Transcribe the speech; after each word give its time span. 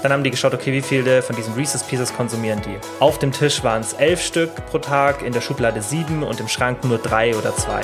Dann 0.00 0.12
haben 0.12 0.22
die 0.22 0.30
geschaut, 0.30 0.54
okay, 0.54 0.72
wie 0.72 0.80
viele 0.80 1.22
von 1.22 1.34
diesen 1.34 1.54
Reese's 1.54 1.82
Pieces 1.82 2.14
konsumieren 2.14 2.60
die. 2.64 2.76
Auf 3.00 3.18
dem 3.18 3.32
Tisch 3.32 3.64
waren 3.64 3.80
es 3.80 3.94
elf 3.94 4.22
Stück 4.22 4.54
pro 4.66 4.78
Tag, 4.78 5.22
in 5.22 5.32
der 5.32 5.40
Schublade 5.40 5.82
sieben 5.82 6.22
und 6.22 6.38
im 6.38 6.46
Schrank 6.46 6.84
nur 6.84 6.98
drei 6.98 7.34
oder 7.34 7.52
zwei. 7.56 7.80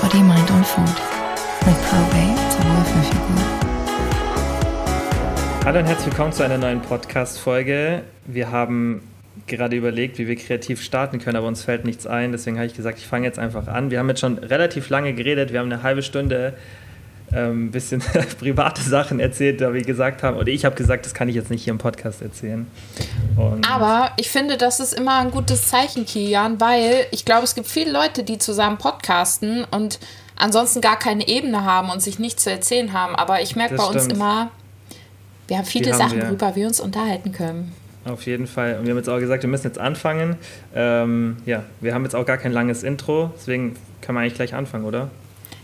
Body, 0.00 0.18
Mind 0.18 0.48
und 0.52 0.64
Food. 0.64 0.86
Mit 1.66 1.74
Probate 1.88 2.48
zur 2.50 2.64
Wohlfühlfigur. 2.70 3.42
Hallo 5.64 5.80
und 5.80 5.86
herzlich 5.86 6.06
willkommen 6.06 6.32
zu 6.32 6.44
einer 6.44 6.58
neuen 6.58 6.80
Podcast-Folge. 6.80 8.02
Wir 8.26 8.52
haben 8.52 9.02
gerade 9.48 9.74
überlegt, 9.74 10.18
wie 10.18 10.28
wir 10.28 10.36
kreativ 10.36 10.80
starten 10.80 11.18
können, 11.18 11.36
aber 11.36 11.48
uns 11.48 11.64
fällt 11.64 11.84
nichts 11.84 12.06
ein. 12.06 12.30
Deswegen 12.30 12.58
habe 12.58 12.66
ich 12.66 12.74
gesagt, 12.74 12.98
ich 12.98 13.08
fange 13.08 13.26
jetzt 13.26 13.40
einfach 13.40 13.66
an. 13.66 13.90
Wir 13.90 13.98
haben 13.98 14.08
jetzt 14.08 14.20
schon 14.20 14.38
relativ 14.38 14.88
lange 14.88 15.14
geredet. 15.14 15.52
Wir 15.52 15.58
haben 15.58 15.72
eine 15.72 15.82
halbe 15.82 16.04
Stunde 16.04 16.54
ein 17.32 17.50
ähm, 17.50 17.70
bisschen 17.70 18.02
private 18.38 18.82
Sachen 18.82 19.18
erzählt, 19.18 19.60
da 19.60 19.72
wir 19.72 19.82
gesagt 19.82 20.22
haben, 20.22 20.36
oder 20.36 20.48
ich 20.48 20.64
habe 20.64 20.76
gesagt, 20.76 21.06
das 21.06 21.14
kann 21.14 21.28
ich 21.28 21.34
jetzt 21.34 21.50
nicht 21.50 21.64
hier 21.64 21.72
im 21.72 21.78
Podcast 21.78 22.20
erzählen. 22.20 22.66
Und 23.36 23.70
Aber 23.70 24.12
ich 24.18 24.30
finde, 24.30 24.58
das 24.58 24.80
ist 24.80 24.92
immer 24.92 25.18
ein 25.18 25.30
gutes 25.30 25.68
Zeichen, 25.68 26.04
Kian, 26.04 26.60
weil 26.60 27.06
ich 27.10 27.24
glaube, 27.24 27.44
es 27.44 27.54
gibt 27.54 27.66
viele 27.66 27.90
Leute, 27.90 28.22
die 28.22 28.36
zusammen 28.38 28.76
podcasten 28.76 29.64
und 29.70 29.98
ansonsten 30.36 30.82
gar 30.82 30.98
keine 30.98 31.26
Ebene 31.26 31.64
haben 31.64 31.90
und 31.90 32.02
sich 32.02 32.18
nichts 32.18 32.44
zu 32.44 32.50
erzählen 32.50 32.92
haben. 32.92 33.16
Aber 33.16 33.40
ich 33.40 33.56
merke 33.56 33.76
bei 33.76 33.84
stimmt. 33.84 34.04
uns 34.04 34.12
immer, 34.12 34.50
wir 35.48 35.58
haben 35.58 35.64
viele 35.64 35.92
haben 35.92 35.98
Sachen, 35.98 36.18
wir. 36.18 36.26
worüber 36.26 36.54
wir 36.54 36.66
uns 36.66 36.80
unterhalten 36.80 37.32
können. 37.32 37.72
Auf 38.04 38.26
jeden 38.26 38.46
Fall. 38.46 38.78
Und 38.78 38.84
wir 38.84 38.90
haben 38.90 38.98
jetzt 38.98 39.08
auch 39.08 39.20
gesagt, 39.20 39.42
wir 39.42 39.50
müssen 39.50 39.68
jetzt 39.68 39.78
anfangen. 39.78 40.36
Ähm, 40.74 41.36
ja, 41.46 41.62
wir 41.80 41.94
haben 41.94 42.02
jetzt 42.02 42.16
auch 42.16 42.26
gar 42.26 42.36
kein 42.36 42.52
langes 42.52 42.82
Intro, 42.82 43.30
deswegen 43.36 43.76
können 44.00 44.16
wir 44.18 44.22
eigentlich 44.22 44.34
gleich 44.34 44.54
anfangen, 44.54 44.84
oder? 44.84 45.08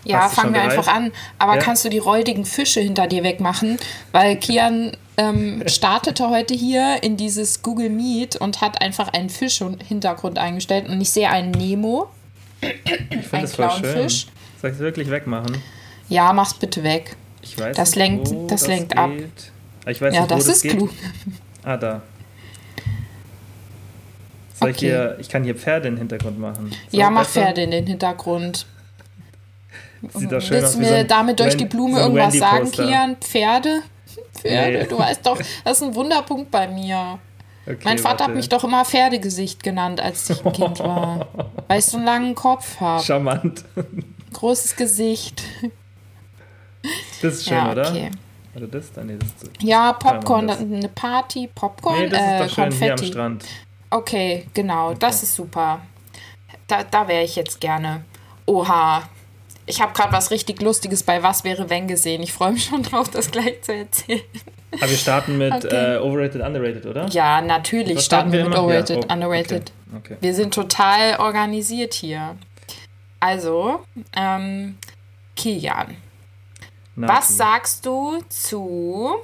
Ja, 0.09 0.29
fangen 0.29 0.55
wir 0.55 0.63
einfach 0.63 0.89
an. 0.89 1.13
Aber 1.39 1.57
ja? 1.57 1.61
kannst 1.61 1.85
du 1.85 1.89
die 1.89 1.99
räudigen 1.99 2.45
Fische 2.45 2.81
hinter 2.81 3.07
dir 3.07 3.23
wegmachen? 3.23 3.79
Weil 4.13 4.37
Kian 4.37 4.97
ähm, 5.17 5.63
startete 5.67 6.31
heute 6.31 6.55
hier 6.55 7.03
in 7.03 7.17
dieses 7.17 7.63
Google 7.63 7.91
Meet 7.91 8.37
und 8.37 8.61
hat 8.61 8.81
einfach 8.81 9.09
einen 9.09 9.31
Fisch 9.31 9.61
im 9.61 9.79
Hintergrund 9.79 10.39
eingestellt. 10.39 10.89
Und 10.89 11.01
ich 11.01 11.11
sehe 11.11 11.29
einen 11.29 11.51
Nemo. 11.51 12.09
Ich 12.61 13.27
finde 13.27 13.43
das 13.43 13.55
voll 13.55 13.71
schön. 13.71 14.09
Soll 14.09 14.71
ich 14.71 14.77
es 14.77 14.79
wirklich 14.79 15.11
wegmachen? 15.11 15.63
Ja, 16.09 16.33
mach's 16.33 16.55
bitte 16.55 16.83
weg. 16.83 17.17
Ich 17.43 17.59
weiß 17.59 17.77
das 17.77 17.91
nicht, 17.91 17.97
lenkt, 17.97 18.29
das, 18.51 18.63
das 18.63 18.67
lenkt 18.67 18.89
geht. 18.91 18.99
ab. 18.99 19.11
Ich 19.87 20.01
weiß 20.01 20.15
ja, 20.15 20.23
nicht, 20.23 20.31
wo 20.31 20.35
das, 20.35 20.47
das 20.47 20.57
ist 20.57 20.63
geht. 20.63 20.73
klug. 20.73 20.91
Ah, 21.63 21.77
da. 21.77 22.03
Soll 24.55 24.71
okay. 24.71 24.71
ich, 24.71 24.79
hier, 24.79 25.17
ich 25.21 25.29
kann 25.29 25.45
hier 25.45 25.55
Pferde 25.55 25.89
in 25.89 25.95
den 25.95 25.99
Hintergrund 25.99 26.39
machen. 26.39 26.71
Soll 26.71 27.01
ja, 27.01 27.11
mach 27.11 27.23
besser? 27.23 27.43
Pferde 27.43 27.63
in 27.63 27.71
den 27.71 27.87
Hintergrund. 27.87 28.67
Sieht 30.15 30.31
doch 30.33 30.41
schön 30.41 30.51
Willst 30.63 30.75
du 30.75 30.79
mir 30.79 30.89
so 30.89 30.95
ein, 30.95 31.09
damit 31.09 31.41
durch 31.41 31.57
die 31.57 31.65
Blume 31.65 31.95
so 31.97 32.01
irgendwas 32.03 32.35
sagen, 32.35 32.71
Kian? 32.71 33.17
Pferde? 33.17 33.83
Pferde? 34.35 34.79
Nee. 34.79 34.87
Du 34.87 34.99
weißt 34.99 35.27
doch, 35.27 35.39
das 35.65 35.79
ist 35.79 35.83
ein 35.83 35.95
Wunderpunkt 35.95 36.51
bei 36.51 36.69
mir. 36.69 37.19
Okay, 37.67 37.79
mein 37.85 37.99
Vater 37.99 38.21
warte. 38.21 38.25
hat 38.25 38.35
mich 38.35 38.49
doch 38.49 38.65
immer 38.65 38.85
Pferdegesicht 38.85 39.63
genannt, 39.63 40.01
als 40.01 40.31
ich 40.31 40.45
ein 40.45 40.53
Kind 40.53 40.79
war. 40.81 41.27
weil 41.67 41.81
ich 41.81 41.85
so 41.87 41.97
einen 41.99 42.07
langen 42.07 42.35
Kopf 42.35 42.81
habe. 42.81 43.03
Charmant. 43.05 43.65
Großes 44.33 44.77
Gesicht. 44.77 45.43
Das 47.21 47.35
ist 47.35 47.45
schön, 47.49 47.57
ja, 47.57 47.73
oder? 47.73 47.89
okay. 47.91 48.11
Oder 48.57 48.67
das? 48.69 48.93
Dann, 48.93 49.09
nee, 49.09 49.17
das 49.19 49.29
Ja, 49.61 49.93
Popcorn, 49.93 50.47
das. 50.49 50.61
eine 50.61 50.89
Party, 50.89 51.49
Popcorn, 51.55 51.99
Nee, 52.01 52.09
das 52.09 52.21
ist 52.21 52.27
äh, 52.27 52.39
doch 52.39 52.55
schön 52.55 52.65
Konfetti. 52.71 52.85
hier 52.85 52.93
am 52.93 53.13
Strand. 53.13 53.45
Okay, 53.91 54.47
genau, 54.55 54.89
Okay. 54.91 54.97
das 55.01 55.23
ist 55.23 55.35
super. 55.35 55.81
Da, 56.67 56.85
da 56.85 57.09
wäre 57.09 57.25
ich 57.25 57.37
jetzt 57.37 57.61
gerne. 57.61 58.05
Oha. 58.47 59.03
Ich 59.69 59.81
habe 59.81 59.93
gerade 59.93 60.13
was 60.13 60.31
richtig 60.31 60.61
Lustiges 60.63 61.03
bei 61.03 61.23
Was 61.23 61.45
wäre 61.45 61.69
wenn 61.71 61.87
gesehen. 61.89 62.23
Ich 62.23 62.33
freue 62.33 62.53
mich 62.53 62.65
schon 62.65 62.83
drauf, 62.83 63.09
das 63.11 63.31
gleich 63.31 63.63
zu 63.63 63.75
erzählen. 63.75 64.23
Aber 64.73 64.91
wir 64.91 64.97
starten 64.97 65.39
mit 65.39 65.53
Okay. 65.53 65.95
äh, 65.97 65.99
Overrated, 65.99 66.43
Underrated, 66.43 66.87
oder? 66.87 67.07
Ja, 67.09 67.41
natürlich 67.41 67.97
Was 67.99 68.07
starten 68.07 68.33
wir 68.33 68.45
mit 68.45 68.47
immer? 68.49 68.57
Ja, 68.57 68.63
Overrated, 68.63 69.07
oh, 69.09 69.13
Underrated. 69.13 69.73
Okay. 69.97 70.17
Wir 70.21 70.35
sind 70.35 70.53
total 70.55 71.19
organisiert 71.21 71.95
hier. 71.95 72.37
Also, 73.21 73.81
ähm, 74.17 74.77
Kilian, 75.37 75.97
Na, 76.97 77.09
was 77.09 77.27
okay. 77.27 77.35
sagst 77.35 77.87
du 77.87 78.23
zu 78.29 79.17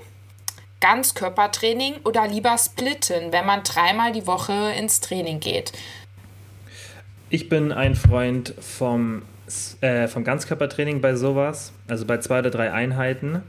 Ganzkörpertraining 0.81 1.97
oder 2.05 2.27
lieber 2.27 2.57
splitten, 2.59 3.33
wenn 3.33 3.47
man 3.47 3.63
dreimal 3.63 4.13
die 4.13 4.27
Woche 4.27 4.73
ins 4.79 5.01
Training 5.01 5.41
geht? 5.41 5.73
Ich 7.31 7.49
bin 7.49 7.73
ein 7.73 7.95
Freund 7.95 8.55
vom, 8.61 9.23
äh, 9.81 10.09
vom 10.09 10.25
Ganzkörpertraining 10.25 11.01
bei 11.01 11.15
sowas, 11.15 11.73
also 11.89 12.07
bei 12.07 12.19
zwei 12.19 12.41
oder 12.41 12.51
drei 12.51 12.73
Einheiten. 12.73 13.43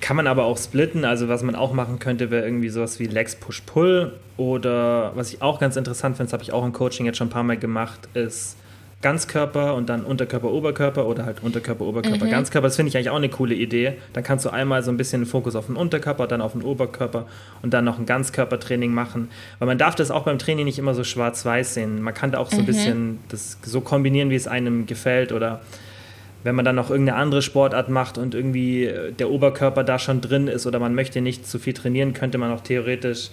Kann 0.00 0.16
man 0.16 0.26
aber 0.26 0.44
auch 0.44 0.56
splitten, 0.56 1.04
also 1.04 1.28
was 1.28 1.42
man 1.42 1.54
auch 1.54 1.74
machen 1.74 1.98
könnte, 1.98 2.30
wäre 2.30 2.44
irgendwie 2.44 2.70
sowas 2.70 2.98
wie 2.98 3.06
Legs 3.06 3.36
Push 3.36 3.62
Pull 3.66 4.14
oder 4.38 5.12
was 5.14 5.32
ich 5.32 5.42
auch 5.42 5.60
ganz 5.60 5.76
interessant 5.76 6.16
finde, 6.16 6.28
das 6.28 6.32
habe 6.32 6.42
ich 6.42 6.52
auch 6.52 6.64
im 6.64 6.72
Coaching 6.72 7.04
jetzt 7.04 7.18
schon 7.18 7.26
ein 7.26 7.30
paar 7.30 7.42
Mal 7.42 7.58
gemacht, 7.58 8.08
ist 8.14 8.56
Ganzkörper 9.02 9.74
und 9.76 9.88
dann 9.88 10.04
Unterkörper, 10.04 10.50
Oberkörper 10.50 11.06
oder 11.06 11.24
halt 11.24 11.42
Unterkörper, 11.42 11.86
Oberkörper, 11.86 12.26
Mhm. 12.26 12.30
Ganzkörper. 12.30 12.68
Das 12.68 12.76
finde 12.76 12.90
ich 12.90 12.96
eigentlich 12.96 13.08
auch 13.10 13.16
eine 13.16 13.30
coole 13.30 13.54
Idee. 13.54 13.94
Dann 14.12 14.22
kannst 14.22 14.44
du 14.44 14.50
einmal 14.50 14.82
so 14.82 14.90
ein 14.90 14.98
bisschen 14.98 15.24
Fokus 15.24 15.56
auf 15.56 15.66
den 15.66 15.76
Unterkörper, 15.76 16.26
dann 16.26 16.42
auf 16.42 16.52
den 16.52 16.60
Oberkörper 16.62 17.26
und 17.62 17.72
dann 17.72 17.84
noch 17.86 17.98
ein 17.98 18.04
Ganzkörpertraining 18.04 18.92
machen. 18.92 19.28
Weil 19.58 19.68
man 19.68 19.78
darf 19.78 19.94
das 19.94 20.10
auch 20.10 20.24
beim 20.24 20.38
Training 20.38 20.66
nicht 20.66 20.78
immer 20.78 20.94
so 20.94 21.02
schwarz-weiß 21.02 21.72
sehen. 21.74 22.02
Man 22.02 22.12
kann 22.12 22.30
da 22.32 22.38
auch 22.38 22.50
so 22.50 22.58
ein 22.58 22.66
bisschen 22.66 23.20
das 23.30 23.56
so 23.62 23.80
kombinieren, 23.80 24.28
wie 24.28 24.34
es 24.34 24.46
einem 24.46 24.84
gefällt 24.84 25.32
oder 25.32 25.62
wenn 26.44 26.54
man 26.54 26.64
dann 26.64 26.76
noch 26.76 26.90
irgendeine 26.90 27.18
andere 27.18 27.42
Sportart 27.42 27.88
macht 27.90 28.16
und 28.18 28.34
irgendwie 28.34 28.84
äh, 28.84 29.12
der 29.12 29.30
Oberkörper 29.30 29.84
da 29.84 29.98
schon 29.98 30.20
drin 30.20 30.46
ist 30.48 30.66
oder 30.66 30.78
man 30.78 30.94
möchte 30.94 31.20
nicht 31.20 31.46
zu 31.46 31.58
viel 31.58 31.74
trainieren, 31.74 32.12
könnte 32.14 32.38
man 32.38 32.50
auch 32.50 32.62
theoretisch 32.62 33.30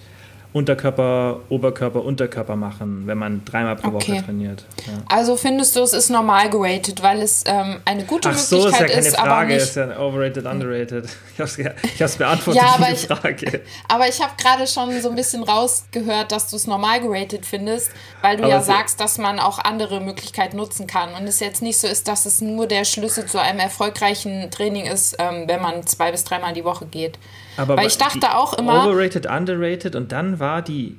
Unterkörper, 0.54 1.42
Oberkörper, 1.50 2.04
Unterkörper 2.04 2.56
machen, 2.56 3.04
wenn 3.06 3.18
man 3.18 3.44
dreimal 3.46 3.76
pro 3.76 3.90
Okay. 3.90 4.14
Woche 4.14 4.26
trainiert. 4.26 4.66
Ja. 4.88 4.94
Also 5.08 5.36
findest 5.38 5.76
du, 5.76 5.82
es 5.82 5.94
ist 5.94 6.10
normal 6.10 6.50
geratet, 6.50 7.04
weil 7.04 7.22
es 7.22 7.44
ähm, 7.46 7.78
eine 7.86 8.06
gute 8.06 8.30
Ach 8.30 8.38
so, 8.38 8.58
ist 8.58 8.64
ja 8.74 8.82
Möglichkeit 8.82 9.04
keine 9.14 9.28
Frage, 9.30 9.54
ist 9.56 9.76
ja 9.76 10.00
overrated, 10.00 10.46
underrated. 10.46 11.06
Ich 11.38 11.58
ich 11.94 12.02
hab's 12.02 12.16
beantwortet, 12.16 12.62
Ja, 12.64 12.74
aber 12.76 12.86
die 12.88 12.94
ich- 12.94 13.08
Frage. 13.08 13.62
Aber 13.88 14.08
ich 14.08 14.22
habe 14.22 14.32
gerade 14.42 14.66
schon 14.68 15.00
so 15.02 15.10
ein 15.10 15.16
bisschen 15.16 15.44
rausgehört, 15.44 16.32
dass 16.32 16.50
du 16.50 16.56
es 16.56 16.66
normal 16.66 17.02
geratet 17.02 17.46
findest, 17.46 17.92
weil 18.22 18.38
du 18.38 18.44
Aber 18.44 18.54
ja 18.54 18.60
es- 18.60 18.66
sagst, 18.66 19.00
dass 19.00 19.18
man 19.18 19.40
auch 19.40 19.60
andere 19.60 20.00
Möglichkeiten 20.02 20.58
nutzen 20.58 20.88
kann. 20.88 21.14
Und 21.14 21.28
es 21.28 21.40
jetzt 21.40 21.62
nicht 21.62 21.78
so 21.78 21.88
ist, 21.88 22.08
dass 22.08 22.26
es 22.26 22.42
nur 22.42 22.66
der 22.68 22.86
Schlüssel 22.86 23.26
zu 23.26 23.40
einem 23.40 23.60
erfolgreichen 23.60 24.50
Training 24.50 24.86
ist, 24.86 25.16
ähm, 25.20 25.44
wenn 25.48 25.62
man 25.62 25.86
zwei 25.86 26.12
bis 26.12 26.24
dreimal 26.24 26.54
die 26.54 26.64
Woche 26.64 26.86
geht. 26.86 27.20
Aber 27.58 27.78
Weil 27.78 27.88
ich 27.88 27.98
dachte 27.98 28.36
auch 28.36 28.54
immer- 28.54 28.86
Overrated, 28.88 29.26
underrated 29.26 29.96
und 29.96 30.12
dann 30.12 30.40
war 30.40 30.62
die, 30.62 30.96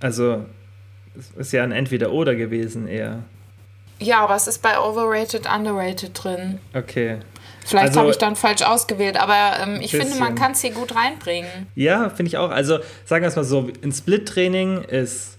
also, 0.00 0.44
es 1.18 1.30
ist 1.36 1.52
ja 1.52 1.62
ein 1.64 1.72
Entweder-Oder 1.72 2.34
gewesen 2.34 2.86
eher. 2.88 3.20
Ja, 4.00 4.20
aber 4.24 4.34
es 4.34 4.46
ist 4.46 4.62
bei 4.62 4.78
overrated, 4.78 5.48
underrated 5.52 6.10
drin. 6.14 6.58
Okay. 6.74 7.18
Vielleicht 7.64 7.88
Also- 7.88 8.00
habe 8.00 8.10
ich 8.10 8.18
dann 8.18 8.36
falsch 8.36 8.62
ausgewählt, 8.62 9.16
aber 9.20 9.58
ähm, 9.62 9.80
ich 9.80 9.90
finde, 9.92 10.08
man 10.16 10.18
Bisschen. 10.18 10.34
kann 10.34 10.52
es 10.52 10.60
hier 10.60 10.72
gut 10.72 10.94
reinbringen. 10.94 11.48
Ja, 11.74 12.10
finde 12.10 12.28
ich 12.28 12.36
auch. 12.38 12.50
Also 12.50 12.78
sagen 13.04 13.22
wir 13.22 13.28
es 13.28 13.36
mal 13.36 13.44
so, 13.44 13.70
ein 13.82 13.92
Split-Training 13.92 14.82
ist 14.82 15.38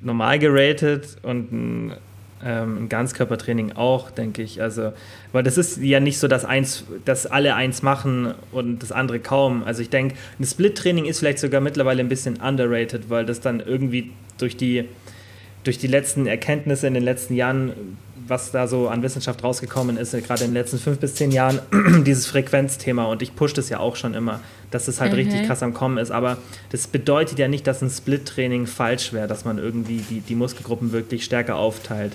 normal 0.00 0.38
geratet 0.38 1.16
und 1.22 1.52
ein, 1.52 1.96
ähm, 2.44 2.84
ein 2.84 2.88
Ganzkörpertraining 2.88 3.72
auch, 3.72 4.10
denke 4.10 4.42
ich. 4.42 4.62
Also, 4.62 4.92
weil 5.32 5.42
das 5.42 5.58
ist 5.58 5.78
ja 5.78 6.00
nicht 6.00 6.18
so, 6.18 6.28
dass 6.28 6.44
eins, 6.44 6.84
dass 7.04 7.26
alle 7.26 7.54
eins 7.54 7.82
machen 7.82 8.34
und 8.52 8.82
das 8.82 8.92
andere 8.92 9.20
kaum. 9.20 9.64
Also 9.64 9.82
ich 9.82 9.90
denke, 9.90 10.14
ein 10.38 10.44
Split-Training 10.44 11.04
ist 11.04 11.18
vielleicht 11.18 11.38
sogar 11.38 11.60
mittlerweile 11.60 12.00
ein 12.00 12.08
bisschen 12.08 12.36
underrated, 12.36 13.10
weil 13.10 13.26
das 13.26 13.40
dann 13.40 13.60
irgendwie 13.60 14.12
durch 14.38 14.56
die 14.56 14.84
durch 15.64 15.78
die 15.78 15.86
letzten 15.86 16.26
Erkenntnisse 16.26 16.86
in 16.86 16.94
den 16.94 17.02
letzten 17.02 17.34
Jahren, 17.34 17.98
was 18.28 18.50
da 18.50 18.66
so 18.66 18.88
an 18.88 19.02
Wissenschaft 19.02 19.42
rausgekommen 19.42 19.96
ist, 19.96 20.12
gerade 20.12 20.44
in 20.44 20.50
den 20.50 20.54
letzten 20.54 20.78
fünf 20.78 20.98
bis 20.98 21.14
zehn 21.14 21.30
Jahren, 21.30 21.60
dieses 22.04 22.26
Frequenzthema. 22.26 23.04
Und 23.06 23.22
ich 23.22 23.34
push 23.34 23.54
das 23.54 23.68
ja 23.68 23.80
auch 23.80 23.96
schon 23.96 24.14
immer, 24.14 24.40
dass 24.70 24.88
es 24.88 25.00
halt 25.00 25.14
richtig 25.14 25.46
krass 25.46 25.62
am 25.62 25.74
Kommen 25.74 25.98
ist. 25.98 26.10
Aber 26.10 26.38
das 26.70 26.86
bedeutet 26.86 27.38
ja 27.38 27.48
nicht, 27.48 27.66
dass 27.66 27.82
ein 27.82 27.90
Split-Training 27.90 28.66
falsch 28.66 29.12
wäre, 29.12 29.26
dass 29.26 29.44
man 29.44 29.58
irgendwie 29.58 29.98
die, 29.98 30.20
die 30.20 30.34
Muskelgruppen 30.34 30.92
wirklich 30.92 31.24
stärker 31.24 31.56
aufteilt. 31.56 32.12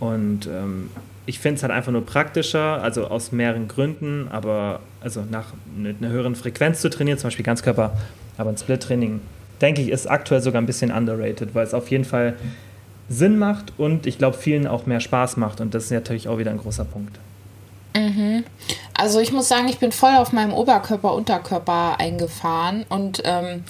Und 0.00 0.46
ähm, 0.46 0.90
ich 1.26 1.38
finde 1.38 1.56
es 1.56 1.62
halt 1.62 1.72
einfach 1.72 1.92
nur 1.92 2.04
praktischer, 2.04 2.82
also 2.82 3.06
aus 3.06 3.32
mehreren 3.32 3.68
Gründen, 3.68 4.28
aber 4.30 4.80
also 5.00 5.24
nach 5.30 5.46
mit 5.76 5.98
einer 6.00 6.10
höheren 6.10 6.34
Frequenz 6.34 6.80
zu 6.80 6.90
trainieren, 6.90 7.18
zum 7.18 7.28
Beispiel 7.28 7.44
Ganzkörper, 7.44 7.96
aber 8.36 8.50
ein 8.50 8.58
Split-Training, 8.58 9.20
denke 9.60 9.82
ich, 9.82 9.90
ist 9.90 10.06
aktuell 10.06 10.42
sogar 10.42 10.60
ein 10.60 10.66
bisschen 10.66 10.90
underrated, 10.90 11.54
weil 11.54 11.64
es 11.64 11.72
auf 11.72 11.88
jeden 11.88 12.04
Fall 12.04 12.34
Sinn 13.08 13.38
macht 13.38 13.72
und 13.78 14.06
ich 14.06 14.18
glaube 14.18 14.36
vielen 14.36 14.66
auch 14.66 14.86
mehr 14.86 15.00
Spaß 15.00 15.36
macht 15.36 15.60
und 15.60 15.74
das 15.74 15.84
ist 15.84 15.90
natürlich 15.90 16.28
auch 16.28 16.38
wieder 16.38 16.50
ein 16.50 16.58
großer 16.58 16.84
Punkt. 16.84 17.18
Also 18.94 19.20
ich 19.20 19.32
muss 19.32 19.48
sagen, 19.48 19.68
ich 19.68 19.78
bin 19.78 19.92
voll 19.92 20.16
auf 20.16 20.32
meinem 20.32 20.52
Oberkörper-Unterkörper 20.52 22.00
eingefahren 22.00 22.84
und 22.88 23.22
ähm, 23.24 23.64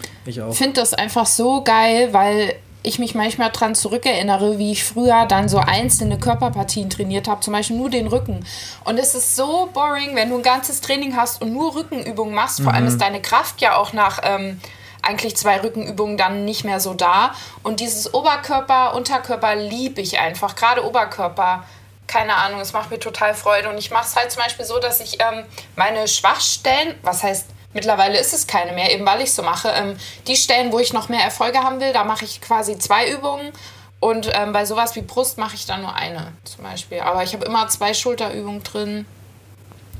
finde 0.52 0.80
das 0.80 0.94
einfach 0.94 1.26
so 1.26 1.62
geil, 1.62 2.08
weil 2.12 2.54
ich 2.82 2.98
mich 2.98 3.14
manchmal 3.14 3.50
daran 3.50 3.74
zurückerinnere, 3.74 4.58
wie 4.58 4.72
ich 4.72 4.84
früher 4.84 5.24
dann 5.26 5.48
so 5.48 5.58
einzelne 5.58 6.18
Körperpartien 6.18 6.90
trainiert 6.90 7.28
habe, 7.28 7.40
zum 7.40 7.54
Beispiel 7.54 7.76
nur 7.76 7.88
den 7.88 8.06
Rücken. 8.06 8.44
Und 8.84 8.98
es 8.98 9.14
ist 9.14 9.36
so 9.36 9.70
boring, 9.72 10.14
wenn 10.14 10.28
du 10.28 10.36
ein 10.36 10.42
ganzes 10.42 10.82
Training 10.82 11.16
hast 11.16 11.40
und 11.40 11.52
nur 11.52 11.74
Rückenübungen 11.74 12.34
machst. 12.34 12.60
Vor 12.60 12.74
allem 12.74 12.86
ist 12.86 13.00
deine 13.00 13.22
Kraft 13.22 13.62
ja 13.62 13.76
auch 13.76 13.94
nach 13.94 14.20
ähm, 14.22 14.60
eigentlich 15.04 15.36
zwei 15.36 15.60
Rückenübungen 15.60 16.16
dann 16.16 16.44
nicht 16.44 16.64
mehr 16.64 16.80
so 16.80 16.94
da. 16.94 17.34
Und 17.62 17.80
dieses 17.80 18.12
Oberkörper, 18.12 18.94
Unterkörper 18.94 19.54
liebe 19.54 20.00
ich 20.00 20.18
einfach. 20.18 20.56
Gerade 20.56 20.84
Oberkörper, 20.84 21.64
keine 22.06 22.36
Ahnung, 22.36 22.60
es 22.60 22.72
macht 22.72 22.90
mir 22.90 22.98
total 22.98 23.34
Freude. 23.34 23.68
Und 23.68 23.78
ich 23.78 23.90
mache 23.90 24.06
es 24.06 24.16
halt 24.16 24.30
zum 24.30 24.42
Beispiel 24.42 24.64
so, 24.64 24.78
dass 24.78 25.00
ich 25.00 25.18
ähm, 25.20 25.44
meine 25.76 26.08
Schwachstellen, 26.08 26.94
was 27.02 27.22
heißt, 27.22 27.46
mittlerweile 27.72 28.18
ist 28.18 28.32
es 28.32 28.46
keine 28.46 28.72
mehr, 28.72 28.92
eben 28.92 29.04
weil 29.06 29.20
ich 29.20 29.32
so 29.32 29.42
mache, 29.42 29.68
ähm, 29.68 29.96
die 30.26 30.36
Stellen, 30.36 30.72
wo 30.72 30.78
ich 30.78 30.92
noch 30.92 31.08
mehr 31.08 31.22
Erfolge 31.22 31.58
haben 31.58 31.80
will, 31.80 31.92
da 31.92 32.04
mache 32.04 32.24
ich 32.24 32.40
quasi 32.40 32.78
zwei 32.78 33.10
Übungen. 33.10 33.52
Und 34.00 34.30
ähm, 34.34 34.52
bei 34.52 34.66
sowas 34.66 34.94
wie 34.96 35.00
Brust 35.00 35.38
mache 35.38 35.54
ich 35.54 35.66
dann 35.66 35.80
nur 35.80 35.94
eine 35.94 36.32
zum 36.44 36.64
Beispiel. 36.64 37.00
Aber 37.00 37.22
ich 37.22 37.32
habe 37.32 37.46
immer 37.46 37.68
zwei 37.68 37.94
Schulterübungen 37.94 38.62
drin. 38.62 39.06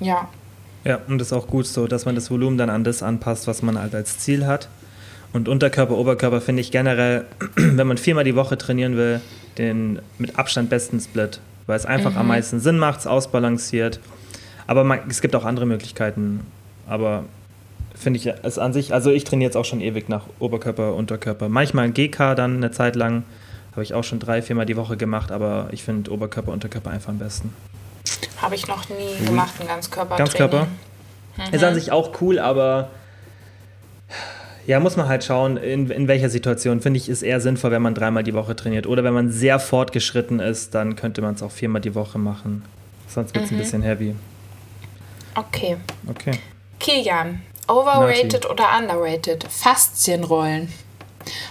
Ja. 0.01 0.29
Ja, 0.85 1.01
und 1.09 1.19
das 1.19 1.29
ist 1.29 1.33
auch 1.33 1.47
gut 1.47 1.67
so, 1.67 1.87
dass 1.87 2.05
man 2.05 2.15
das 2.15 2.31
Volumen 2.31 2.59
dann 2.59 2.69
an 2.69 2.85
das 2.85 3.03
anpasst, 3.03 3.47
was 3.47 3.63
man 3.63 3.79
halt 3.79 3.95
als 3.95 4.19
Ziel 4.19 4.47
hat. 4.47 4.69
Und 5.35 5.49
Unterkörper, 5.49 5.99
Oberkörper 5.99 6.41
finde 6.41 6.61
ich 6.61 6.71
generell, 6.71 7.25
wenn 7.57 7.87
man 7.89 7.99
viermal 7.99 8.23
die 8.23 8.37
Woche 8.37 8.57
trainieren 8.57 8.97
will, 8.97 9.21
den 9.59 10.01
mit 10.17 10.39
Abstand 10.39 10.71
besten 10.71 11.01
Split, 11.01 11.41
weil 11.67 11.77
es 11.77 11.85
einfach 11.85 12.13
mhm. 12.13 12.19
am 12.19 12.29
meisten 12.29 12.61
Sinn 12.61 12.79
macht, 12.79 13.01
es 13.01 13.07
ausbalanciert. 13.09 13.99
Aber 14.69 14.85
man, 14.85 15.01
es 15.11 15.21
gibt 15.21 15.35
auch 15.35 15.45
andere 15.45 15.67
Möglichkeiten. 15.67 16.47
Aber 16.87 17.25
finde 17.97 18.21
ich 18.21 18.33
es 18.45 18.59
an 18.61 18.73
sich, 18.73 18.95
also 18.95 19.11
ich 19.11 19.25
trainiere 19.25 19.49
jetzt 19.49 19.57
auch 19.57 19.65
schon 19.65 19.81
ewig 19.81 20.09
nach 20.09 20.23
Oberkörper, 20.39 20.95
Unterkörper. 20.95 21.49
Manchmal 21.49 21.87
ein 21.87 21.95
GK 21.95 22.37
dann 22.37 22.57
eine 22.59 22.71
Zeit 22.71 22.95
lang, 22.95 23.25
habe 23.73 23.83
ich 23.83 23.93
auch 23.93 24.05
schon 24.05 24.21
drei, 24.21 24.41
viermal 24.41 24.67
die 24.67 24.77
Woche 24.77 24.97
gemacht, 24.97 25.33
aber 25.33 25.67
ich 25.73 25.83
finde 25.83 26.13
Oberkörper, 26.13 26.53
Unterkörper 26.53 26.91
einfach 26.91 27.09
am 27.09 27.19
besten. 27.19 27.53
Habe 28.41 28.55
ich 28.55 28.69
noch 28.69 28.89
nie 28.89 29.21
mhm. 29.21 29.27
gemacht, 29.27 29.55
ein 29.59 29.67
Ganzkörper. 29.67 30.17
Ganzkörper? 30.17 30.69
Mhm. 31.37 31.55
Ist 31.55 31.65
an 31.65 31.75
sich 31.75 31.91
auch 31.91 32.21
cool, 32.21 32.39
aber 32.39 32.91
ja, 34.67 34.81
muss 34.81 34.97
man 34.97 35.09
halt 35.09 35.25
schauen, 35.25 35.57
in, 35.57 35.91
in 35.91 36.09
welcher 36.09 36.31
Situation. 36.31 36.81
Finde 36.81 36.99
ich, 36.99 37.09
ist 37.09 37.23
eher 37.23 37.41
sinnvoll, 37.41 37.71
wenn 37.71 37.83
man 37.83 37.95
dreimal 37.95 38.23
die 38.23 38.35
Woche 38.35 38.57
trainiert. 38.57 38.87
Oder 38.87 39.05
wenn 39.05 39.15
man 39.15 39.31
sehr 39.31 39.59
fortgeschritten 39.59 40.41
ist, 40.41 40.75
dann 40.75 40.97
könnte 40.97 41.21
man 41.23 41.35
es 41.35 41.43
auch 41.43 41.51
viermal 41.51 41.83
die 41.83 41.95
Woche 41.95 42.19
machen. 42.19 42.65
Sonst 43.09 43.35
wird 43.35 43.45
es 43.45 43.51
mhm. 43.51 43.57
ein 43.57 43.61
bisschen 43.61 43.83
heavy. 43.83 44.15
Okay. 45.35 45.77
Okay. 46.09 46.39
Kilian, 46.79 47.43
overrated 47.69 48.33
Nati. 48.33 48.47
oder 48.49 48.65
underrated? 48.79 49.45
Faszienrollen. 49.49 50.69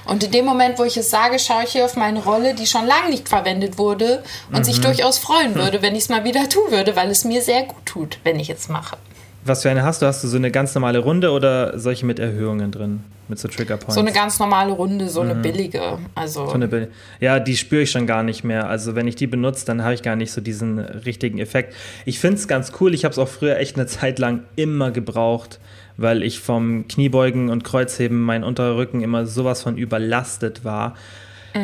Und 0.06 0.24
in 0.24 0.32
dem 0.32 0.46
Moment, 0.46 0.78
wo 0.78 0.84
ich 0.84 0.98
es 0.98 1.10
sage, 1.10 1.40
schaue 1.40 1.64
ich 1.64 1.72
hier 1.72 1.86
auf 1.86 1.96
meine 1.96 2.24
Rolle, 2.24 2.54
die 2.54 2.68
schon 2.68 2.86
lange 2.86 3.10
nicht 3.10 3.28
verwendet 3.28 3.78
wurde 3.78 4.24
und 4.52 4.60
mhm. 4.60 4.64
sich 4.64 4.82
durchaus 4.82 5.18
freuen 5.18 5.56
würde, 5.56 5.82
wenn 5.82 5.96
ich 5.96 6.04
es 6.04 6.10
mal 6.10 6.24
wieder 6.24 6.48
tun 6.48 6.70
würde, 6.70 6.96
weil 6.96 7.10
es 7.10 7.26
mir 7.26 7.42
sehr 7.42 7.64
gut 7.64 7.86
tut, 7.86 8.20
wenn 8.24 8.40
ich 8.40 8.50
es 8.50 8.70
mache. 8.70 8.98
Was 9.46 9.62
für 9.62 9.70
eine 9.70 9.84
hast 9.84 10.02
du? 10.02 10.06
Hast 10.06 10.24
du 10.24 10.28
so 10.28 10.38
eine 10.38 10.52
ganz 10.52 10.74
normale 10.74 11.00
Runde 11.00 11.32
oder 11.32 11.78
solche 11.78 12.06
mit 12.06 12.18
Erhöhungen 12.20 12.72
drin? 12.72 13.04
Mit 13.28 13.40
so 13.40 13.48
Trigger 13.48 13.78
Points? 13.78 13.96
So 13.96 14.02
eine 14.02 14.12
ganz 14.12 14.40
normale 14.40 14.72
Runde, 14.72 15.10
so 15.10 15.24
mhm. 15.24 15.32
eine 15.32 15.42
billige. 15.42 16.00
Also 16.16 16.48
so 16.48 16.54
eine 16.54 16.68
Bill 16.68 16.90
ja, 17.20 17.40
die 17.40 17.58
spüre 17.58 17.82
ich 17.82 17.92
schon 17.92 18.08
gar 18.08 18.24
nicht 18.24 18.44
mehr. 18.44 18.68
Also 18.68 18.96
wenn 18.96 19.08
ich 19.08 19.16
die 19.16 19.28
benutze, 19.28 19.66
dann 19.66 19.84
habe 19.84 19.94
ich 19.94 20.02
gar 20.02 20.16
nicht 20.16 20.32
so 20.32 20.40
diesen 20.40 20.80
richtigen 20.80 21.40
Effekt. 21.40 21.74
Ich 22.06 22.20
finde 22.20 22.38
es 22.38 22.48
ganz 22.48 22.72
cool. 22.80 22.94
Ich 22.94 23.06
habe 23.06 23.12
es 23.12 23.20
auch 23.20 23.28
früher 23.28 23.58
echt 23.58 23.76
eine 23.76 23.86
Zeit 23.88 24.20
lang 24.20 24.44
immer 24.56 24.92
gebraucht, 24.92 25.60
weil 25.98 26.24
ich 26.24 26.40
vom 26.40 26.88
Kniebeugen 26.88 27.50
und 27.50 27.64
Kreuzheben 27.64 28.22
mein 28.22 28.44
unterer 28.44 28.78
Rücken 28.78 29.02
immer 29.02 29.26
sowas 29.26 29.62
von 29.62 29.78
überlastet 29.78 30.64
war. 30.64 30.96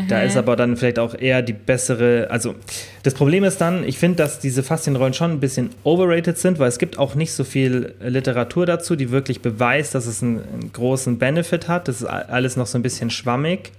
Da 0.08 0.22
ist 0.22 0.34
mhm. 0.34 0.40
aber 0.40 0.56
dann 0.56 0.78
vielleicht 0.78 1.00
auch 1.00 1.16
eher 1.16 1.42
die 1.42 1.54
bessere. 1.54 2.28
Also, 2.30 2.56
das 3.04 3.14
Problem 3.14 3.44
ist 3.44 3.60
dann, 3.60 3.84
ich 3.84 3.98
finde, 3.98 4.18
dass 4.18 4.40
diese 4.40 4.62
Faszienrollen 4.62 5.14
schon 5.14 5.32
ein 5.32 5.40
bisschen 5.40 5.72
overrated 5.84 6.38
sind, 6.38 6.60
weil 6.60 6.70
es 6.70 6.78
gibt 6.78 7.00
auch 7.00 7.16
nicht 7.16 7.34
so 7.34 7.44
viel 7.44 7.96
Literatur 8.00 8.66
dazu, 8.66 8.96
die 8.96 9.10
wirklich 9.10 9.42
beweist, 9.42 9.96
dass 9.96 10.06
es 10.06 10.22
einen, 10.22 10.38
einen 10.38 10.74
großen 10.74 11.18
Benefit 11.18 11.68
hat. 11.68 11.88
Das 11.88 12.02
ist 12.02 12.08
alles 12.08 12.56
noch 12.56 12.68
so 12.68 12.78
ein 12.78 12.84
bisschen 12.84 13.10
schwammig. 13.10 13.72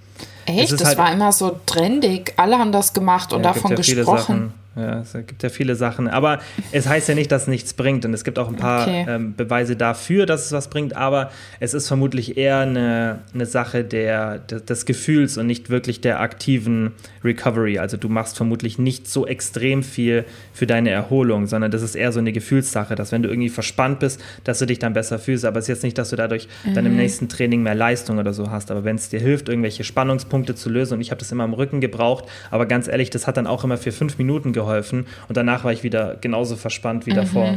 Echt? 0.47 0.73
Das 0.73 0.85
halt, 0.85 0.99
war 0.99 1.12
immer 1.12 1.33
so 1.33 1.61
trendig. 1.67 2.33
Alle 2.37 2.59
haben 2.59 2.73
das 2.73 2.93
gemacht 2.93 3.33
und 3.33 3.45
ja, 3.45 3.53
davon 3.53 3.71
ja 3.71 3.77
gesprochen. 3.77 4.53
Ja, 4.76 5.00
es 5.00 5.12
gibt 5.12 5.43
ja 5.43 5.49
viele 5.49 5.75
Sachen. 5.75 6.06
Aber 6.06 6.38
es 6.70 6.87
heißt 6.88 7.08
ja 7.08 7.17
nicht, 7.17 7.32
dass 7.32 7.43
es 7.43 7.49
nichts 7.49 7.75
bringt. 7.75 8.05
Und 8.05 8.14
es 8.14 8.22
gibt 8.22 8.38
auch 8.38 8.49
ein 8.49 8.56
paar 8.56 8.87
okay. 8.87 9.05
ähm, 9.08 9.34
Beweise 9.34 9.75
dafür, 9.75 10.26
dass 10.26 10.46
es 10.46 10.52
was 10.52 10.69
bringt. 10.69 10.94
Aber 10.94 11.31
es 11.58 11.75
ist 11.75 11.88
vermutlich 11.88 12.37
eher 12.37 12.58
eine, 12.58 13.19
eine 13.34 13.46
Sache 13.46 13.82
der, 13.82 14.38
des 14.38 14.87
Gefühls 14.87 15.38
und 15.38 15.49
nicht 15.49 15.70
wirklich 15.70 16.00
der 16.00 16.20
aktiven 16.20 16.93
Recovery. 17.25 17.78
Also 17.78 17.96
du 17.96 18.08
machst 18.08 18.37
vermutlich 18.37 18.78
nicht 18.78 19.08
so 19.08 19.26
extrem 19.26 19.82
viel 19.82 20.25
für 20.52 20.67
deine 20.67 20.90
Erholung, 20.90 21.49
sondern 21.49 21.72
das 21.72 21.82
ist 21.82 21.96
eher 21.96 22.12
so 22.12 22.20
eine 22.20 22.32
Gefühlssache, 22.32 22.94
dass 22.94 23.11
wenn 23.11 23.25
du 23.25 23.28
irgendwie 23.28 23.49
verspannt 23.49 23.99
bist, 23.99 24.22
dass 24.44 24.61
du 24.61 24.67
dich 24.67 24.78
dann 24.78 24.93
besser 24.93 25.19
fühlst. 25.19 25.44
Aber 25.44 25.58
es 25.58 25.64
ist 25.64 25.69
jetzt 25.69 25.82
nicht, 25.82 25.99
dass 25.99 26.11
du 26.11 26.17
dadurch 26.17 26.46
mhm. 26.64 26.75
dann 26.75 26.87
im 26.87 26.93
mhm. 26.93 26.99
nächsten 26.99 27.28
Training 27.28 27.64
mehr 27.64 27.75
Leistung 27.75 28.19
oder 28.19 28.32
so 28.32 28.52
hast. 28.52 28.70
Aber 28.70 28.84
wenn 28.84 28.94
es 28.94 29.08
dir 29.08 29.20
hilft, 29.20 29.49
irgendwelche 29.49 29.82
Spannungspunkte 29.82 30.55
zu 30.55 30.70
lösen, 30.70 30.94
und 30.94 31.00
ich 31.00 31.11
habe 31.11 31.19
das 31.19 31.32
immer 31.32 31.43
am 31.43 31.55
Rücken 31.55 31.81
gebraucht, 31.81 32.26
aber 32.52 32.67
ganz 32.67 32.87
ehrlich, 32.87 33.11
das 33.11 33.26
hat 33.26 33.37
dann 33.37 33.49
auch 33.49 33.64
immer 33.64 33.76
für 33.76 33.90
fünf 33.90 34.17
Minuten 34.17 34.52
geholfen 34.52 34.61
geholfen. 34.70 35.06
Und 35.28 35.37
danach 35.37 35.64
war 35.64 35.72
ich 35.72 35.82
wieder 35.82 36.17
genauso 36.20 36.56
verspannt 36.56 37.06
wie 37.06 37.12
mhm. 37.12 37.17
davor. 37.17 37.55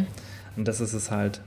Und 0.56 0.68
das 0.68 0.81
ist 0.81 0.94
es 0.94 1.12
halt. 1.12 1.39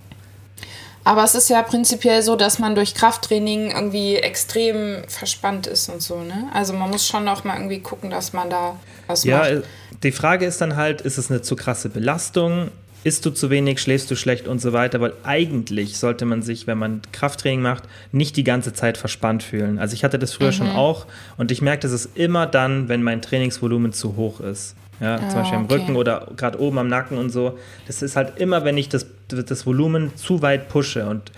Aber 1.04 1.22
es 1.22 1.36
ist 1.36 1.48
ja 1.48 1.62
prinzipiell 1.62 2.20
so, 2.22 2.34
dass 2.34 2.58
man 2.58 2.74
durch 2.74 2.94
Krafttraining 2.94 3.70
irgendwie 3.70 4.16
extrem 4.16 5.04
verspannt 5.06 5.68
ist 5.68 5.88
und 5.88 6.02
so, 6.02 6.20
ne? 6.22 6.48
Also 6.52 6.72
man 6.72 6.90
muss 6.90 7.06
schon 7.06 7.28
auch 7.28 7.44
mal 7.44 7.56
irgendwie 7.56 7.78
gucken, 7.78 8.10
dass 8.10 8.32
man 8.32 8.50
da 8.50 8.76
was 9.06 9.22
ja, 9.22 9.38
macht. 9.38 9.50
Ja, 9.50 9.60
die 10.02 10.10
Frage 10.10 10.46
ist 10.46 10.60
dann 10.60 10.74
halt, 10.74 11.02
ist 11.02 11.16
es 11.16 11.30
eine 11.30 11.42
zu 11.42 11.54
krasse 11.54 11.90
Belastung? 11.90 12.72
Isst 13.04 13.24
du 13.24 13.30
zu 13.30 13.50
wenig, 13.50 13.80
schläfst 13.80 14.10
du 14.10 14.16
schlecht 14.16 14.48
und 14.48 14.60
so 14.60 14.72
weiter? 14.72 15.00
Weil 15.00 15.12
eigentlich 15.22 15.96
sollte 15.96 16.24
man 16.24 16.42
sich, 16.42 16.66
wenn 16.66 16.78
man 16.78 17.02
Krafttraining 17.12 17.62
macht, 17.62 17.84
nicht 18.10 18.36
die 18.36 18.42
ganze 18.42 18.72
Zeit 18.72 18.98
verspannt 18.98 19.44
fühlen. 19.44 19.78
Also 19.78 19.94
ich 19.94 20.02
hatte 20.02 20.18
das 20.18 20.32
früher 20.32 20.48
mhm. 20.48 20.54
schon 20.54 20.70
auch 20.72 21.06
und 21.36 21.52
ich 21.52 21.62
merke, 21.62 21.82
dass 21.82 21.92
es 21.92 22.08
immer 22.16 22.48
dann, 22.48 22.88
wenn 22.88 23.04
mein 23.04 23.22
Trainingsvolumen 23.22 23.92
zu 23.92 24.16
hoch 24.16 24.40
ist. 24.40 24.74
Ja, 25.00 25.16
ah, 25.16 25.28
zum 25.28 25.40
Beispiel 25.40 25.58
am 25.58 25.64
okay. 25.64 25.74
Rücken 25.74 25.96
oder 25.96 26.28
gerade 26.36 26.60
oben 26.60 26.78
am 26.78 26.88
Nacken 26.88 27.18
und 27.18 27.30
so. 27.30 27.58
Das 27.86 28.02
ist 28.02 28.16
halt 28.16 28.38
immer, 28.38 28.64
wenn 28.64 28.78
ich 28.78 28.88
das, 28.88 29.06
das 29.28 29.66
Volumen 29.66 30.16
zu 30.16 30.42
weit 30.42 30.68
pushe. 30.68 31.06
Und 31.06 31.32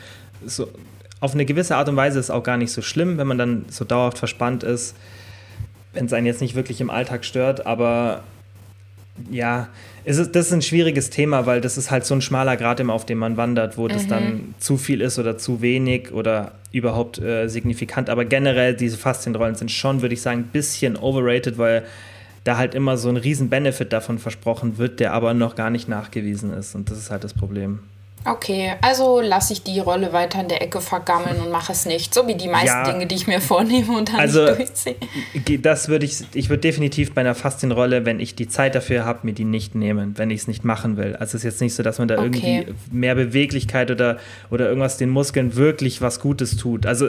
so 0.46 0.68
auf 1.20 1.34
eine 1.34 1.44
gewisse 1.44 1.76
Art 1.76 1.88
und 1.88 1.96
Weise 1.96 2.18
ist 2.18 2.26
es 2.26 2.30
auch 2.30 2.44
gar 2.44 2.56
nicht 2.56 2.70
so 2.70 2.82
schlimm, 2.82 3.18
wenn 3.18 3.26
man 3.26 3.38
dann 3.38 3.64
so 3.68 3.84
dauerhaft 3.84 4.18
verspannt 4.18 4.62
ist, 4.62 4.96
wenn 5.92 6.06
es 6.06 6.12
einen 6.12 6.26
jetzt 6.26 6.40
nicht 6.40 6.54
wirklich 6.54 6.80
im 6.80 6.90
Alltag 6.90 7.24
stört. 7.24 7.66
Aber 7.66 8.22
ja, 9.30 9.68
es 10.04 10.18
ist, 10.18 10.36
das 10.36 10.46
ist 10.46 10.52
ein 10.52 10.62
schwieriges 10.62 11.10
Thema, 11.10 11.44
weil 11.44 11.60
das 11.60 11.76
ist 11.76 11.90
halt 11.90 12.04
so 12.04 12.14
ein 12.14 12.22
schmaler 12.22 12.56
Grad 12.56 12.78
immer, 12.78 12.92
auf 12.92 13.04
dem 13.04 13.18
man 13.18 13.36
wandert, 13.36 13.76
wo 13.76 13.84
mhm. 13.84 13.88
das 13.88 14.06
dann 14.06 14.54
zu 14.60 14.76
viel 14.76 15.00
ist 15.00 15.18
oder 15.18 15.36
zu 15.36 15.60
wenig 15.60 16.12
oder 16.12 16.52
überhaupt 16.70 17.18
äh, 17.18 17.48
signifikant. 17.48 18.08
Aber 18.10 18.24
generell, 18.24 18.74
diese 18.74 18.96
Faszienrollen 18.96 19.56
sind 19.56 19.72
schon, 19.72 20.02
würde 20.02 20.14
ich 20.14 20.22
sagen, 20.22 20.40
ein 20.40 20.44
bisschen 20.44 20.96
overrated, 20.96 21.58
weil 21.58 21.84
da 22.44 22.56
halt 22.56 22.74
immer 22.74 22.96
so 22.96 23.08
ein 23.08 23.16
riesen 23.16 23.50
Benefit 23.50 23.92
davon 23.92 24.18
versprochen 24.18 24.78
wird, 24.78 25.00
der 25.00 25.12
aber 25.12 25.34
noch 25.34 25.54
gar 25.54 25.70
nicht 25.70 25.88
nachgewiesen 25.88 26.52
ist. 26.52 26.74
Und 26.74 26.90
das 26.90 26.98
ist 26.98 27.10
halt 27.10 27.24
das 27.24 27.34
Problem. 27.34 27.80
Okay, 28.24 28.72
also 28.82 29.20
lasse 29.20 29.52
ich 29.52 29.62
die 29.62 29.78
Rolle 29.78 30.12
weiter 30.12 30.40
in 30.40 30.48
der 30.48 30.60
Ecke 30.60 30.80
vergammeln 30.80 31.40
und 31.40 31.50
mache 31.50 31.72
es 31.72 31.86
nicht, 31.86 32.12
so 32.12 32.26
wie 32.26 32.34
die 32.34 32.48
meisten 32.48 32.66
ja, 32.66 32.90
Dinge, 32.90 33.06
die 33.06 33.14
ich 33.14 33.26
mir 33.26 33.40
vornehme 33.40 33.96
und 33.96 34.08
dann 34.08 34.20
also, 34.20 34.44
nicht 34.44 34.58
durchziehe. 34.58 35.58
Das 35.60 35.88
würde 35.88 36.04
ich, 36.04 36.24
ich 36.34 36.48
würde 36.48 36.60
definitiv 36.60 37.14
bei 37.14 37.20
einer 37.20 37.34
Faszienrolle, 37.34 38.04
wenn 38.04 38.20
ich 38.20 38.34
die 38.34 38.48
Zeit 38.48 38.74
dafür 38.74 39.04
habe, 39.04 39.20
mir 39.22 39.34
die 39.34 39.44
nicht 39.44 39.74
nehmen, 39.74 40.18
wenn 40.18 40.30
ich 40.30 40.40
es 40.40 40.48
nicht 40.48 40.64
machen 40.64 40.96
will. 40.96 41.14
Also 41.16 41.30
es 41.30 41.34
ist 41.36 41.44
jetzt 41.44 41.60
nicht 41.60 41.74
so, 41.74 41.82
dass 41.82 41.98
man 41.98 42.08
da 42.08 42.18
okay. 42.18 42.24
irgendwie 42.24 42.74
mehr 42.90 43.14
Beweglichkeit 43.14 43.90
oder, 43.90 44.18
oder 44.50 44.68
irgendwas 44.68 44.96
den 44.96 45.10
Muskeln 45.10 45.54
wirklich 45.54 46.02
was 46.02 46.20
Gutes 46.20 46.56
tut. 46.56 46.86
Also 46.86 47.08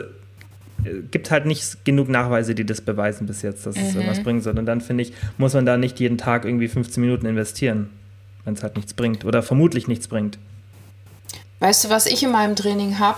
gibt 1.12 1.32
halt 1.32 1.46
nicht 1.46 1.84
genug 1.86 2.10
Nachweise, 2.10 2.56
die 2.56 2.66
das 2.66 2.82
beweisen 2.82 3.28
bis 3.28 3.42
jetzt, 3.42 3.66
dass 3.66 3.76
mhm. 3.76 3.82
es 3.82 3.96
irgendwas 3.96 4.24
bringen 4.24 4.42
soll. 4.42 4.58
Und 4.58 4.66
dann 4.66 4.82
finde 4.82 5.04
ich, 5.04 5.14
muss 5.38 5.54
man 5.54 5.66
da 5.66 5.78
nicht 5.78 6.00
jeden 6.00 6.18
Tag 6.18 6.46
irgendwie 6.46 6.68
15 6.68 7.02
Minuten 7.02 7.26
investieren, 7.26 7.90
wenn 8.46 8.54
es 8.54 8.64
halt 8.64 8.76
nichts 8.76 8.94
bringt 8.94 9.26
oder 9.26 9.44
vermutlich 9.44 9.88
nichts 9.88 10.08
bringt. 10.08 10.38
Weißt 11.60 11.86
du, 11.86 11.90
was 11.90 12.06
ich 12.06 12.24
in 12.24 12.32
meinem 12.32 12.56
Training 12.56 13.00
habe? 13.00 13.18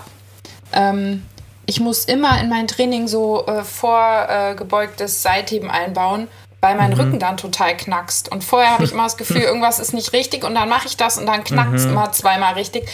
Ähm, 0.72 1.22
ich 1.66 1.80
muss 1.80 2.04
immer 2.04 2.40
in 2.40 2.48
mein 2.48 2.66
Training 2.66 3.06
so 3.06 3.46
äh, 3.46 3.62
vorgebeugtes 3.62 5.18
äh, 5.18 5.20
Seitheben 5.20 5.70
einbauen, 5.70 6.26
weil 6.60 6.76
mein 6.76 6.90
mhm. 6.90 7.00
Rücken 7.00 7.18
dann 7.18 7.36
total 7.36 7.76
knackst. 7.76 8.30
Und 8.30 8.42
vorher 8.42 8.72
habe 8.72 8.84
ich 8.84 8.92
immer 8.92 9.04
das 9.04 9.16
Gefühl, 9.16 9.40
irgendwas 9.42 9.78
ist 9.78 9.94
nicht 9.94 10.12
richtig 10.12 10.44
und 10.44 10.54
dann 10.54 10.68
mache 10.68 10.88
ich 10.88 10.96
das 10.96 11.18
und 11.18 11.26
dann 11.26 11.44
knackt 11.44 11.74
es 11.74 11.84
mhm. 11.84 11.92
immer 11.92 12.12
zweimal 12.12 12.54
richtig 12.54 12.88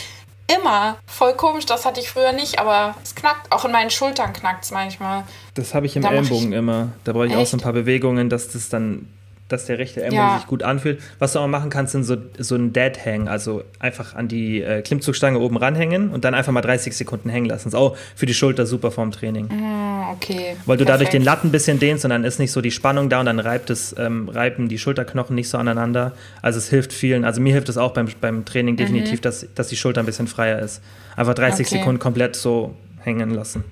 immer. 0.57 0.99
Voll 1.07 1.35
komisch, 1.35 1.67
das 1.67 1.85
hatte 1.85 2.01
ich 2.01 2.11
früher 2.11 2.33
nicht, 2.33 2.59
aber 2.59 2.95
es 3.03 3.15
knackt. 3.15 3.53
Auch 3.53 3.65
in 3.65 3.73
meinen 3.73 3.91
Schultern 3.91 4.33
knackt 4.33 4.65
es 4.65 4.71
manchmal. 4.71 5.25
Das 5.55 5.75
habe 5.75 5.87
ich 5.87 5.97
im 5.97 6.03
da 6.03 6.11
Ellenbogen 6.11 6.53
immer. 6.53 6.93
Da 7.05 7.13
brauche 7.13 7.27
ich 7.27 7.33
Echt? 7.33 7.41
auch 7.41 7.47
so 7.47 7.57
ein 7.57 7.61
paar 7.61 7.73
Bewegungen, 7.73 8.31
dass 8.31 8.49
das 8.49 8.69
dann 8.69 9.09
dass 9.49 9.65
der 9.67 9.79
rechte 9.79 10.01
Ellbogen 10.03 10.17
Ja. 10.25 10.39
sich 10.39 10.47
gut 10.47 10.63
anfühlt. 10.63 11.01
Was 11.19 11.33
du 11.33 11.39
auch 11.39 11.47
machen 11.47 11.71
kannst, 11.71 11.93
sind 11.93 12.05
so, 12.05 12.17
so 12.39 12.55
ein 12.55 12.73
Dead 12.73 12.93
Hang, 13.05 13.29
also 13.29 13.65
einfach 13.79 14.15
an 14.15 14.29
die 14.29 14.63
äh, 14.63 14.83
Klimmzugstange 14.83 15.39
oben 15.39 15.57
ranhängen 15.57 16.11
und 16.11 16.25
dann 16.25 16.35
einfach 16.35 16.53
mal 16.53 16.61
30 16.61 16.97
Sekunden 16.97 17.29
hängen 17.31 17.47
lassen. 17.47 17.69
Ist 17.69 17.75
auch 17.75 17.97
für 18.15 18.27
die 18.27 18.35
Schulter 18.35 18.67
super 18.67 18.91
vorm 18.91 19.11
Training. 19.11 19.49
Ah, 19.51 20.13
okay. 20.13 20.57
Weil 20.67 20.77
du 20.77 20.85
dadurch 20.85 21.11
den 21.11 21.23
Perfekt. 21.23 21.25
Latten 21.25 21.49
ein 21.49 21.53
bisschen 21.53 21.79
dehnst 21.79 22.05
und 22.05 22.11
dann 22.11 22.25
ist 22.25 22.39
nicht 22.39 22.53
so 22.53 22.61
die 22.61 22.71
Spannung 22.71 23.09
da 23.09 23.21
und 23.21 23.27
dann 23.27 23.39
reibt 23.41 23.71
es, 23.71 23.95
ähm, 23.99 24.29
reiben 24.29 24.69
die 24.69 24.79
Schulterknochen 24.79 25.35
nicht 25.35 25.49
so 25.49 25.59
aneinander. 25.59 26.13
Also 26.43 26.59
es 26.59 26.69
hilft 26.69 26.93
vielen, 26.93 27.25
also 27.25 27.41
mir 27.41 27.53
hilft 27.53 27.69
es 27.69 27.79
auch 27.79 27.93
beim, 27.93 28.09
beim 28.21 28.45
Training 28.45 28.77
definitiv, 28.77 29.21
dass, 29.21 29.47
dass 29.55 29.69
die 29.69 29.77
Schulter 29.77 30.01
ein 30.01 30.07
bisschen 30.07 30.27
freier 30.27 30.59
ist. 30.61 30.83
Einfach 31.17 31.35
30 31.35 31.67
Okay. 31.67 31.79
Sekunden 31.79 31.99
komplett 31.99 32.37
so 32.37 32.75
hängen 33.01 33.31
lassen. 33.31 33.65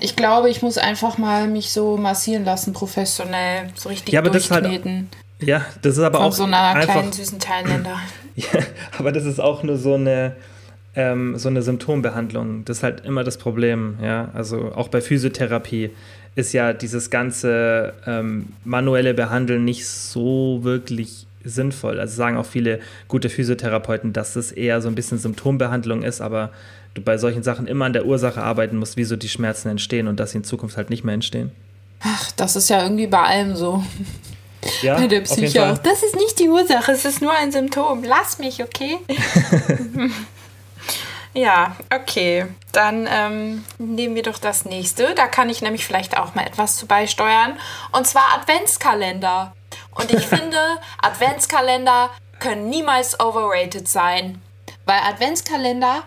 Ich 0.00 0.14
glaube, 0.16 0.48
ich 0.50 0.62
muss 0.62 0.78
einfach 0.78 1.18
mal 1.18 1.48
mich 1.48 1.72
so 1.72 1.96
massieren 1.96 2.44
lassen, 2.44 2.72
professionell. 2.72 3.70
So 3.74 3.88
richtig 3.88 4.12
Ja, 4.14 4.20
aber 4.20 4.30
das 4.30 4.44
ist 4.44 4.50
halt- 4.50 4.64
durchkneten. 4.66 5.08
Ja, 5.40 5.64
das 5.82 5.96
ist 5.96 6.02
aber 6.02 6.18
Von 6.18 6.26
auch 6.28 6.32
so 6.32 6.44
einer 6.44 6.58
einfach. 6.60 6.94
kleinen, 6.94 7.12
süßen 7.12 7.38
Thailänder. 7.38 7.98
Ja, 8.36 8.60
aber 8.96 9.10
das 9.10 9.24
ist 9.24 9.40
auch 9.40 9.64
nur 9.64 9.76
so 9.78 9.94
eine, 9.94 10.36
ähm, 10.94 11.36
so 11.36 11.48
eine 11.48 11.60
Symptombehandlung. 11.62 12.64
Das 12.64 12.78
ist 12.78 12.82
halt 12.84 13.04
immer 13.04 13.24
das 13.24 13.36
Problem, 13.36 13.98
ja. 14.00 14.28
Also 14.32 14.70
auch 14.76 14.86
bei 14.86 15.00
Physiotherapie 15.00 15.90
ist 16.36 16.52
ja 16.52 16.72
dieses 16.72 17.10
ganze 17.10 17.94
ähm, 18.06 18.52
manuelle 18.64 19.12
Behandeln 19.14 19.64
nicht 19.64 19.88
so 19.88 20.60
wirklich 20.62 21.26
sinnvoll. 21.42 21.98
Also 21.98 22.14
sagen 22.14 22.36
auch 22.36 22.46
viele 22.46 22.78
gute 23.08 23.28
Physiotherapeuten, 23.28 24.12
dass 24.12 24.34
das 24.34 24.52
eher 24.52 24.80
so 24.80 24.86
ein 24.88 24.94
bisschen 24.94 25.18
Symptombehandlung 25.18 26.02
ist, 26.04 26.20
aber 26.20 26.50
du 26.98 27.04
bei 27.04 27.18
solchen 27.18 27.42
Sachen 27.42 27.66
immer 27.66 27.86
an 27.86 27.92
der 27.92 28.06
Ursache 28.06 28.42
arbeiten 28.42 28.76
musst, 28.76 28.96
wieso 28.96 29.16
die 29.16 29.28
Schmerzen 29.28 29.68
entstehen 29.68 30.08
und 30.08 30.20
dass 30.20 30.32
sie 30.32 30.38
in 30.38 30.44
Zukunft 30.44 30.76
halt 30.76 30.90
nicht 30.90 31.04
mehr 31.04 31.14
entstehen. 31.14 31.52
Ach, 32.00 32.30
das 32.32 32.56
ist 32.56 32.70
ja 32.70 32.82
irgendwie 32.82 33.06
bei 33.06 33.22
allem 33.22 33.56
so. 33.56 33.82
Ja, 34.82 34.96
Bei 34.96 35.06
der 35.06 35.20
Psyche 35.20 35.72
auch. 35.72 35.78
Das 35.78 36.02
ist 36.02 36.16
nicht 36.16 36.38
die 36.38 36.48
Ursache, 36.48 36.92
es 36.92 37.04
ist 37.04 37.22
nur 37.22 37.32
ein 37.32 37.52
Symptom. 37.52 38.02
Lass 38.04 38.38
mich, 38.38 38.62
okay? 38.62 38.98
ja, 41.34 41.76
okay. 41.94 42.46
Dann 42.72 43.08
ähm, 43.10 43.64
nehmen 43.78 44.14
wir 44.14 44.22
doch 44.22 44.38
das 44.38 44.64
nächste. 44.64 45.14
Da 45.14 45.26
kann 45.26 45.48
ich 45.48 45.62
nämlich 45.62 45.86
vielleicht 45.86 46.18
auch 46.18 46.34
mal 46.34 46.46
etwas 46.46 46.76
zu 46.76 46.86
beisteuern. 46.86 47.56
Und 47.92 48.06
zwar 48.06 48.24
Adventskalender. 48.36 49.54
Und 49.92 50.12
ich 50.12 50.26
finde, 50.26 50.58
Adventskalender 51.02 52.10
können 52.40 52.68
niemals 52.68 53.18
overrated 53.20 53.88
sein. 53.88 54.42
Weil 54.86 55.00
Adventskalender 55.00 56.02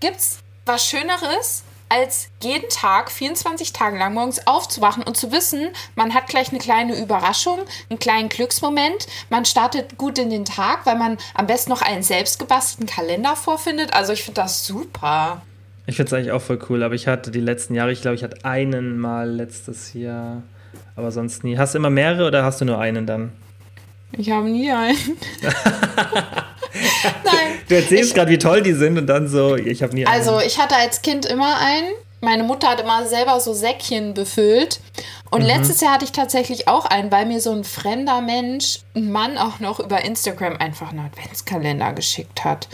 gibt's 0.00 0.38
was 0.66 0.86
Schöneres, 0.86 1.64
als 1.88 2.28
jeden 2.42 2.68
Tag, 2.68 3.10
24 3.10 3.72
Tage 3.72 3.98
lang 3.98 4.14
morgens 4.14 4.46
aufzuwachen 4.46 5.02
und 5.02 5.16
zu 5.16 5.32
wissen, 5.32 5.68
man 5.96 6.12
hat 6.14 6.26
gleich 6.26 6.50
eine 6.50 6.58
kleine 6.58 7.00
Überraschung, 7.00 7.60
einen 7.88 7.98
kleinen 7.98 8.28
Glücksmoment. 8.28 9.06
Man 9.30 9.44
startet 9.44 9.96
gut 9.96 10.18
in 10.18 10.30
den 10.30 10.44
Tag, 10.44 10.84
weil 10.84 10.96
man 10.96 11.16
am 11.34 11.46
besten 11.46 11.70
noch 11.70 11.82
einen 11.82 12.02
selbstgebastelten 12.02 12.86
Kalender 12.86 13.36
vorfindet. 13.36 13.94
Also 13.94 14.12
ich 14.12 14.22
finde 14.22 14.42
das 14.42 14.66
super. 14.66 15.42
Ich 15.86 15.96
finde 15.96 16.08
es 16.08 16.12
eigentlich 16.12 16.32
auch 16.32 16.42
voll 16.42 16.58
cool, 16.68 16.82
aber 16.82 16.94
ich 16.94 17.06
hatte 17.06 17.30
die 17.30 17.40
letzten 17.40 17.74
Jahre, 17.74 17.92
ich 17.92 18.02
glaube, 18.02 18.14
ich 18.14 18.22
hatte 18.22 18.44
einen 18.44 18.98
mal 18.98 19.30
letztes 19.30 19.94
Jahr, 19.94 20.42
aber 20.96 21.10
sonst 21.10 21.44
nie. 21.44 21.56
Hast 21.56 21.72
du 21.72 21.78
immer 21.78 21.88
mehrere 21.88 22.26
oder 22.26 22.44
hast 22.44 22.60
du 22.60 22.66
nur 22.66 22.78
einen 22.78 23.06
dann? 23.06 23.32
Ich 24.12 24.30
habe 24.30 24.48
nie 24.48 24.70
einen. 24.70 24.98
Nein. 27.24 27.34
Du 27.68 27.74
erzählst 27.74 28.14
gerade, 28.14 28.30
wie 28.30 28.38
toll 28.38 28.62
die 28.62 28.72
sind 28.72 28.98
und 28.98 29.06
dann 29.06 29.28
so, 29.28 29.56
ich 29.56 29.82
habe 29.82 29.94
nie 29.94 30.06
einen. 30.06 30.14
Also 30.14 30.40
ich 30.40 30.58
hatte 30.58 30.76
als 30.76 31.02
Kind 31.02 31.26
immer 31.26 31.58
einen. 31.60 31.88
Meine 32.20 32.42
Mutter 32.42 32.70
hat 32.70 32.80
immer 32.80 33.06
selber 33.06 33.38
so 33.38 33.52
Säckchen 33.52 34.14
befüllt. 34.14 34.80
Und 35.30 35.42
letztes 35.42 35.80
Jahr 35.80 35.94
hatte 35.94 36.04
ich 36.04 36.12
tatsächlich 36.12 36.66
auch 36.66 36.86
einen, 36.86 37.12
weil 37.12 37.26
mir 37.26 37.40
so 37.40 37.52
ein 37.52 37.64
fremder 37.64 38.20
Mensch, 38.20 38.80
ein 38.96 39.12
Mann 39.12 39.38
auch 39.38 39.60
noch 39.60 39.78
über 39.78 40.04
Instagram 40.04 40.56
einfach 40.56 40.90
einen 40.90 41.00
Adventskalender 41.00 41.92
geschickt 41.92 42.44
hat. 42.44 42.66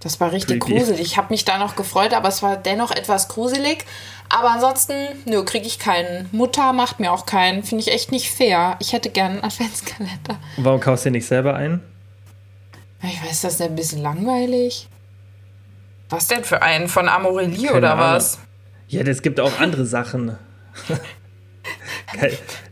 Das 0.00 0.20
war 0.20 0.32
richtig 0.32 0.60
Creepy. 0.60 0.78
gruselig. 0.78 1.00
Ich 1.00 1.16
habe 1.16 1.28
mich 1.30 1.44
da 1.44 1.58
noch 1.58 1.74
gefreut, 1.74 2.14
aber 2.14 2.28
es 2.28 2.42
war 2.42 2.56
dennoch 2.56 2.90
etwas 2.90 3.28
gruselig. 3.28 3.84
Aber 4.28 4.50
ansonsten, 4.50 4.94
nö, 5.24 5.44
kriege 5.44 5.66
ich 5.66 5.78
keinen. 5.78 6.28
Mutter 6.32 6.72
macht 6.72 7.00
mir 7.00 7.12
auch 7.12 7.26
keinen. 7.26 7.64
Finde 7.64 7.82
ich 7.82 7.92
echt 7.92 8.12
nicht 8.12 8.30
fair. 8.30 8.76
Ich 8.80 8.92
hätte 8.92 9.10
gerne 9.10 9.34
einen 9.34 9.44
Adventskalender. 9.44 10.38
Warum 10.58 10.80
kaufst 10.80 11.06
du 11.06 11.10
nicht 11.10 11.26
selber 11.26 11.54
ein? 11.54 11.80
Ich 13.08 13.22
weiß, 13.22 13.42
das 13.42 13.54
ist 13.54 13.62
ein 13.62 13.74
bisschen 13.74 14.02
langweilig. 14.02 14.88
Was 16.08 16.28
denn 16.28 16.44
für 16.44 16.62
einen? 16.62 16.88
Von 16.88 17.08
Amorelie 17.08 17.66
Keine 17.66 17.78
oder 17.78 17.92
Ahnung. 17.92 18.14
was? 18.16 18.38
Ja, 18.88 19.02
es 19.02 19.22
gibt 19.22 19.40
auch 19.40 19.58
andere 19.60 19.86
Sachen. 19.86 20.36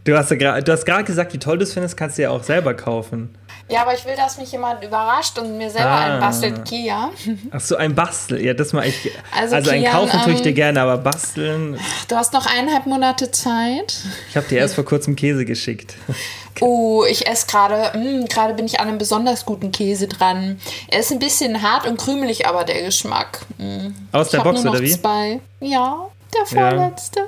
Du 0.05 0.17
hast 0.17 0.31
ja 0.31 0.37
gerade 0.37 1.05
gesagt, 1.05 1.33
wie 1.33 1.39
toll 1.39 1.59
du 1.59 1.65
es 1.65 1.73
findest, 1.73 1.97
kannst 1.97 2.17
du 2.17 2.23
ja 2.23 2.31
auch 2.31 2.45
selber 2.45 2.75
kaufen. 2.75 3.37
Ja, 3.69 3.83
aber 3.83 3.95
ich 3.95 4.05
will, 4.05 4.15
dass 4.17 4.37
mich 4.39 4.53
jemand 4.53 4.85
überrascht 4.85 5.39
und 5.39 5.57
mir 5.57 5.71
selber 5.71 5.89
Ah. 5.89 6.05
einen 6.05 6.21
bastelt 6.21 6.65
Kia. 6.67 7.11
Ach 7.51 7.61
so, 7.61 7.77
ein 7.77 7.95
Bastel. 7.95 8.45
Ja, 8.45 8.53
das 8.53 8.73
mal 8.75 8.87
ich. 8.87 9.11
Also, 9.35 9.55
Also, 9.57 9.71
ein 9.71 9.81
Kian, 9.81 9.93
Kaufen 9.93 10.21
tue 10.23 10.33
ich 10.35 10.43
dir 10.43 10.51
ähm, 10.51 10.55
gerne, 10.55 10.83
aber 10.83 10.99
basteln. 10.99 11.79
Du 12.09 12.17
hast 12.17 12.33
noch 12.35 12.45
eineinhalb 12.47 12.85
Monate 12.87 13.31
Zeit. 13.31 13.95
Ich 14.29 14.37
habe 14.37 14.47
dir 14.49 14.59
erst 14.59 14.75
vor 14.75 14.85
kurzem 14.85 15.17
Käse 15.17 15.45
geschickt. 15.45 15.95
Oh, 16.61 17.05
ich 17.05 17.27
esse 17.27 17.49
gerade, 17.49 17.99
mm, 17.99 18.27
gerade 18.27 18.55
bin 18.55 18.65
ich 18.67 18.79
an 18.79 18.87
einem 18.87 18.97
besonders 18.99 19.45
guten 19.45 19.73
Käse 19.73 20.07
dran. 20.07 20.61
Er 20.87 21.01
ist 21.01 21.11
ein 21.11 21.19
bisschen 21.19 21.63
hart 21.63 21.85
und 21.85 21.97
krümelig, 21.99 22.47
aber 22.47 22.63
der 22.63 22.81
Geschmack. 22.85 23.41
Mm. 23.59 23.89
Aus 24.13 24.27
Ich 24.27 24.31
der 24.35 24.39
Box 24.45 24.63
nur 24.63 24.67
noch 24.73 24.79
oder 24.79 24.83
wie? 24.89 24.93
zwei. 25.01 25.41
Ja, 25.59 26.07
der 26.33 26.47
vorletzte. 26.47 27.23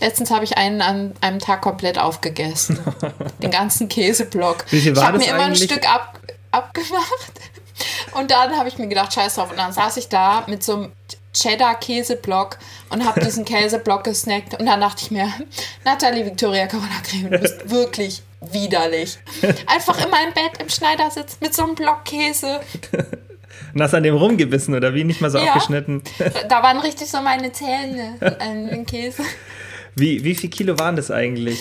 Letztens 0.00 0.30
habe 0.30 0.44
ich 0.44 0.56
einen 0.58 0.80
an 0.82 1.14
einem 1.20 1.38
Tag 1.38 1.62
komplett 1.62 1.98
aufgegessen. 1.98 2.78
Den 3.42 3.50
ganzen 3.50 3.88
Käseblock. 3.88 4.64
Wie 4.70 4.80
viel 4.80 4.92
ich 4.92 4.98
war 4.98 5.06
habe 5.06 5.18
das 5.18 5.26
mir 5.26 5.34
immer 5.34 5.44
ein? 5.44 5.56
Stück 5.56 5.88
ab, 5.88 6.18
abgemacht. 6.50 7.32
Und 8.12 8.30
dann 8.30 8.56
habe 8.56 8.68
ich 8.68 8.78
mir 8.78 8.86
gedacht, 8.88 9.12
scheiß 9.12 9.34
drauf. 9.36 9.50
Und 9.50 9.58
dann 9.58 9.72
saß 9.72 9.96
ich 9.96 10.08
da 10.08 10.44
mit 10.48 10.62
so 10.62 10.74
einem 10.74 10.92
Cheddar-Käseblock 11.32 12.58
und 12.90 13.04
habe 13.04 13.20
diesen 13.20 13.44
Käseblock 13.44 14.04
gesnackt. 14.04 14.58
Und 14.58 14.66
dann 14.66 14.80
dachte 14.80 15.02
ich 15.02 15.10
mir, 15.10 15.32
Nathalie 15.84 16.24
Victoria 16.24 16.66
Corona 16.66 17.00
Creme, 17.08 17.30
du 17.30 17.38
bist 17.38 17.70
wirklich 17.70 18.22
widerlich. 18.40 19.18
Einfach 19.66 19.98
immer 20.04 20.18
im 20.26 20.32
Bett 20.34 20.60
im 20.60 20.68
Schneidersitz 20.68 21.38
mit 21.40 21.54
so 21.54 21.64
einem 21.64 21.74
Block 21.74 22.04
Käse. 22.04 22.60
Und 23.74 23.82
hast 23.82 23.94
an 23.94 24.02
dem 24.04 24.16
rumgebissen 24.16 24.74
oder 24.74 24.94
wie? 24.94 25.02
Nicht 25.04 25.20
mal 25.20 25.30
so 25.30 25.38
Ja. 25.38 25.46
abgeschnitten. 25.52 26.02
Da 26.48 26.62
waren 26.62 26.78
richtig 26.78 27.08
so 27.10 27.20
meine 27.20 27.50
Zähne 27.52 28.16
an 28.40 28.68
den 28.68 28.86
Käse. 28.86 29.22
Wie, 29.96 30.24
wie 30.24 30.34
viel 30.34 30.50
Kilo 30.50 30.78
waren 30.78 30.96
das 30.96 31.10
eigentlich? 31.10 31.60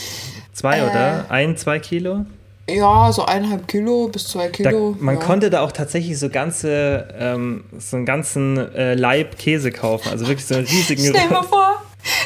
Zwei 0.53 0.79
Äh. 0.79 0.81
oder? 0.83 1.25
Ein, 1.29 1.57
zwei 1.57 1.79
Kilo? 1.79 2.25
Ja, 2.69 3.11
so 3.11 3.25
eineinhalb 3.25 3.67
Kilo 3.67 4.07
bis 4.07 4.27
zwei 4.27 4.45
Da, 4.47 4.51
Kilo. 4.69 4.95
man 4.99 5.15
ja. 5.15 5.21
konnte 5.21 5.49
da 5.49 5.61
auch 5.61 5.73
tatsächlich 5.73 6.17
so 6.17 6.29
ganze, 6.29 7.09
ähm, 7.19 7.65
so 7.77 7.97
einen 7.97 8.05
ganzen 8.05 8.57
äh, 8.73 8.93
Leib 8.95 9.37
Käse 9.37 9.69
kaufen. 9.71 10.09
Also 10.09 10.27
wirklich 10.27 10.45
so 10.45 10.55
einen 10.55 10.65
riesigen. 10.65 11.03
Stell 11.09 11.27
dir 11.27 11.33
mal 11.33 11.43
vor, 11.43 11.81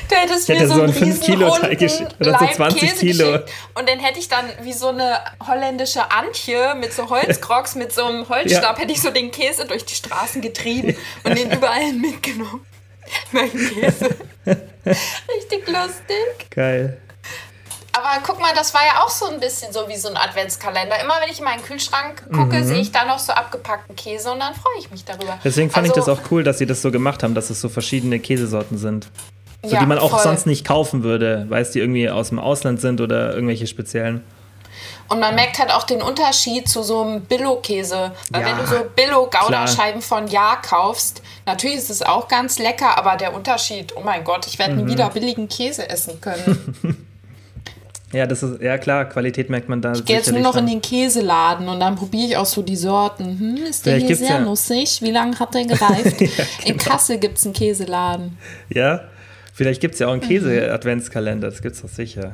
du 0.10 0.16
hättest 0.16 0.48
Ich 0.48 0.56
hätte 0.56 0.62
mir 0.62 0.68
so 0.68 0.76
so 0.76 0.82
einen 0.84 0.94
einen 0.94 1.14
5 1.14 1.22
Kilo 1.22 1.50
Teig 1.58 1.80
geschickt. 1.80 2.16
Oder 2.20 2.38
so 2.38 2.46
Leib 2.46 2.54
20 2.54 2.80
Käse 2.82 2.96
Kilo. 2.98 3.26
geschickt. 3.32 3.50
Und 3.74 3.90
dann 3.90 3.98
hätte 4.00 4.20
ich 4.20 4.28
dann 4.30 4.46
wie 4.62 4.74
so 4.74 4.90
eine 4.90 5.18
holländische 5.48 6.12
Antje 6.12 6.76
mit 6.80 6.94
so 6.94 7.10
Holzkrocks, 7.10 7.74
mit 7.84 7.92
so 7.92 8.06
einem 8.06 8.30
Holzstab, 8.30 8.76
Ja. 8.78 8.82
hätte 8.84 8.92
ich 8.94 9.02
so 9.02 9.10
den 9.10 9.32
Käse 9.32 9.66
durch 9.66 9.86
die 9.86 9.96
Straßen 9.96 10.42
getrieben 10.44 10.96
und 11.24 11.36
den 11.36 11.52
überall 11.52 11.94
mitgenommen. 11.94 12.62
Mein 13.32 13.52
Käse. 13.52 14.10
Richtig 14.86 15.68
lustig. 15.68 16.50
Geil. 16.50 16.98
Aber 17.94 18.22
guck 18.24 18.40
mal, 18.40 18.54
das 18.56 18.74
war 18.76 18.82
ja 18.86 19.02
auch 19.04 19.10
so 19.10 19.26
ein 19.28 19.40
bisschen 19.40 19.74
so 19.74 19.88
wie 19.88 19.98
so 19.98 20.08
ein 20.08 20.18
Adventskalender. 20.18 21.00
Immer 21.02 21.16
wenn 21.22 21.32
ich 21.32 21.40
in 21.40 21.46
meinen 21.46 21.64
Kühlschrank 21.64 22.24
gucke, 22.32 22.64
sehe 22.64 22.80
ich 22.80 22.92
da 22.92 23.06
noch 23.06 23.18
so 23.18 23.34
abgepackten 23.34 23.96
Käse 23.96 24.32
und 24.32 24.40
dann 24.40 24.54
freue 24.54 24.78
ich 24.80 24.92
mich 24.92 25.04
darüber. 25.04 25.34
Mhm. 25.36 25.40
Deswegen 25.44 25.70
fand 25.72 25.88
Also, 25.90 26.00
ich 26.00 26.06
das 26.06 26.20
auch 26.20 26.32
cool, 26.32 26.44
dass 26.44 26.60
sie 26.60 26.68
das 26.68 26.82
so 26.84 26.92
gemacht 26.92 27.24
haben, 27.24 27.34
dass 27.34 27.50
es 27.50 27.60
so 27.60 27.70
verschiedene 27.70 28.20
Käsesorten 28.20 28.78
sind. 28.78 29.10
So, 29.64 29.74
Ja, 29.74 29.80
die 29.80 29.88
man 29.88 29.98
auch 29.98 30.12
voll. 30.12 30.20
sonst 30.22 30.46
nicht 30.46 30.64
kaufen 30.66 31.04
würde, 31.04 31.48
weil 31.50 31.64
es 31.64 31.72
die 31.72 31.80
irgendwie 31.80 32.08
aus 32.10 32.30
dem 32.30 32.38
Ausland 32.38 32.80
sind 32.82 33.02
oder 33.02 33.34
irgendwelche 33.34 33.66
speziellen. 33.66 34.24
Und 35.10 35.20
man 35.20 35.36
merkt 35.36 35.58
halt 35.60 35.72
auch 35.72 35.84
den 35.84 36.02
Unterschied 36.02 36.68
zu 36.68 36.84
so 36.84 37.02
einem 37.02 37.22
Billo-Käse. 37.22 38.12
Weil 38.32 38.42
Ja, 38.42 38.48
wenn 38.48 38.58
du 38.58 38.66
so 38.68 38.76
Billo-Gouda-Scheiben 38.96 40.02
von 40.02 40.28
Ja 40.28 40.58
kaufst, 40.58 41.22
natürlich 41.46 41.78
ist 41.78 41.90
es 41.90 42.02
auch 42.02 42.28
ganz 42.28 42.60
lecker, 42.60 42.98
aber 42.98 43.16
der 43.16 43.34
Unterschied, 43.34 43.94
oh 43.96 44.02
mein 44.04 44.24
Gott, 44.24 44.46
ich 44.48 44.60
werde 44.60 44.74
Mhm. 44.76 44.86
nie 44.86 44.92
wieder 44.94 45.10
billigen 45.10 45.48
Käse 45.48 45.90
essen 45.90 46.20
können. 46.22 46.76
Ja, 48.14 48.26
das 48.26 48.42
ist, 48.42 48.62
ja 48.62 48.78
klar, 48.78 49.04
Qualität 49.04 49.50
merkt 49.50 49.68
man 49.68 49.82
da. 49.82 49.92
Ich 49.92 50.06
gehe 50.06 50.16
jetzt 50.16 50.32
nur 50.32 50.40
noch 50.40 50.56
in 50.56 50.66
den 50.66 50.82
Käseladen 50.82 51.68
und 51.68 51.82
dann 51.82 51.98
probiere 51.98 52.26
ich 52.30 52.38
auch 52.38 52.46
so 52.46 52.62
die 52.62 52.78
Sorten. 52.78 53.38
Hm, 53.38 53.58
ist 53.66 53.86
der 53.86 53.96
Vielleicht 53.96 54.08
hier 54.08 54.16
sehr 54.16 54.30
ja- 54.30 54.40
nussig? 54.40 55.02
Wie 55.02 55.12
lange 55.12 55.38
hat 55.38 55.54
der 55.54 55.66
gereift? 55.66 56.22
Ja, 56.22 56.44
In 56.64 56.78
genau. 56.78 56.90
Kassel 56.92 57.18
gibt 57.18 57.38
es 57.38 57.44
einen 57.44 57.54
Käseladen. 57.54 58.38
Ja, 58.70 59.02
vielleicht 59.54 59.82
gibt 59.82 59.96
es 59.96 60.00
ja 60.00 60.08
auch 60.08 60.14
einen 60.14 60.22
Mhm. 60.22 60.28
Käse-Adventskalender, 60.30 61.50
das 61.50 61.62
gibt's 61.62 61.82
doch 61.82 61.90
sicher. 61.90 62.32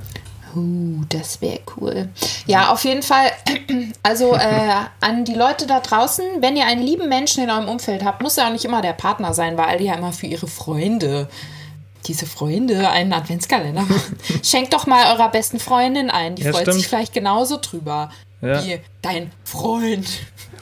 Uh, 0.55 1.03
das 1.09 1.41
wäre 1.41 1.59
cool. 1.77 2.09
Ja, 2.45 2.71
auf 2.71 2.83
jeden 2.85 3.03
Fall. 3.03 3.31
Also 4.05 4.33
äh, 4.35 4.71
an 4.99 5.23
die 5.23 5.33
Leute 5.33 5.65
da 5.65 5.79
draußen, 5.79 6.23
wenn 6.41 6.57
ihr 6.57 6.65
einen 6.65 6.81
lieben 6.81 7.07
Menschen 7.07 7.43
in 7.43 7.49
eurem 7.49 7.69
Umfeld 7.69 8.03
habt, 8.03 8.21
muss 8.21 8.35
ja 8.35 8.47
auch 8.47 8.51
nicht 8.51 8.65
immer 8.65 8.81
der 8.81 8.91
Partner 8.93 9.33
sein, 9.33 9.57
weil 9.57 9.65
alle 9.65 9.81
ja 9.83 9.95
immer 9.95 10.11
für 10.11 10.27
ihre 10.27 10.47
Freunde 10.47 11.29
diese 12.05 12.25
Freunde 12.25 12.89
einen 12.89 13.13
Adventskalender 13.13 13.81
machen. 13.83 14.17
Schenkt 14.43 14.73
doch 14.73 14.87
mal 14.87 15.13
eurer 15.13 15.29
besten 15.29 15.59
Freundin 15.59 16.09
ein. 16.09 16.35
Die 16.35 16.43
Ja, 16.43 16.51
freut 16.51 16.63
stimmt. 16.63 16.77
sich 16.77 16.87
vielleicht 16.87 17.13
genauso 17.13 17.57
drüber. 17.61 18.11
Ja. 18.41 18.63
Wie 18.63 18.79
dein 19.01 19.31
Freund. 19.45 20.05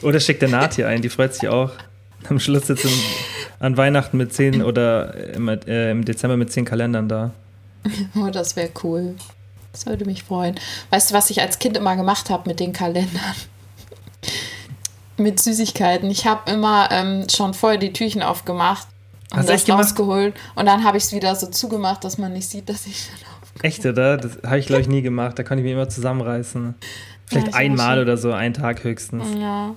Oder 0.02 0.20
schickt 0.20 0.40
der 0.42 0.48
Nati 0.48 0.84
ein, 0.84 1.02
die 1.02 1.08
freut 1.08 1.34
sich 1.34 1.48
auch. 1.48 1.72
Am 2.28 2.38
Schluss 2.38 2.68
sitzen 2.68 2.90
an 3.58 3.76
Weihnachten 3.76 4.16
mit 4.16 4.32
zehn 4.32 4.62
oder 4.62 5.14
im, 5.34 5.48
äh, 5.48 5.90
im 5.90 6.04
Dezember 6.04 6.36
mit 6.36 6.52
zehn 6.52 6.64
Kalendern 6.64 7.08
da. 7.08 7.30
Oh, 8.14 8.30
das 8.30 8.54
wäre 8.54 8.70
cool. 8.84 9.16
Das 9.72 9.86
würde 9.86 10.04
mich 10.04 10.24
freuen. 10.24 10.58
Weißt 10.90 11.10
du, 11.10 11.14
was 11.14 11.30
ich 11.30 11.40
als 11.40 11.58
Kind 11.58 11.76
immer 11.76 11.96
gemacht 11.96 12.30
habe 12.30 12.48
mit 12.48 12.60
den 12.60 12.72
Kalendern? 12.72 13.34
mit 15.16 15.40
Süßigkeiten. 15.40 16.10
Ich 16.10 16.26
habe 16.26 16.50
immer 16.50 16.88
ähm, 16.90 17.26
schon 17.30 17.54
vorher 17.54 17.78
die 17.78 17.92
Türchen 17.92 18.22
aufgemacht 18.22 18.86
und 19.32 19.38
Hast 19.38 19.48
das 19.48 19.68
rausgeholt. 19.68 20.34
Und 20.54 20.66
dann 20.66 20.84
habe 20.84 20.98
ich 20.98 21.04
es 21.04 21.12
wieder 21.12 21.34
so 21.34 21.46
zugemacht, 21.46 22.04
dass 22.04 22.18
man 22.18 22.32
nicht 22.32 22.48
sieht, 22.48 22.68
dass 22.68 22.86
ich 22.86 23.06
schon 23.06 23.14
auf. 23.14 23.64
Echt, 23.64 23.84
oder? 23.86 24.16
Das 24.16 24.38
habe 24.44 24.58
ich, 24.58 24.66
glaube 24.66 24.82
ich, 24.82 24.88
nie 24.88 25.02
gemacht. 25.02 25.38
Da 25.38 25.42
konnte 25.42 25.60
ich 25.60 25.64
mich 25.64 25.72
immer 25.72 25.88
zusammenreißen. 25.88 26.74
Vielleicht 27.26 27.48
Ja, 27.48 27.54
einmal 27.54 28.00
oder 28.00 28.16
so, 28.16 28.32
einen 28.32 28.54
Tag 28.54 28.84
höchstens. 28.84 29.24
Ja. 29.38 29.74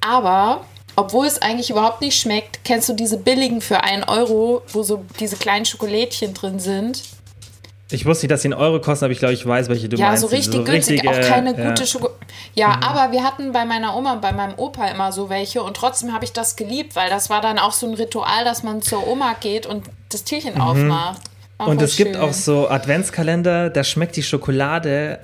Aber, 0.00 0.64
obwohl 0.96 1.26
es 1.26 1.40
eigentlich 1.40 1.70
überhaupt 1.70 2.00
nicht 2.00 2.18
schmeckt, 2.18 2.60
kennst 2.64 2.88
du 2.88 2.92
diese 2.92 3.18
billigen 3.18 3.60
für 3.60 3.82
1 3.82 4.08
Euro, 4.08 4.62
wo 4.68 4.82
so 4.82 5.04
diese 5.20 5.36
kleinen 5.36 5.64
Schokolädchen 5.64 6.34
drin 6.34 6.58
sind? 6.58 7.02
Ich 7.90 8.06
wusste 8.06 8.24
nicht, 8.24 8.32
dass 8.32 8.42
sie 8.42 8.48
einen 8.48 8.54
Euro 8.60 8.80
kosten, 8.80 9.04
aber 9.04 9.12
ich 9.12 9.18
glaube, 9.18 9.34
ich 9.34 9.46
weiß, 9.46 9.68
welche 9.68 9.88
du 9.88 9.96
ja, 9.96 10.08
meinst. 10.08 10.22
so 10.22 10.28
Diese 10.28 10.38
richtig 10.52 10.64
günstig, 10.64 11.02
richtige, 11.02 11.10
auch 11.10 11.28
keine 11.28 11.56
ja. 11.56 11.64
Mhm. 11.64 11.68
gute 11.68 11.86
Schokolade. 11.86 12.16
Ja, 12.54 12.80
aber 12.82 13.12
wir 13.12 13.22
hatten 13.22 13.52
bei 13.52 13.64
meiner 13.64 13.94
Oma 13.96 14.14
und 14.14 14.20
bei 14.22 14.32
meinem 14.32 14.54
Opa 14.56 14.86
immer 14.88 15.12
so 15.12 15.28
welche 15.28 15.62
und 15.62 15.76
trotzdem 15.76 16.12
habe 16.14 16.24
ich 16.24 16.32
das 16.32 16.56
geliebt, 16.56 16.96
weil 16.96 17.10
das 17.10 17.28
war 17.30 17.40
dann 17.40 17.58
auch 17.58 17.72
so 17.72 17.86
ein 17.86 17.94
Ritual, 17.94 18.44
dass 18.44 18.62
man 18.62 18.80
zur 18.80 19.06
Oma 19.06 19.34
geht 19.38 19.66
und 19.66 19.84
das 20.10 20.24
Türchen 20.24 20.60
aufmacht. 20.60 21.20
War 21.58 21.66
Mhm. 21.66 21.66
Und 21.72 21.82
es 21.82 21.96
gibt 21.96 22.14
schön. 22.16 22.20
auch 22.24 22.32
so 22.32 22.68
Adventskalender, 22.68 23.70
da 23.70 23.84
schmeckt 23.84 24.16
die 24.16 24.22
Schokolade, 24.22 25.20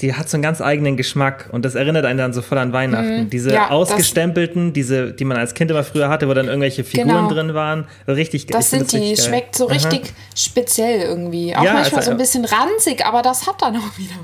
die 0.00 0.12
hat 0.14 0.28
so 0.28 0.36
einen 0.36 0.42
ganz 0.42 0.60
eigenen 0.60 0.96
Geschmack 0.96 1.48
und 1.52 1.64
das 1.64 1.76
erinnert 1.76 2.04
einen 2.04 2.18
dann 2.18 2.32
so 2.32 2.42
voll 2.42 2.58
an 2.58 2.72
Weihnachten. 2.72 3.30
Diese 3.30 3.50
Mhm. 3.50 3.54
Ja, 3.54 3.62
das- 3.62 3.70
ausgestempelten, 3.70 4.72
diese, 4.72 5.12
die 5.12 5.24
man 5.24 5.36
als 5.36 5.54
Kind 5.54 5.70
immer 5.70 5.84
früher 5.84 6.08
hatte, 6.08 6.28
wo 6.28 6.34
dann 6.34 6.46
irgendwelche 6.46 6.82
Figuren 6.82 7.08
Genau. 7.08 7.28
drin 7.28 7.54
waren. 7.54 7.86
Richtig 8.08 8.46
Das 8.46 8.72
ich 8.72 8.78
find 8.78 8.90
sind 8.90 9.00
die, 9.02 9.08
richtig 9.10 9.24
geil. 9.24 9.28
schmeckt 9.40 9.56
so 9.56 9.66
Aha. 9.66 9.72
richtig 9.74 10.12
speziell 10.36 11.00
irgendwie. 11.02 11.54
Auch 11.54 11.62
Ja, 11.62 11.74
manchmal 11.74 11.98
also, 12.00 12.06
so 12.06 12.10
ein 12.10 12.16
bisschen 12.18 12.44
ranzig, 12.44 13.06
aber 13.06 13.22
das 13.22 13.46
hat 13.46 13.62
dann 13.62 13.76
auch 13.76 13.96
wieder 13.98 14.14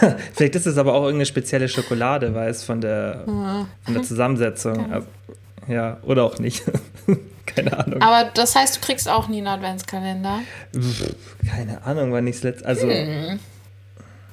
was. 0.00 0.14
Vielleicht 0.34 0.56
ist 0.56 0.66
es 0.66 0.78
aber 0.78 0.94
auch 0.94 1.02
irgendeine 1.02 1.26
spezielle 1.26 1.68
Schokolade, 1.68 2.34
weiß 2.34 2.64
von 2.64 2.80
der, 2.80 3.22
von 3.26 3.94
der 3.94 4.02
Zusammensetzung. 4.02 4.90
Also, 4.90 5.06
ja, 5.68 5.98
oder 6.02 6.24
auch 6.24 6.38
nicht. 6.38 6.62
Keine 7.46 7.78
Ahnung. 7.78 8.00
Aber 8.00 8.30
das 8.32 8.54
heißt, 8.56 8.76
du 8.76 8.80
kriegst 8.80 9.08
auch 9.08 9.28
nie 9.28 9.38
einen 9.38 9.48
Adventskalender. 9.48 10.38
Keine 11.48 11.84
Ahnung, 11.84 12.12
wann 12.12 12.26
ich 12.26 12.36
es 12.36 12.42
letzt. 12.42 12.64
Also, 12.64 12.88
Hm. 12.88 13.38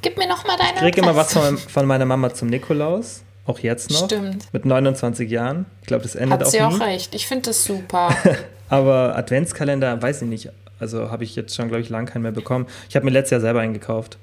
Gib 0.08 0.18
mir 0.18 0.28
noch 0.28 0.46
mal 0.46 0.56
deine 0.58 0.74
ich 0.76 0.80
kriege 0.80 1.02
immer 1.02 1.16
was 1.16 1.34
von, 1.34 1.58
von 1.58 1.86
meiner 1.86 2.06
Mama 2.06 2.34
zum 2.34 2.48
Nikolaus. 2.50 3.24
Auch 3.46 3.60
jetzt 3.60 3.92
noch. 3.92 4.06
Stimmt. 4.06 4.46
Mit 4.54 4.64
29 4.66 5.30
Jahren. 5.30 5.66
Ich 5.82 5.88
glaube, 5.88 6.04
das 6.04 6.16
endet 6.16 6.40
Hat 6.40 6.48
auch 6.48 6.52
sie 6.52 6.58
nie. 6.58 6.64
auch 6.64 6.80
recht. 6.80 7.14
Ich 7.16 7.28
finde 7.28 7.50
das 7.50 7.64
super. 7.66 8.16
Aber 8.70 9.16
Adventskalender, 9.18 10.02
weiß 10.02 10.22
ich 10.22 10.28
nicht. 10.30 10.50
Also 10.80 11.12
habe 11.12 11.24
ich 11.24 11.36
jetzt 11.36 11.56
schon, 11.56 11.68
glaube 11.68 11.82
ich, 11.82 11.90
lange 11.90 12.08
keinen 12.08 12.22
mehr 12.22 12.32
bekommen. 12.32 12.68
Ich 12.90 12.96
habe 12.96 13.06
mir 13.06 13.12
letztes 13.12 13.32
Jahr 13.32 13.42
selber 13.42 13.60
einen 13.62 13.74
gekauft. 13.74 14.18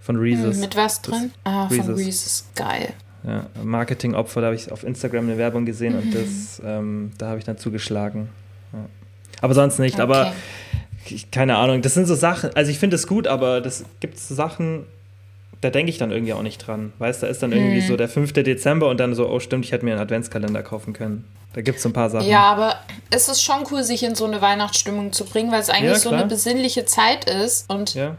Von 0.00 0.16
Reese's. 0.16 0.54
Hm, 0.56 0.60
Mit 0.60 0.76
was 0.76 1.00
drin? 1.02 1.32
Ah, 1.44 1.68
von 1.68 1.76
Reese's. 1.78 1.98
Reese's. 1.98 2.44
Geil. 2.54 2.92
Ja, 3.24 3.46
Marketingopfer, 3.62 4.40
da 4.40 4.46
habe 4.48 4.56
ich 4.56 4.70
auf 4.70 4.84
Instagram 4.84 5.24
eine 5.24 5.38
Werbung 5.38 5.64
gesehen 5.66 5.94
Mhm. 5.94 6.02
und 6.02 6.14
das, 6.14 6.62
ähm, 6.64 7.12
da 7.18 7.28
habe 7.28 7.38
ich 7.38 7.44
dann 7.44 7.58
zugeschlagen. 7.58 8.28
Ja. 8.72 8.78
Aber 9.40 9.54
sonst 9.54 9.78
nicht. 9.78 9.98
Aber 10.00 10.26
Okay. 11.06 11.14
ich, 11.16 11.30
keine 11.30 11.56
Ahnung, 11.56 11.82
das 11.82 11.94
sind 11.94 12.06
so 12.06 12.14
Sachen, 12.14 12.50
also 12.54 12.70
ich 12.70 12.78
finde 12.78 12.96
es 12.96 13.06
gut, 13.06 13.26
aber 13.26 13.60
das 13.60 13.84
gibt 14.00 14.18
so 14.18 14.34
Sachen, 14.34 14.86
da 15.66 15.70
denke 15.70 15.90
ich 15.90 15.98
dann 15.98 16.12
irgendwie 16.12 16.32
auch 16.32 16.42
nicht 16.42 16.58
dran. 16.64 16.92
Weißt 17.00 17.20
du, 17.22 17.26
da 17.26 17.32
ist 17.32 17.42
dann 17.42 17.50
irgendwie 17.50 17.80
Mhm. 17.80 17.88
so 17.88 17.96
der 17.96 18.08
5. 18.08 18.32
Dezember 18.44 18.88
und 18.88 18.98
dann 19.00 19.16
so, 19.16 19.28
oh 19.28 19.40
stimmt, 19.40 19.64
ich 19.64 19.72
hätte 19.72 19.84
mir 19.84 19.92
einen 19.92 20.00
Adventskalender 20.00 20.62
kaufen 20.62 20.92
können. 20.92 21.24
Da 21.54 21.60
gibt 21.60 21.78
es 21.78 21.82
so 21.82 21.88
ein 21.88 21.92
paar 21.92 22.08
Sachen. 22.08 22.28
Ja, 22.28 22.42
aber 22.42 22.76
es 23.10 23.28
ist 23.28 23.42
schon 23.42 23.64
cool, 23.72 23.82
sich 23.82 24.04
in 24.04 24.14
so 24.14 24.26
eine 24.26 24.40
Weihnachtsstimmung 24.40 25.12
zu 25.12 25.24
bringen, 25.24 25.50
weil 25.50 25.60
es 25.60 25.68
eigentlich 25.70 25.90
Ja, 25.92 25.98
so 25.98 26.10
eine 26.10 26.26
besinnliche 26.26 26.84
Zeit 26.84 27.28
ist 27.28 27.68
und 27.68 27.94
ja. 27.94 28.16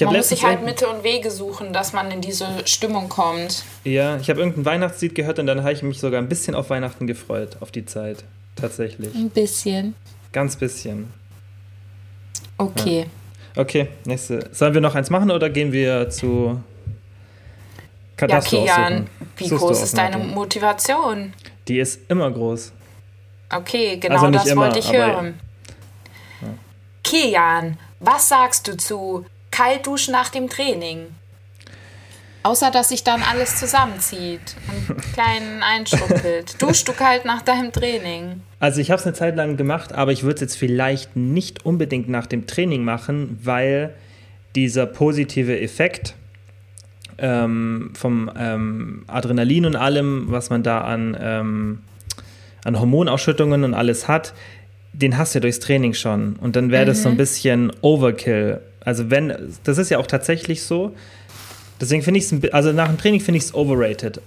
Man 0.00 0.14
muss 0.16 0.28
sich 0.28 0.44
halt 0.44 0.64
Mittel 0.64 0.86
und 0.88 1.02
Wege 1.04 1.30
suchen, 1.30 1.72
dass 1.72 1.92
man 1.92 2.10
in 2.10 2.20
diese 2.20 2.46
Stimmung 2.66 3.08
kommt. 3.08 3.64
Ja, 3.84 4.16
ich 4.18 4.28
habe 4.30 4.40
irgendein 4.40 4.64
Weihnachtslied 4.64 5.14
gehört 5.14 5.38
und 5.38 5.46
dann 5.46 5.62
habe 5.62 5.72
ich 5.72 5.82
mich 5.82 5.98
sogar 6.00 6.20
ein 6.20 6.28
bisschen 6.28 6.54
auf 6.54 6.70
Weihnachten 6.70 7.06
gefreut, 7.06 7.56
auf 7.60 7.70
die 7.72 7.84
Zeit. 7.84 8.24
Tatsächlich. 8.56 9.14
Ein 9.14 9.30
bisschen. 9.30 9.94
Ganz 10.32 10.56
bisschen. 10.56 11.12
Okay. 12.58 13.06
Okay, 13.56 13.88
nächste. 14.04 14.48
Sollen 14.52 14.74
wir 14.74 14.80
noch 14.80 14.94
eins 14.94 15.10
machen 15.10 15.30
oder 15.32 15.50
gehen 15.50 15.72
wir 15.72 16.10
zu. 16.10 16.60
Kann 18.18 18.30
Ja, 18.30 18.40
Kian, 18.40 19.06
wie 19.36 19.46
Suchst 19.46 19.64
groß 19.64 19.82
ist 19.84 19.96
deine. 19.96 20.18
Motivation? 20.18 21.32
Die 21.68 21.78
ist 21.78 22.00
immer 22.10 22.30
groß. 22.30 22.72
Okay, 23.54 23.96
genau 23.96 24.16
Also 24.16 24.30
das 24.30 24.46
immer, 24.46 24.62
wollte 24.62 24.80
ich 24.80 24.92
hören. 24.92 25.38
Kian, 27.04 27.78
was 28.00 28.28
sagst 28.28 28.68
du 28.68 28.76
zu 28.76 29.24
Kaltduschen 29.52 30.12
nach 30.12 30.28
dem 30.30 30.50
Training? 30.50 31.06
Außer, 32.42 32.70
dass 32.70 32.88
sich 32.90 33.04
dann 33.04 33.22
alles 33.22 33.58
zusammenzieht 33.58 34.40
und 34.68 34.90
einen 34.90 35.12
kleinen 35.12 35.62
einschrumpelt. 35.62 36.60
Duschst 36.60 36.88
du 36.88 36.92
kalt 36.92 37.24
nach 37.24 37.42
deinem 37.42 37.72
Training? 37.72 38.42
Also 38.58 38.80
ich 38.80 38.90
habe 38.90 39.00
es 39.00 39.06
eine 39.06 39.14
Zeit 39.14 39.36
lang 39.36 39.56
gemacht, 39.56 39.92
aber 39.92 40.10
ich 40.12 40.24
würde 40.24 40.34
es 40.36 40.40
jetzt 40.40 40.56
vielleicht 40.56 41.14
nicht 41.14 41.64
unbedingt 41.64 42.08
nach 42.08 42.26
dem 42.26 42.46
Training 42.46 42.84
machen, 42.84 43.38
weil 43.42 43.94
dieser 44.54 44.86
positive 44.86 45.60
Effekt 45.60 46.14
ähm, 47.18 47.90
vom 47.94 48.30
ähm, 48.38 49.04
Adrenalin 49.06 49.66
und 49.66 49.76
allem, 49.76 50.26
was 50.28 50.50
man 50.50 50.62
da 50.62 50.82
an, 50.82 51.16
ähm, 51.20 51.78
an 52.64 52.78
Hormonausschüttungen 52.78 53.64
und 53.64 53.74
alles 53.74 54.08
hat, 54.08 54.34
den 54.92 55.18
hast 55.18 55.34
du 55.34 55.38
ja 55.38 55.40
durchs 55.40 55.60
Training 55.60 55.94
schon. 55.94 56.36
Und 56.36 56.56
dann 56.56 56.70
wäre 56.70 56.86
das 56.86 57.02
so 57.02 57.08
ein 57.08 57.16
bisschen 57.16 57.72
Overkill. 57.82 58.60
Also 58.84 59.10
wenn, 59.10 59.32
das 59.64 59.78
ist 59.78 59.90
ja 59.90 59.98
auch 59.98 60.06
tatsächlich 60.06 60.62
so. 60.62 60.94
Deswegen 61.80 62.02
finde 62.02 62.18
ich 62.18 62.32
es, 62.32 62.52
also 62.52 62.72
nach 62.72 62.88
dem 62.88 62.98
Training 62.98 63.20
finde 63.20 63.38
ich 63.38 63.44
es 63.44 63.54
overrated. 63.54 64.20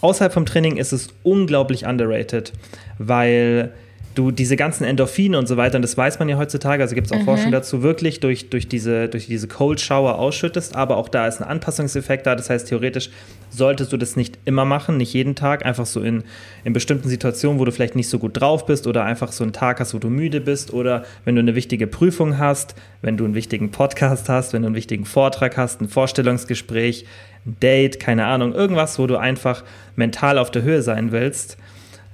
Außerhalb 0.00 0.32
vom 0.32 0.46
Training 0.46 0.76
ist 0.76 0.92
es 0.92 1.08
unglaublich 1.22 1.86
underrated, 1.86 2.52
weil 2.98 3.72
du 4.14 4.30
diese 4.30 4.56
ganzen 4.56 4.84
Endorphine 4.84 5.38
und 5.38 5.46
so 5.46 5.56
weiter, 5.56 5.76
und 5.76 5.82
das 5.82 5.96
weiß 5.96 6.18
man 6.18 6.28
ja 6.28 6.36
heutzutage, 6.36 6.82
also 6.82 6.94
gibt 6.94 7.08
es 7.08 7.12
auch 7.12 7.22
Forschung 7.22 7.50
dazu, 7.50 7.82
wirklich 7.82 8.20
durch, 8.20 8.48
durch, 8.48 8.68
diese, 8.68 9.08
durch 9.08 9.26
diese 9.26 9.48
Cold 9.48 9.80
Shower 9.80 10.18
ausschüttest, 10.18 10.76
aber 10.76 10.96
auch 10.96 11.08
da 11.08 11.26
ist 11.26 11.40
ein 11.40 11.48
Anpassungseffekt 11.48 12.26
da, 12.26 12.36
das 12.36 12.48
heißt 12.48 12.68
theoretisch 12.68 13.10
solltest 13.50 13.92
du 13.92 13.96
das 13.96 14.16
nicht 14.16 14.38
immer 14.44 14.64
machen, 14.64 14.96
nicht 14.96 15.12
jeden 15.12 15.34
Tag, 15.34 15.64
einfach 15.64 15.86
so 15.86 16.00
in, 16.00 16.24
in 16.64 16.72
bestimmten 16.72 17.08
Situationen, 17.08 17.58
wo 17.60 17.64
du 17.64 17.72
vielleicht 17.72 17.94
nicht 17.96 18.08
so 18.08 18.18
gut 18.18 18.40
drauf 18.40 18.66
bist 18.66 18.86
oder 18.86 19.04
einfach 19.04 19.32
so 19.32 19.44
einen 19.44 19.52
Tag 19.52 19.80
hast, 19.80 19.94
wo 19.94 19.98
du 19.98 20.10
müde 20.10 20.40
bist 20.40 20.72
oder 20.72 21.04
wenn 21.24 21.36
du 21.36 21.40
eine 21.40 21.54
wichtige 21.54 21.86
Prüfung 21.86 22.38
hast, 22.38 22.74
wenn 23.02 23.16
du 23.16 23.24
einen 23.24 23.34
wichtigen 23.34 23.70
Podcast 23.70 24.28
hast, 24.28 24.52
wenn 24.52 24.62
du 24.62 24.66
einen 24.66 24.76
wichtigen 24.76 25.04
Vortrag 25.04 25.56
hast, 25.56 25.80
ein 25.80 25.88
Vorstellungsgespräch, 25.88 27.06
ein 27.46 27.56
Date, 27.60 28.00
keine 28.00 28.26
Ahnung, 28.26 28.54
irgendwas, 28.54 28.98
wo 28.98 29.06
du 29.06 29.16
einfach 29.16 29.64
mental 29.96 30.38
auf 30.38 30.50
der 30.50 30.62
Höhe 30.62 30.82
sein 30.82 31.12
willst. 31.12 31.56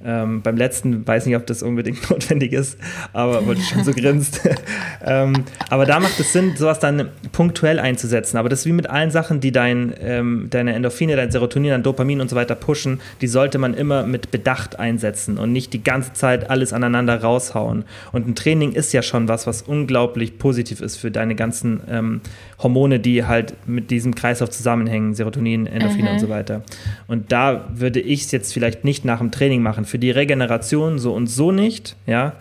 Ähm, 0.02 0.40
beim 0.40 0.56
letzten 0.56 1.06
weiß 1.06 1.26
nicht, 1.26 1.36
ob 1.36 1.46
das 1.46 1.62
unbedingt 1.62 2.08
notwendig 2.10 2.52
ist, 2.52 2.78
aber 3.12 3.46
weil 3.46 3.56
du 3.56 3.60
schon 3.60 3.84
so 3.84 3.92
grinst. 3.92 4.40
ähm, 5.04 5.44
aber 5.68 5.84
da 5.84 6.00
macht 6.00 6.18
es 6.18 6.32
Sinn, 6.32 6.54
sowas 6.56 6.78
dann 6.78 7.10
punktuell 7.32 7.78
einzusetzen. 7.78 8.38
Aber 8.38 8.48
das 8.48 8.60
ist 8.60 8.66
wie 8.66 8.72
mit 8.72 8.88
allen 8.88 9.10
Sachen, 9.10 9.40
die 9.40 9.52
dein, 9.52 9.92
ähm, 10.00 10.46
deine 10.48 10.72
Endorphine, 10.72 11.16
dein 11.16 11.30
Serotonin, 11.30 11.70
dein 11.70 11.82
Dopamin 11.82 12.20
und 12.22 12.30
so 12.30 12.36
weiter 12.36 12.54
pushen, 12.54 13.00
die 13.20 13.26
sollte 13.26 13.58
man 13.58 13.74
immer 13.74 14.04
mit 14.04 14.30
Bedacht 14.30 14.78
einsetzen 14.78 15.36
und 15.36 15.52
nicht 15.52 15.74
die 15.74 15.84
ganze 15.84 16.14
Zeit 16.14 16.48
alles 16.48 16.72
aneinander 16.72 17.20
raushauen. 17.20 17.84
Und 18.12 18.26
ein 18.26 18.34
Training 18.34 18.72
ist 18.72 18.94
ja 18.94 19.02
schon 19.02 19.28
was, 19.28 19.46
was 19.46 19.60
unglaublich 19.60 20.38
positiv 20.38 20.80
ist 20.80 20.96
für 20.96 21.10
deine 21.10 21.34
ganzen 21.34 21.80
ähm, 21.90 22.20
Hormone, 22.62 23.00
die 23.00 23.26
halt 23.26 23.54
mit 23.66 23.90
diesem 23.90 24.14
Kreislauf 24.14 24.50
zusammenhängen, 24.50 25.14
Serotonin, 25.14 25.66
Endorphine 25.66 26.10
und 26.10 26.20
so 26.20 26.28
weiter. 26.28 26.62
Und 27.06 27.32
da 27.32 27.68
würde 27.74 28.00
ich 28.00 28.22
es 28.22 28.32
jetzt 28.32 28.52
vielleicht 28.54 28.84
nicht 28.84 29.04
nach 29.04 29.18
dem 29.18 29.30
Training 29.30 29.62
machen. 29.62 29.84
Für 29.90 29.98
die 29.98 30.12
Regeneration 30.12 31.00
so 31.00 31.12
und 31.12 31.26
so 31.26 31.50
nicht, 31.50 31.96
ja. 32.06 32.34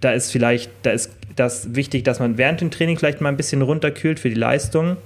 Da 0.00 0.10
ist 0.10 0.32
vielleicht, 0.32 0.68
da 0.82 0.90
ist 0.90 1.12
das 1.36 1.74
wichtig, 1.76 2.02
dass 2.02 2.18
man 2.18 2.36
während 2.38 2.60
dem 2.60 2.72
Training 2.72 2.98
vielleicht 2.98 3.20
mal 3.20 3.28
ein 3.28 3.36
bisschen 3.36 3.62
runterkühlt 3.62 4.18
für 4.18 4.28
die 4.28 4.34
Leistung. 4.34 4.96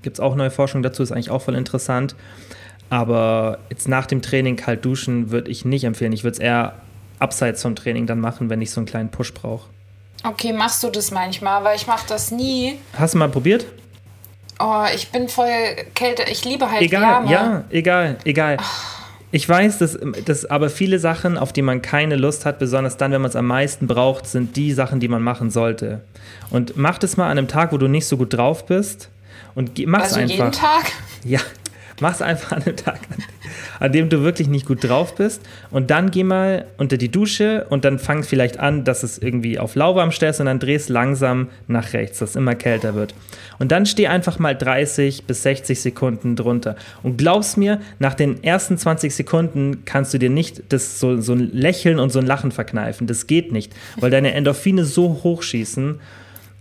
Gibt 0.00 0.16
es 0.16 0.20
auch 0.20 0.34
neue 0.34 0.50
Forschung 0.50 0.82
dazu, 0.82 1.02
ist 1.02 1.12
eigentlich 1.12 1.30
auch 1.30 1.42
voll 1.42 1.54
interessant. 1.54 2.16
Aber 2.88 3.58
jetzt 3.68 3.88
nach 3.88 4.06
dem 4.06 4.22
Training 4.22 4.56
kalt 4.56 4.84
duschen 4.86 5.30
würde 5.30 5.50
ich 5.50 5.64
nicht 5.66 5.84
empfehlen. 5.84 6.12
Ich 6.12 6.24
würde 6.24 6.32
es 6.34 6.38
eher 6.38 6.74
abseits 7.18 7.60
vom 7.60 7.76
Training 7.76 8.06
dann 8.06 8.20
machen, 8.20 8.48
wenn 8.48 8.62
ich 8.62 8.70
so 8.70 8.80
einen 8.80 8.86
kleinen 8.86 9.10
Push 9.10 9.34
brauche. 9.34 9.68
Okay, 10.24 10.52
machst 10.54 10.82
du 10.82 10.88
das 10.88 11.10
manchmal, 11.10 11.62
weil 11.62 11.76
ich 11.76 11.86
mache 11.86 12.06
das 12.08 12.30
nie. 12.30 12.78
Hast 12.98 13.12
du 13.12 13.18
mal 13.18 13.28
probiert? 13.28 13.66
Oh, 14.58 14.84
ich 14.94 15.10
bin 15.10 15.28
voll 15.28 15.48
Kälte. 15.94 16.22
Ich 16.30 16.44
liebe 16.44 16.70
halt 16.70 16.80
Egal, 16.82 17.02
Wärme. 17.26 17.30
ja, 17.30 17.64
egal, 17.70 18.16
egal. 18.24 18.56
Ich 19.34 19.48
weiß, 19.48 19.78
dass, 19.78 19.98
dass 20.26 20.44
aber 20.44 20.68
viele 20.68 20.98
Sachen, 20.98 21.38
auf 21.38 21.52
die 21.54 21.62
man 21.62 21.80
keine 21.80 22.16
Lust 22.16 22.44
hat, 22.44 22.58
besonders 22.58 22.98
dann, 22.98 23.12
wenn 23.12 23.22
man 23.22 23.30
es 23.30 23.36
am 23.36 23.46
meisten 23.46 23.86
braucht, 23.86 24.26
sind 24.26 24.56
die 24.56 24.72
Sachen, 24.72 25.00
die 25.00 25.08
man 25.08 25.22
machen 25.22 25.50
sollte. 25.50 26.02
Und 26.50 26.76
mach 26.76 26.98
das 26.98 27.16
mal 27.16 27.24
an 27.24 27.38
einem 27.38 27.48
Tag, 27.48 27.72
wo 27.72 27.78
du 27.78 27.88
nicht 27.88 28.06
so 28.06 28.18
gut 28.18 28.34
drauf 28.34 28.66
bist 28.66 29.08
und 29.54 29.78
mach's 29.86 30.12
Also 30.14 30.20
einfach. 30.20 30.34
jeden 30.36 30.52
Tag? 30.52 30.92
Ja, 31.24 31.40
mach's 32.02 32.20
einfach 32.20 32.52
an 32.52 32.62
einem 32.64 32.76
Tag, 32.76 32.98
an, 33.08 33.24
an 33.80 33.92
dem 33.92 34.10
du 34.10 34.22
wirklich 34.22 34.48
nicht 34.48 34.66
gut 34.66 34.84
drauf 34.84 35.14
bist. 35.14 35.40
Und 35.70 35.90
dann 35.90 36.10
geh 36.10 36.24
mal 36.24 36.66
unter 36.76 36.98
die 36.98 37.08
Dusche 37.08 37.66
und 37.70 37.86
dann 37.86 37.98
fang 37.98 38.22
vielleicht 38.22 38.58
an, 38.58 38.84
dass 38.84 39.02
es 39.02 39.16
irgendwie 39.16 39.58
auf 39.58 39.74
lauwarm 39.74 40.12
stellst 40.12 40.40
und 40.40 40.46
dann 40.46 40.58
drehst 40.58 40.90
langsam 40.90 41.48
nach 41.68 41.94
rechts, 41.94 42.18
dass 42.18 42.30
es 42.30 42.36
immer 42.36 42.54
kälter 42.54 42.94
wird. 42.94 43.14
Und 43.58 43.72
dann 43.72 43.86
steh 43.86 44.08
einfach 44.08 44.38
mal 44.38 44.54
30 44.54 45.24
bis 45.24 45.42
60 45.44 45.80
Sekunden 45.80 46.36
drunter. 46.36 46.76
Und 47.02 47.16
glaub's 47.16 47.56
mir, 47.56 47.80
nach 47.98 48.14
den 48.14 48.42
ersten 48.44 48.76
20 48.76 49.14
Sekunden 49.14 49.84
kannst 49.84 50.12
du 50.12 50.18
dir 50.18 50.30
nicht 50.30 50.64
das 50.70 51.00
so, 51.00 51.20
so 51.20 51.32
ein 51.32 51.50
Lächeln 51.52 51.98
und 51.98 52.10
so 52.10 52.18
ein 52.18 52.26
Lachen 52.26 52.50
verkneifen. 52.50 53.06
Das 53.06 53.26
geht 53.26 53.52
nicht, 53.52 53.72
weil 53.96 54.10
deine 54.10 54.34
Endorphine 54.34 54.84
so 54.84 55.20
hochschießen. 55.22 56.00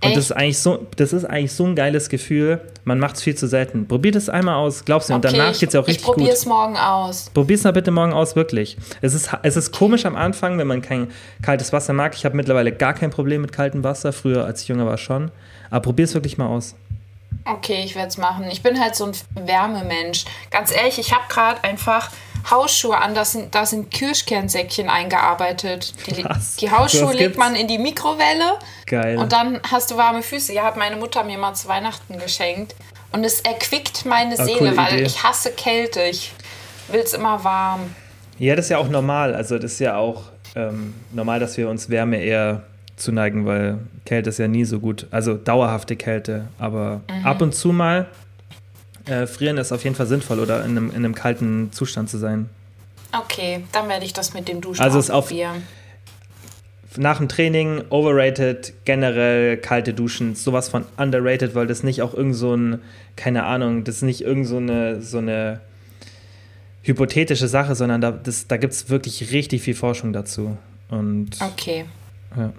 Und 0.04 0.16
das 0.16 0.26
ist, 0.26 0.32
eigentlich 0.32 0.58
so, 0.58 0.88
das 0.96 1.14
ist 1.14 1.26
eigentlich 1.26 1.54
so 1.54 1.66
ein 1.66 1.76
geiles 1.76 2.10
Gefühl. 2.10 2.60
Man 2.86 2.98
macht 2.98 3.18
es 3.18 3.22
viel 3.22 3.36
zu 3.36 3.48
selten. 3.48 3.88
Probier 3.88 4.12
das 4.12 4.30
einmal 4.30 4.56
aus, 4.56 4.84
glaubst 4.84 5.10
du, 5.10 5.14
und 5.14 5.24
danach 5.24 5.52
ich, 5.52 5.60
geht 5.60 5.70
es 5.70 5.74
ja 5.74 5.80
auch 5.80 5.88
ich 5.88 5.96
richtig 5.96 6.08
gut. 6.08 6.16
probiere 6.16 6.34
es 6.34 6.46
morgen 6.48 6.76
aus. 6.76 7.30
Probier's 7.34 7.64
mal 7.64 7.72
bitte 7.72 7.92
morgen 7.92 8.12
aus, 8.12 8.36
wirklich. 8.36 8.78
Es 9.02 9.14
ist, 9.14 9.30
es 9.44 9.56
ist 9.56 9.72
komisch 9.72 10.06
am 10.06 10.16
Anfang, 10.16 10.58
wenn 10.58 10.66
man 10.66 10.82
kein 10.82 11.12
kaltes 11.44 11.72
Wasser 11.72 11.94
mag. 11.94 12.16
Ich 12.16 12.26
habe 12.26 12.36
mittlerweile 12.36 12.72
gar 12.72 12.96
kein 12.96 13.12
Problem 13.12 13.42
mit 13.42 13.52
kaltem 13.52 13.84
Wasser. 13.84 14.12
Früher, 14.12 14.46
als 14.46 14.64
ich 14.64 14.70
jünger 14.70 14.88
war, 14.88 14.98
schon. 14.98 15.30
Aber 15.70 15.82
probier's 15.84 16.16
wirklich 16.16 16.38
mal 16.40 16.48
aus. 16.48 16.76
Okay, 17.46 17.84
ich 17.86 17.96
werde 17.96 18.10
es 18.10 18.18
machen. 18.18 18.46
Ich 18.52 18.64
bin 18.64 18.80
halt 18.80 18.96
so 18.96 19.06
ein 19.06 19.12
Wärmemensch. 19.36 20.26
Ganz 20.50 20.76
ehrlich, 20.76 20.98
ich 21.00 21.14
habe 21.14 21.24
gerade 21.30 21.64
einfach 21.64 22.10
Hausschuhe 22.50 22.98
an, 22.98 23.14
da 23.14 23.26
sind, 23.26 23.54
da 23.54 23.66
sind 23.66 23.92
Kirschkernsäckchen 23.92 24.90
eingearbeitet. 24.90 25.94
Die, 26.08 26.26
die 26.60 26.72
Hausschuhe 26.72 27.14
legt 27.14 27.38
man 27.38 27.56
in 27.56 27.68
die 27.68 27.78
Mikrowelle 27.78 28.58
Geil. 28.86 29.18
und 29.18 29.32
dann 29.32 29.60
hast 29.72 29.92
du 29.92 29.98
warme 29.98 30.22
Füße. 30.24 30.54
Ja, 30.54 30.64
hat 30.64 30.78
meine 30.78 30.96
Mutter 30.96 31.24
mir 31.24 31.38
mal 31.38 31.54
zu 31.54 31.68
Weihnachten 31.68 32.18
geschenkt. 32.20 32.76
Und 33.12 33.24
es 33.24 33.42
erquickt 33.42 34.06
meine 34.06 34.40
Ah, 34.40 34.46
Seele, 34.46 34.76
weil 34.78 34.94
Idee. 34.94 35.04
ich 35.04 35.22
hasse 35.24 35.52
Kälte. 35.52 36.02
Ich 36.04 36.32
will 36.90 37.02
es 37.02 37.14
immer 37.14 37.44
warm. 37.44 37.94
Ja, 38.40 38.56
das 38.56 38.66
ist 38.66 38.70
ja 38.70 38.78
auch 38.78 38.88
normal. 38.90 39.36
Also, 39.36 39.58
das 39.60 39.74
ist 39.74 39.80
ja 39.80 39.98
auch 39.98 40.24
ähm, 40.56 40.94
normal, 41.12 41.40
dass 41.40 41.58
wir 41.58 41.70
uns 41.70 41.90
Wärme 41.90 42.18
eher 42.18 42.64
zuneigen, 42.96 43.46
weil 43.46 43.80
Kälte 44.06 44.30
ist 44.30 44.40
ja 44.40 44.48
nie 44.48 44.64
so 44.66 44.80
gut. 44.80 45.08
Also, 45.12 45.36
dauerhafte 45.36 45.96
Kälte. 45.98 46.48
Aber 46.58 47.02
Mhm. 47.10 47.26
ab 47.26 47.42
und 47.42 47.54
zu 47.54 47.70
mal 47.74 48.08
äh, 49.06 49.26
frieren 49.28 49.58
ist 49.58 49.72
auf 49.72 49.84
jeden 49.84 49.96
Fall 49.96 50.08
sinnvoll 50.08 50.40
oder 50.40 50.64
in 50.66 50.72
einem, 50.72 50.90
in 50.90 50.98
einem 50.98 51.16
kalten 51.16 51.72
Zustand 51.72 52.10
zu 52.10 52.18
sein. 52.18 52.50
Okay, 53.18 53.64
dann 53.72 53.90
werde 53.90 54.06
ich 54.06 54.14
das 54.14 54.34
mit 54.34 54.48
dem 54.48 54.62
Duschen 54.62 54.82
Also 54.82 54.98
es 55.00 55.10
auf- 55.10 55.26
ausprobieren. 55.26 55.64
nach 56.98 57.18
dem 57.18 57.28
Training 57.30 57.84
overrated, 57.90 58.74
generell 58.86 59.58
kalte 59.58 59.94
Duschen, 59.94 60.36
sowas 60.36 60.70
von 60.70 60.86
underrated, 60.98 61.54
weil 61.56 61.68
das 61.68 61.84
nicht 61.84 62.02
auch 62.02 62.14
irgend 62.14 62.36
so 62.36 62.54
ein, 62.56 62.82
keine 63.16 63.44
Ahnung, 63.46 63.84
das 63.84 63.96
ist 63.98 64.02
nicht 64.04 64.22
irgend 64.22 64.48
so 64.48 64.58
eine, 64.58 65.02
so 65.02 65.18
eine 65.18 65.60
hypothetische 66.84 67.48
Sache, 67.48 67.76
sondern 67.76 68.02
da, 68.02 68.12
das, 68.12 68.48
da 68.48 68.58
gibt 68.58 68.74
es 68.74 68.90
wirklich 68.90 69.32
richtig 69.32 69.62
viel 69.62 69.76
Forschung 69.76 70.14
dazu. 70.14 70.58
Und 70.90 71.30
Okay. 71.42 71.86
ja. 72.36 72.52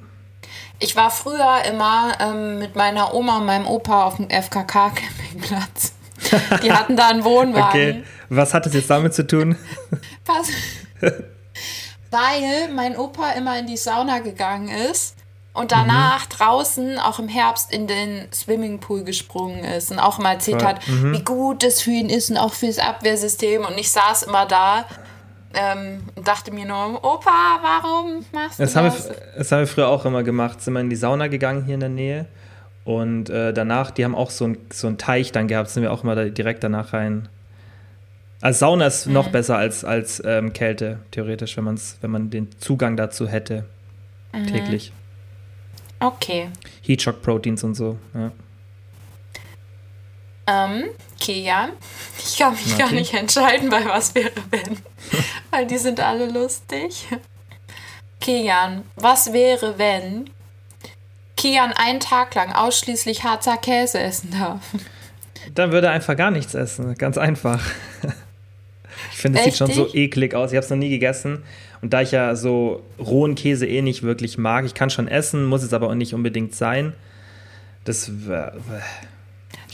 Ich 0.81 0.97
war 0.97 1.11
früher 1.11 1.63
immer 1.71 2.13
ähm, 2.21 2.59
mit 2.59 2.75
meiner 2.77 3.15
Oma 3.15 3.39
und 3.39 3.47
meinem 3.47 3.67
Opa 3.67 4.05
auf 4.05 4.17
dem 4.17 4.29
FKK-Campingplatz. 4.29 5.93
Die 6.63 6.73
hatten 6.73 6.97
da 6.97 7.09
einen 7.09 7.25
Wohnwagen. 7.25 7.67
okay, 7.69 8.03
was 8.29 8.55
hat 8.55 8.67
das 8.67 8.75
jetzt 8.75 8.91
damit 8.91 9.15
zu 9.15 9.27
tun? 9.27 9.57
Pass. 10.25 10.49
Weil 12.11 12.69
mein 12.75 12.97
Opa 12.97 13.31
immer 13.33 13.59
in 13.59 13.67
die 13.67 13.77
Sauna 13.77 14.19
gegangen 14.19 14.69
ist 14.69 15.17
und 15.55 15.73
danach 15.73 16.27
draußen 16.27 16.99
auch 16.99 17.19
im 17.19 17.29
Herbst 17.29 17.73
in 17.73 17.87
den 17.87 18.29
Swimmingpool 18.33 19.05
gesprungen 19.05 19.65
ist 19.65 19.91
und 19.91 19.99
auch 19.99 20.19
mal 20.19 20.33
erzählt 20.35 20.65
hat, 20.65 20.81
wie 20.87 21.23
gut 21.25 21.63
das 21.63 21.81
für 21.81 21.91
ihn 21.91 22.11
ist 22.11 22.31
und 22.31 22.37
auch 22.37 22.53
fürs 22.53 22.79
Abwehrsystem. 22.79 23.65
Und 23.65 23.79
ich 23.79 23.91
saß 23.91 24.25
immer 24.25 24.45
da 24.47 24.85
ähm, 25.55 26.03
und 26.15 26.29
dachte 26.29 26.53
mir 26.53 26.67
nur, 26.67 27.03
Opa, 27.03 27.59
warum 27.63 28.25
machst 28.33 28.59
du 28.59 28.63
Das 28.63 28.73
das? 28.73 28.77
haben, 28.77 28.93
wir, 28.93 29.17
das 29.39 29.53
haben 29.53 29.61
wir 29.61 29.67
früher 29.67 29.89
auch 29.89 30.05
immer 30.05 30.23
gemacht. 30.23 30.61
Sind 30.63 30.75
wir 30.75 30.81
in 30.81 30.91
die 30.91 30.97
Sauna 30.97 31.29
gegangen 31.29 31.65
hier 31.65 31.75
in 31.75 31.81
der 31.81 31.89
Nähe. 31.89 32.27
Und 32.85 33.31
äh, 33.31 33.53
danach, 33.53 33.91
die 33.93 34.05
haben 34.05 34.15
auch 34.15 34.31
so 34.31 34.45
einen 34.47 34.59
so 34.73 34.89
einen 34.89 34.99
Teich 34.99 35.31
dann 35.33 35.47
gehabt, 35.49 35.71
sind 35.71 35.83
wir 35.83 35.93
auch 35.93 36.03
immer 36.03 36.15
da 36.17 36.25
direkt 36.25 36.65
danach 36.65 36.93
rein. 36.93 37.29
Also 38.41 38.59
Sauna 38.61 38.87
ist 38.87 39.07
noch 39.07 39.29
Mhm. 39.29 39.33
besser 39.33 39.57
als, 39.57 39.85
als 39.85 40.21
ähm, 40.25 40.53
Kälte, 40.53 40.99
theoretisch, 41.13 41.57
wenn, 41.57 41.63
man's, 41.65 41.97
wenn 42.01 42.11
man 42.11 42.31
den 42.31 42.49
Zugang 42.59 42.97
dazu 42.97 43.29
hätte. 43.29 43.67
Mhm. 44.33 44.47
Täglich. 44.49 44.93
Okay. 46.01 46.49
Heatshock 46.83 47.23
Proteins 47.23 47.63
und 47.63 47.77
so. 47.77 47.99
Ja. 48.15 48.33
Ähm, 50.49 50.87
Kian, 51.21 51.71
ich 52.19 52.37
kann 52.37 52.53
mich 52.55 52.67
Na, 52.73 52.79
gar 52.79 52.87
okay. 52.89 52.97
nicht 52.97 53.15
entscheiden, 53.15 53.69
bei 53.71 53.85
was 53.85 54.13
wäre 54.17 54.33
wenn. 54.51 54.79
Weil 55.53 55.67
die 55.69 55.79
sind 55.79 56.01
alle 56.01 56.27
lustig. 56.29 57.07
Kian, 58.21 58.83
was 58.97 59.33
wäre, 59.33 59.79
wenn 59.79 60.29
Kian 61.43 61.73
einen 61.73 61.99
Tag 61.99 62.37
lang 62.37 62.53
ausschließlich 62.53 63.25
Harzer 63.25 63.57
Käse 63.57 63.99
essen 63.99 64.31
darf? 64.39 64.61
Dann 65.57 65.73
würde 65.73 65.89
er 65.89 65.93
einfach 65.93 66.17
gar 66.17 66.31
nichts 66.31 66.55
essen. 66.55 66.95
Ganz 66.97 67.19
einfach. 67.19 67.61
Ich 69.11 69.19
finde, 69.19 69.41
es 69.41 69.45
sieht 69.47 69.57
schon 69.57 69.73
so 69.73 69.93
eklig 69.93 70.35
aus. 70.37 70.53
Ich 70.53 70.57
habe 70.57 70.65
es 70.65 70.71
noch 70.71 70.77
nie 70.77 70.89
gegessen. 70.91 71.43
Und 71.81 71.93
da 71.93 72.01
ich 72.01 72.13
ja 72.13 72.37
so 72.37 72.85
rohen 73.01 73.35
Käse 73.35 73.67
eh 73.67 73.83
nicht 73.83 74.05
wirklich 74.05 74.39
mag, 74.39 74.65
ich 74.65 74.75
kann 74.75 74.89
schon 74.89 75.09
essen, 75.09 75.45
muss 75.45 75.65
es 75.65 75.73
aber 75.73 75.89
auch 75.89 75.95
nicht 75.97 76.15
unbedingt 76.15 76.55
sein. 76.55 76.95
Das 77.85 78.07
ich 78.09 78.15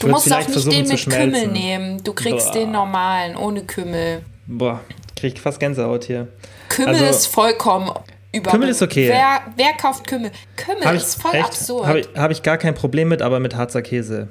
Du 0.01 0.09
musst 0.09 0.33
auch 0.33 0.39
nicht 0.39 0.51
versuchen 0.51 0.75
den 0.75 0.89
mit 0.89 1.05
Kümmel 1.11 1.49
nehmen. 1.49 2.03
Du 2.03 2.15
kriegst 2.15 2.47
Boah. 2.47 2.59
den 2.59 2.71
normalen, 2.71 3.37
ohne 3.37 3.65
Kümmel. 3.65 4.23
Boah, 4.47 4.81
krieg 5.17 5.35
ich 5.35 5.41
fast 5.43 5.61
Gänsehaut 5.61 6.05
hier. 6.05 6.29
Kümmel 6.71 6.95
Also- 6.95 7.05
ist 7.05 7.27
vollkommen 7.27 7.91
über. 8.33 8.51
Kümmel 8.51 8.69
ist 8.69 8.83
okay. 8.83 9.09
Wer, 9.09 9.41
wer 9.57 9.73
kauft 9.75 10.07
Kümmel? 10.07 10.31
Kümmel 10.57 10.83
ich, 10.97 11.03
ist 11.03 11.21
voll 11.21 11.35
echt, 11.35 11.45
absurd. 11.45 11.87
Habe 11.87 12.01
ich, 12.01 12.09
hab 12.15 12.31
ich 12.31 12.43
gar 12.43 12.59
kein 12.59 12.75
Problem 12.75 13.09
mit, 13.09 13.23
aber 13.23 13.41
mit 13.41 13.57
Harzer 13.57 13.83
Käse. 13.83 14.29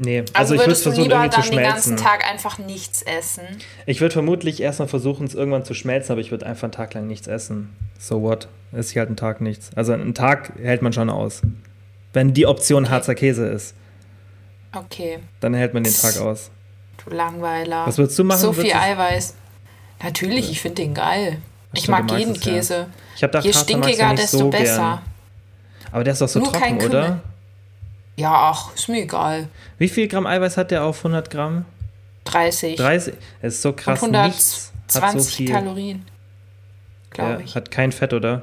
Nee, 0.00 0.20
also, 0.32 0.32
also 0.34 0.54
ich 0.54 0.60
würde 0.60 0.74
versuchen, 0.76 1.02
lieber 1.04 1.16
irgendwie 1.16 1.30
zu 1.30 1.40
dann 1.40 1.50
den 1.50 1.52
schmelzen. 1.54 1.90
ganzen 1.90 1.96
Tag 1.96 2.30
einfach 2.30 2.58
nichts 2.58 3.02
essen? 3.02 3.42
Ich 3.84 4.00
würde 4.00 4.12
vermutlich 4.12 4.62
erstmal 4.62 4.86
versuchen, 4.86 5.26
es 5.26 5.34
irgendwann 5.34 5.64
zu 5.64 5.74
schmelzen, 5.74 6.12
aber 6.12 6.20
ich 6.20 6.30
würde 6.30 6.46
einfach 6.46 6.64
einen 6.64 6.72
Tag 6.72 6.94
lang 6.94 7.08
nichts 7.08 7.26
essen. 7.26 7.74
So 7.98 8.22
what? 8.22 8.46
Esse 8.70 8.92
ich 8.92 8.98
halt 8.98 9.08
einen 9.08 9.16
Tag 9.16 9.40
nichts. 9.40 9.70
Also 9.74 9.92
einen 9.92 10.14
Tag 10.14 10.52
hält 10.62 10.82
man 10.82 10.92
schon 10.92 11.10
aus. 11.10 11.42
Wenn 12.12 12.32
die 12.32 12.46
Option 12.46 12.90
Harzer 12.90 13.16
Käse 13.16 13.48
ist, 13.48 13.74
Okay, 14.72 15.18
dann 15.40 15.54
hält 15.54 15.74
man 15.74 15.82
den 15.82 15.94
Tag 15.94 16.18
aus. 16.18 16.50
du 17.04 17.14
Langweiler. 17.14 17.86
Was 17.86 17.98
würdest 17.98 18.18
du 18.18 18.24
machen? 18.24 18.38
So 18.38 18.52
viel 18.52 18.72
Eiweiß. 18.72 19.34
Natürlich, 20.02 20.50
ich 20.50 20.60
finde 20.60 20.82
den 20.82 20.94
geil. 20.94 21.38
Ich 21.78 21.88
mag 21.88 22.10
jeden 22.12 22.32
es, 22.32 22.44
ja. 22.44 22.52
Käse. 22.52 22.86
Ich 23.16 23.22
habe 23.22 23.30
gedacht, 23.30 23.44
Je 23.46 23.52
stinkiger, 23.52 24.14
desto 24.14 24.38
so 24.38 24.50
besser. 24.50 24.76
Gern. 24.76 25.00
Aber 25.92 26.04
der 26.04 26.12
ist 26.12 26.20
doch 26.22 26.28
so 26.28 26.40
Nur 26.40 26.52
trocken, 26.52 26.82
oder? 26.82 27.20
Ja, 28.16 28.32
ach, 28.32 28.74
ist 28.74 28.88
mir 28.88 29.02
egal. 29.02 29.48
Wie 29.78 29.88
viel 29.88 30.08
Gramm 30.08 30.26
Eiweiß 30.26 30.56
hat 30.56 30.70
der 30.70 30.84
auf 30.84 30.98
100 30.98 31.30
Gramm? 31.30 31.64
30. 32.24 32.76
30? 32.76 33.14
Es 33.40 33.54
ist 33.54 33.62
so 33.62 33.72
krass. 33.72 34.02
und 34.02 34.10
Nichts 34.10 34.72
hat 34.86 34.92
so 34.92 34.98
120 35.00 35.36
viel. 35.36 35.50
Kalorien. 35.52 36.04
Glaube 37.10 37.30
Ja, 37.32 37.38
ich. 37.40 37.54
hat 37.54 37.70
kein 37.70 37.92
Fett, 37.92 38.12
oder? 38.12 38.42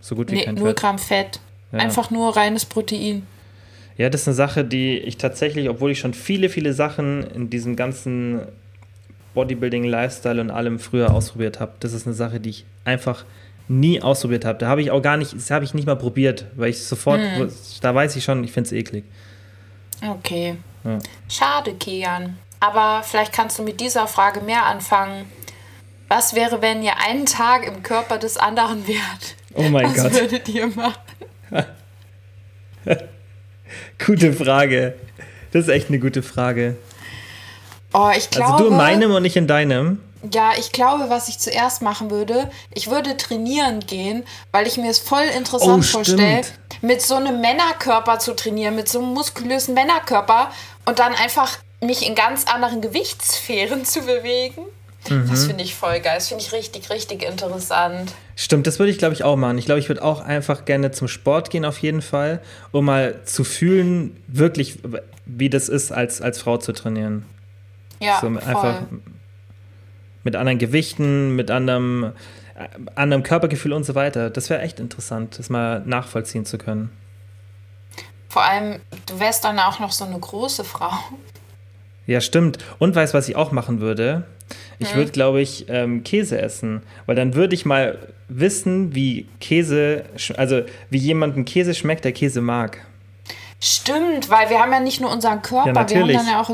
So 0.00 0.14
gut 0.14 0.30
wie 0.30 0.36
Nee, 0.36 0.44
kein 0.44 0.54
0 0.54 0.68
Fett. 0.68 0.76
Gramm 0.78 0.98
Fett. 0.98 1.40
Ja. 1.72 1.78
Einfach 1.80 2.10
nur 2.10 2.36
reines 2.36 2.64
Protein. 2.64 3.26
Ja, 3.96 4.10
das 4.10 4.22
ist 4.22 4.28
eine 4.28 4.34
Sache, 4.34 4.64
die 4.64 4.98
ich 4.98 5.16
tatsächlich, 5.18 5.68
obwohl 5.68 5.90
ich 5.92 5.98
schon 6.00 6.14
viele, 6.14 6.48
viele 6.48 6.72
Sachen 6.74 7.22
in 7.30 7.48
diesem 7.50 7.76
ganzen 7.76 8.40
Bodybuilding-Lifestyle 9.34 10.40
und 10.40 10.50
allem 10.50 10.78
früher 10.78 11.12
ausprobiert 11.12 11.60
habe, 11.60 11.72
das 11.80 11.92
ist 11.92 12.06
eine 12.06 12.14
Sache, 12.14 12.40
die 12.40 12.50
ich 12.50 12.64
einfach 12.84 13.24
nie 13.68 14.00
ausprobiert 14.02 14.44
habe. 14.44 14.58
Da 14.58 14.68
habe 14.68 14.82
ich 14.82 14.90
auch 14.90 15.00
gar 15.02 15.16
nicht, 15.16 15.34
das 15.34 15.50
habe 15.50 15.64
ich 15.64 15.74
nicht 15.74 15.86
mal 15.86 15.96
probiert, 15.96 16.46
weil 16.54 16.70
ich 16.70 16.84
sofort, 16.84 17.20
Hm. 17.20 17.50
da 17.80 17.94
weiß 17.94 18.14
ich 18.16 18.24
schon, 18.24 18.44
ich 18.44 18.52
finde 18.52 18.68
es 18.68 18.72
eklig. 18.72 19.04
Okay. 20.06 20.56
Ja. 20.84 20.98
Schade, 21.28 21.74
Kian. 21.74 22.36
Aber 22.60 23.02
vielleicht 23.02 23.32
kannst 23.32 23.58
du 23.58 23.62
mit 23.62 23.80
dieser 23.80 24.06
Frage 24.06 24.40
mehr 24.40 24.64
anfangen. 24.66 25.24
Was 26.08 26.34
wäre, 26.34 26.60
wenn 26.62 26.82
ihr 26.82 26.98
einen 27.00 27.26
Tag 27.26 27.66
im 27.66 27.82
Körper 27.82 28.18
des 28.18 28.36
anderen 28.36 28.86
wärt? 28.86 29.36
Oh 29.54 29.62
mein 29.62 29.86
Was 29.86 30.02
Gott, 30.02 30.12
würdet 30.20 30.48
ihr 30.48 30.66
machen? 30.68 30.94
gute 34.04 34.32
Frage. 34.32 34.94
Das 35.52 35.62
ist 35.64 35.68
echt 35.68 35.88
eine 35.88 35.98
gute 35.98 36.22
Frage. 36.22 36.76
Oh, 37.94 38.10
ich 38.14 38.28
glaube. 38.28 38.52
Also 38.52 38.64
du 38.64 38.70
in 38.70 38.76
meinem 38.76 39.10
und 39.12 39.24
ich 39.24 39.36
in 39.36 39.46
deinem. 39.46 40.00
Ja, 40.32 40.52
ich 40.58 40.72
glaube, 40.72 41.10
was 41.10 41.28
ich 41.28 41.38
zuerst 41.38 41.82
machen 41.82 42.10
würde, 42.10 42.50
ich 42.72 42.90
würde 42.90 43.16
trainieren 43.16 43.80
gehen, 43.80 44.24
weil 44.52 44.66
ich 44.66 44.78
mir 44.78 44.90
es 44.90 44.98
voll 44.98 45.24
interessant 45.36 45.78
Oh, 45.78 45.82
vorstelle, 45.82 46.42
mit 46.80 47.02
so 47.02 47.16
einem 47.16 47.40
Männerkörper 47.40 48.18
zu 48.18 48.34
trainieren, 48.34 48.74
mit 48.74 48.88
so 48.88 49.00
einem 49.00 49.12
muskulösen 49.12 49.74
Männerkörper 49.74 50.50
und 50.86 50.98
dann 50.98 51.14
einfach 51.14 51.58
mich 51.80 52.06
in 52.06 52.14
ganz 52.14 52.46
anderen 52.46 52.80
Gewichtssphären 52.80 53.84
zu 53.84 54.00
bewegen. 54.00 54.62
Das 55.28 55.44
finde 55.44 55.62
ich 55.62 55.74
voll 55.74 56.00
geil. 56.00 56.14
Das 56.14 56.28
finde 56.28 56.42
ich 56.42 56.52
richtig, 56.52 56.88
richtig 56.88 57.22
interessant. 57.22 58.12
Stimmt, 58.36 58.66
das 58.66 58.78
würde 58.78 58.90
ich, 58.90 58.96
glaube 58.96 59.12
ich, 59.12 59.22
auch 59.22 59.36
machen. 59.36 59.58
Ich 59.58 59.66
glaube, 59.66 59.78
ich 59.78 59.88
würde 59.88 60.02
auch 60.02 60.22
einfach 60.22 60.64
gerne 60.64 60.92
zum 60.92 61.08
Sport 61.08 61.50
gehen, 61.50 61.66
auf 61.66 61.76
jeden 61.78 62.00
Fall, 62.00 62.40
um 62.72 62.86
mal 62.86 63.20
zu 63.26 63.44
fühlen, 63.44 64.16
wirklich, 64.28 64.78
wie 65.26 65.50
das 65.50 65.68
ist, 65.68 65.92
als, 65.92 66.22
als 66.22 66.38
Frau 66.38 66.56
zu 66.56 66.72
trainieren. 66.72 67.26
Ja, 68.04 68.18
so 68.20 68.28
voll. 68.28 68.38
einfach 68.38 68.82
mit 70.22 70.36
anderen 70.36 70.58
Gewichten, 70.58 71.36
mit 71.36 71.50
anderem, 71.50 72.12
äh, 72.56 72.68
anderem 72.94 73.22
Körpergefühl 73.22 73.72
und 73.72 73.84
so 73.84 73.94
weiter. 73.94 74.30
Das 74.30 74.50
wäre 74.50 74.62
echt 74.62 74.80
interessant, 74.80 75.38
das 75.38 75.50
mal 75.50 75.82
nachvollziehen 75.84 76.44
zu 76.44 76.58
können. 76.58 76.90
Vor 78.28 78.42
allem, 78.42 78.80
du 79.06 79.20
wärst 79.20 79.44
dann 79.44 79.58
auch 79.58 79.78
noch 79.78 79.92
so 79.92 80.04
eine 80.04 80.18
große 80.18 80.64
Frau. 80.64 80.90
Ja, 82.06 82.20
stimmt. 82.20 82.58
Und 82.78 82.94
weißt 82.94 83.14
was 83.14 83.28
ich 83.28 83.36
auch 83.36 83.52
machen 83.52 83.80
würde? 83.80 84.24
Ich 84.78 84.94
würde, 84.94 85.12
glaube 85.12 85.40
ich, 85.40 85.66
ähm, 85.68 86.02
Käse 86.04 86.40
essen. 86.40 86.82
Weil 87.06 87.16
dann 87.16 87.34
würde 87.34 87.54
ich 87.54 87.64
mal 87.64 87.98
wissen, 88.28 88.94
wie 88.94 89.28
Käse, 89.40 90.04
also 90.36 90.62
wie 90.90 90.98
jemandem 90.98 91.44
Käse 91.44 91.74
schmeckt, 91.74 92.04
der 92.04 92.12
Käse 92.12 92.40
mag. 92.40 92.84
Stimmt, 93.60 94.28
weil 94.28 94.50
wir 94.50 94.58
haben 94.58 94.72
ja 94.72 94.80
nicht 94.80 95.00
nur 95.00 95.10
unseren 95.10 95.40
Körper, 95.40 95.68
Ja, 95.68 95.88
wir 95.88 96.00
haben 96.00 96.12
dann 96.12 96.26
ja 96.26 96.40
auch. 96.40 96.50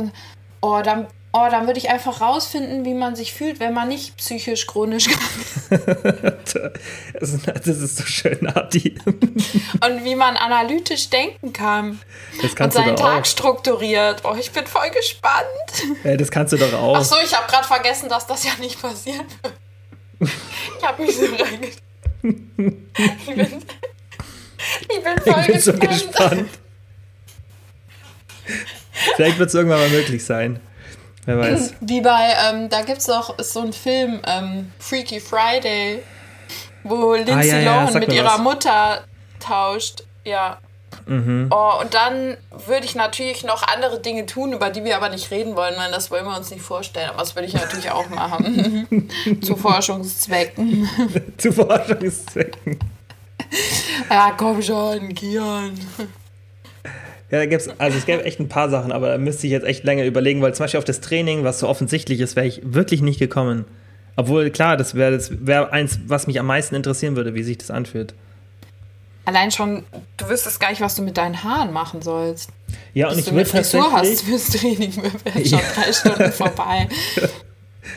Oh, 0.60 0.80
dann, 0.84 1.06
oh, 1.32 1.46
dann 1.50 1.66
würde 1.66 1.78
ich 1.78 1.90
einfach 1.90 2.20
rausfinden, 2.20 2.84
wie 2.84 2.94
man 2.94 3.14
sich 3.16 3.32
fühlt, 3.32 3.60
wenn 3.60 3.72
man 3.72 3.88
nicht 3.88 4.16
psychisch 4.16 4.66
chronisch 4.66 5.06
Das 5.70 7.30
ist, 7.32 7.46
das 7.46 7.66
ist 7.66 7.96
so 7.98 8.04
schön, 8.04 8.38
Nati. 8.40 8.94
und 9.06 10.04
wie 10.04 10.14
man 10.16 10.36
analytisch 10.36 11.08
denken 11.10 11.52
kann 11.52 12.00
Das 12.40 12.50
und 12.50 12.56
kannst 12.56 12.76
du 12.78 12.82
seinen 12.82 12.96
doch 12.96 13.04
Tag 13.04 13.22
auch. 13.22 13.26
strukturiert. 13.26 14.22
Oh, 14.24 14.34
ich 14.38 14.50
bin 14.50 14.66
voll 14.66 14.90
gespannt. 14.90 15.96
Ja, 16.04 16.16
das 16.16 16.30
kannst 16.30 16.52
du 16.52 16.56
doch 16.56 16.72
auch. 16.72 16.96
Ach 16.96 17.04
so, 17.04 17.16
ich 17.24 17.34
habe 17.36 17.46
gerade 17.50 17.66
vergessen, 17.66 18.08
dass 18.08 18.26
das 18.26 18.44
ja 18.44 18.52
nicht 18.58 18.80
passieren 18.80 19.26
wird. 19.42 19.54
Ich 20.78 20.86
habe 20.86 21.02
mich 21.02 21.16
so 21.16 21.22
reinge... 21.24 21.70
Ich 22.22 23.34
bin, 23.34 23.62
ich 24.88 25.02
bin 25.04 25.18
voll 25.32 25.40
Ich 25.42 25.46
bin 25.46 25.60
so 25.60 25.72
gespannt. 25.72 26.08
gespannt. 26.08 26.48
Vielleicht 29.16 29.38
wird 29.38 29.48
es 29.48 29.54
irgendwann 29.54 29.78
mal 29.80 29.88
möglich 29.88 30.24
sein. 30.24 30.60
Wer 31.26 31.38
weiß. 31.38 31.74
Wie 31.80 32.00
bei, 32.00 32.34
ähm, 32.48 32.68
da 32.68 32.82
gibt's 32.82 33.06
doch 33.06 33.38
ist 33.38 33.52
so 33.52 33.60
ein 33.60 33.72
Film, 33.72 34.20
ähm, 34.26 34.72
Freaky 34.78 35.20
Friday, 35.20 36.02
wo 36.82 37.14
Lindsay 37.14 37.34
Ah, 37.34 37.42
ja, 37.42 37.58
ja, 37.58 37.74
Lohan 37.74 37.92
sag 37.92 38.00
mit 38.00 38.12
ihrer 38.12 38.26
was. 38.26 38.38
Mhm. 38.38 38.44
Mutter 38.44 39.04
tauscht. 39.38 40.04
Ja. 40.24 40.58
Oh, 41.50 41.72
und 41.80 41.94
dann 41.94 42.36
würde 42.66 42.84
ich 42.84 42.94
natürlich 42.94 43.42
noch 43.42 43.66
andere 43.66 44.00
Dinge 44.00 44.26
tun, 44.26 44.52
über 44.52 44.70
die 44.70 44.84
wir 44.84 44.96
aber 44.96 45.08
nicht 45.08 45.30
reden 45.32 45.56
wollen, 45.56 45.74
weil 45.76 45.90
das 45.90 46.10
wollen 46.12 46.24
wir 46.24 46.36
uns 46.36 46.50
nicht 46.50 46.62
vorstellen. 46.62 47.08
Aber 47.10 47.18
das 47.18 47.34
würde 47.34 47.48
ich 47.48 47.54
natürlich 47.54 47.90
auch 47.90 48.08
machen. 48.10 49.10
Zu 49.42 49.56
Forschungszwecken. 49.56 50.88
Zu 51.36 51.52
Forschungszwecken. 51.52 52.78
Ja, 54.08 54.32
komm 54.36 54.62
schon, 54.62 55.12
Kian. 55.14 55.72
Ja, 57.30 57.38
da 57.38 57.46
gibt's, 57.46 57.68
also 57.78 57.96
es 57.96 58.06
gäbe 58.06 58.24
echt 58.24 58.40
ein 58.40 58.48
paar 58.48 58.70
Sachen, 58.70 58.90
aber 58.90 59.08
da 59.08 59.18
müsste 59.18 59.46
ich 59.46 59.52
jetzt 59.52 59.64
echt 59.66 59.84
länger 59.84 60.04
überlegen, 60.04 60.42
weil 60.42 60.52
zum 60.54 60.64
Beispiel 60.64 60.78
auf 60.78 60.84
das 60.84 61.00
Training, 61.00 61.44
was 61.44 61.60
so 61.60 61.68
offensichtlich 61.68 62.20
ist, 62.20 62.34
wäre 62.34 62.46
ich 62.46 62.60
wirklich 62.64 63.02
nicht 63.02 63.18
gekommen. 63.18 63.66
Obwohl, 64.16 64.50
klar, 64.50 64.76
das 64.76 64.94
wäre 64.94 65.12
das 65.12 65.46
wär 65.46 65.72
eins, 65.72 66.00
was 66.06 66.26
mich 66.26 66.40
am 66.40 66.46
meisten 66.46 66.74
interessieren 66.74 67.16
würde, 67.16 67.34
wie 67.34 67.42
sich 67.42 67.58
das 67.58 67.70
anfühlt. 67.70 68.14
Allein 69.24 69.52
schon, 69.52 69.84
du 70.16 70.28
wüsstest 70.28 70.58
gar 70.58 70.70
nicht, 70.70 70.80
was 70.80 70.96
du 70.96 71.02
mit 71.02 71.16
deinen 71.16 71.44
Haaren 71.44 71.72
machen 71.72 72.02
sollst. 72.02 72.50
Ja, 72.94 73.08
und 73.08 73.16
Bis 73.16 73.28
ich 73.28 73.32
würde 73.32 73.48
Frisur 73.48 73.92
hast 73.92 73.92
tatsächlich, 73.92 74.20
fürs 74.22 74.50
Training, 74.50 74.96
wären 75.24 75.46
schon 75.46 75.60
drei 75.74 75.92
Stunden 75.92 76.32
vorbei. 76.32 76.88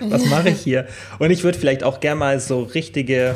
was 0.02 0.26
mache 0.28 0.50
ich 0.50 0.60
hier? 0.64 0.88
Und 1.20 1.32
ich 1.32 1.44
würde 1.44 1.58
vielleicht 1.58 1.84
auch 1.84 2.00
gerne 2.00 2.20
mal 2.20 2.40
so 2.40 2.62
richtige, 2.62 3.36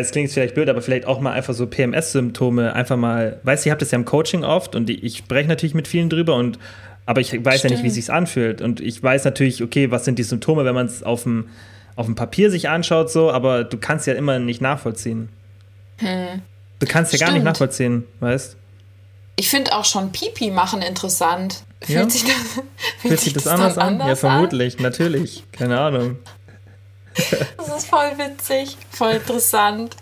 es 0.00 0.10
klingt 0.10 0.30
vielleicht 0.30 0.54
blöd, 0.54 0.68
aber 0.68 0.80
vielleicht 0.82 1.06
auch 1.06 1.20
mal 1.20 1.32
einfach 1.32 1.54
so 1.54 1.66
PMS-Symptome 1.66 2.72
einfach 2.74 2.96
mal, 2.96 3.38
weißt 3.42 3.64
du, 3.64 3.68
ich 3.68 3.70
habe 3.70 3.80
das 3.80 3.90
ja 3.90 3.98
im 3.98 4.04
Coaching 4.04 4.44
oft 4.44 4.74
und 4.74 4.88
ich 4.88 5.18
spreche 5.18 5.48
natürlich 5.48 5.74
mit 5.74 5.86
vielen 5.88 6.08
drüber 6.08 6.34
und 6.36 6.58
aber 7.04 7.20
ich 7.20 7.32
weiß 7.32 7.64
ja 7.64 7.68
nicht, 7.70 7.78
wie 7.78 7.86
Stimmt. 7.88 7.94
sich's 7.94 8.10
anfühlt 8.10 8.62
und 8.62 8.80
ich 8.80 9.02
weiß 9.02 9.24
natürlich, 9.24 9.62
okay, 9.62 9.90
was 9.90 10.04
sind 10.04 10.18
die 10.18 10.22
Symptome, 10.22 10.64
wenn 10.64 10.74
man 10.74 10.86
es 10.86 11.02
auf 11.02 11.24
dem 11.24 11.48
auf 11.94 12.06
dem 12.06 12.14
Papier 12.14 12.50
sich 12.50 12.68
anschaut 12.70 13.10
so, 13.10 13.30
aber 13.30 13.64
du 13.64 13.76
kannst 13.76 14.06
ja 14.06 14.14
immer 14.14 14.38
nicht 14.38 14.62
nachvollziehen. 14.62 15.28
Du 15.98 16.86
kannst 16.86 17.12
ja 17.12 17.18
gar 17.18 17.26
nicht 17.26 17.34
Stimmt. 17.34 17.44
nachvollziehen, 17.44 18.04
weißt? 18.20 18.56
Ich 19.36 19.48
finde 19.50 19.72
auch 19.74 19.84
schon 19.84 20.10
Pipi 20.12 20.50
machen 20.50 20.80
interessant. 20.82 21.64
Fühlt 21.82 21.98
Ja? 21.98 22.08
sich 22.10 22.24
das, 22.24 22.62
Fühlt 23.00 23.20
sich 23.20 23.32
das 23.34 23.46
anders 23.46 23.74
dann 23.74 23.84
an? 23.88 23.96
Ja, 23.98 24.02
anders 24.04 24.20
vermutlich, 24.20 24.78
natürlich, 24.78 25.44
keine 25.52 25.78
Ahnung. 25.80 26.16
Das 27.56 27.68
ist 27.68 27.86
voll 27.86 28.18
witzig, 28.18 28.76
voll 28.90 29.12
interessant. 29.12 29.96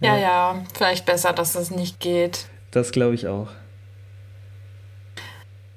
Ja, 0.00 0.16
ja, 0.16 0.64
vielleicht 0.74 1.06
besser, 1.06 1.32
dass 1.32 1.54
es 1.54 1.70
nicht 1.70 2.00
geht. 2.00 2.46
Das 2.70 2.92
glaube 2.92 3.14
ich 3.14 3.28
auch. 3.28 3.48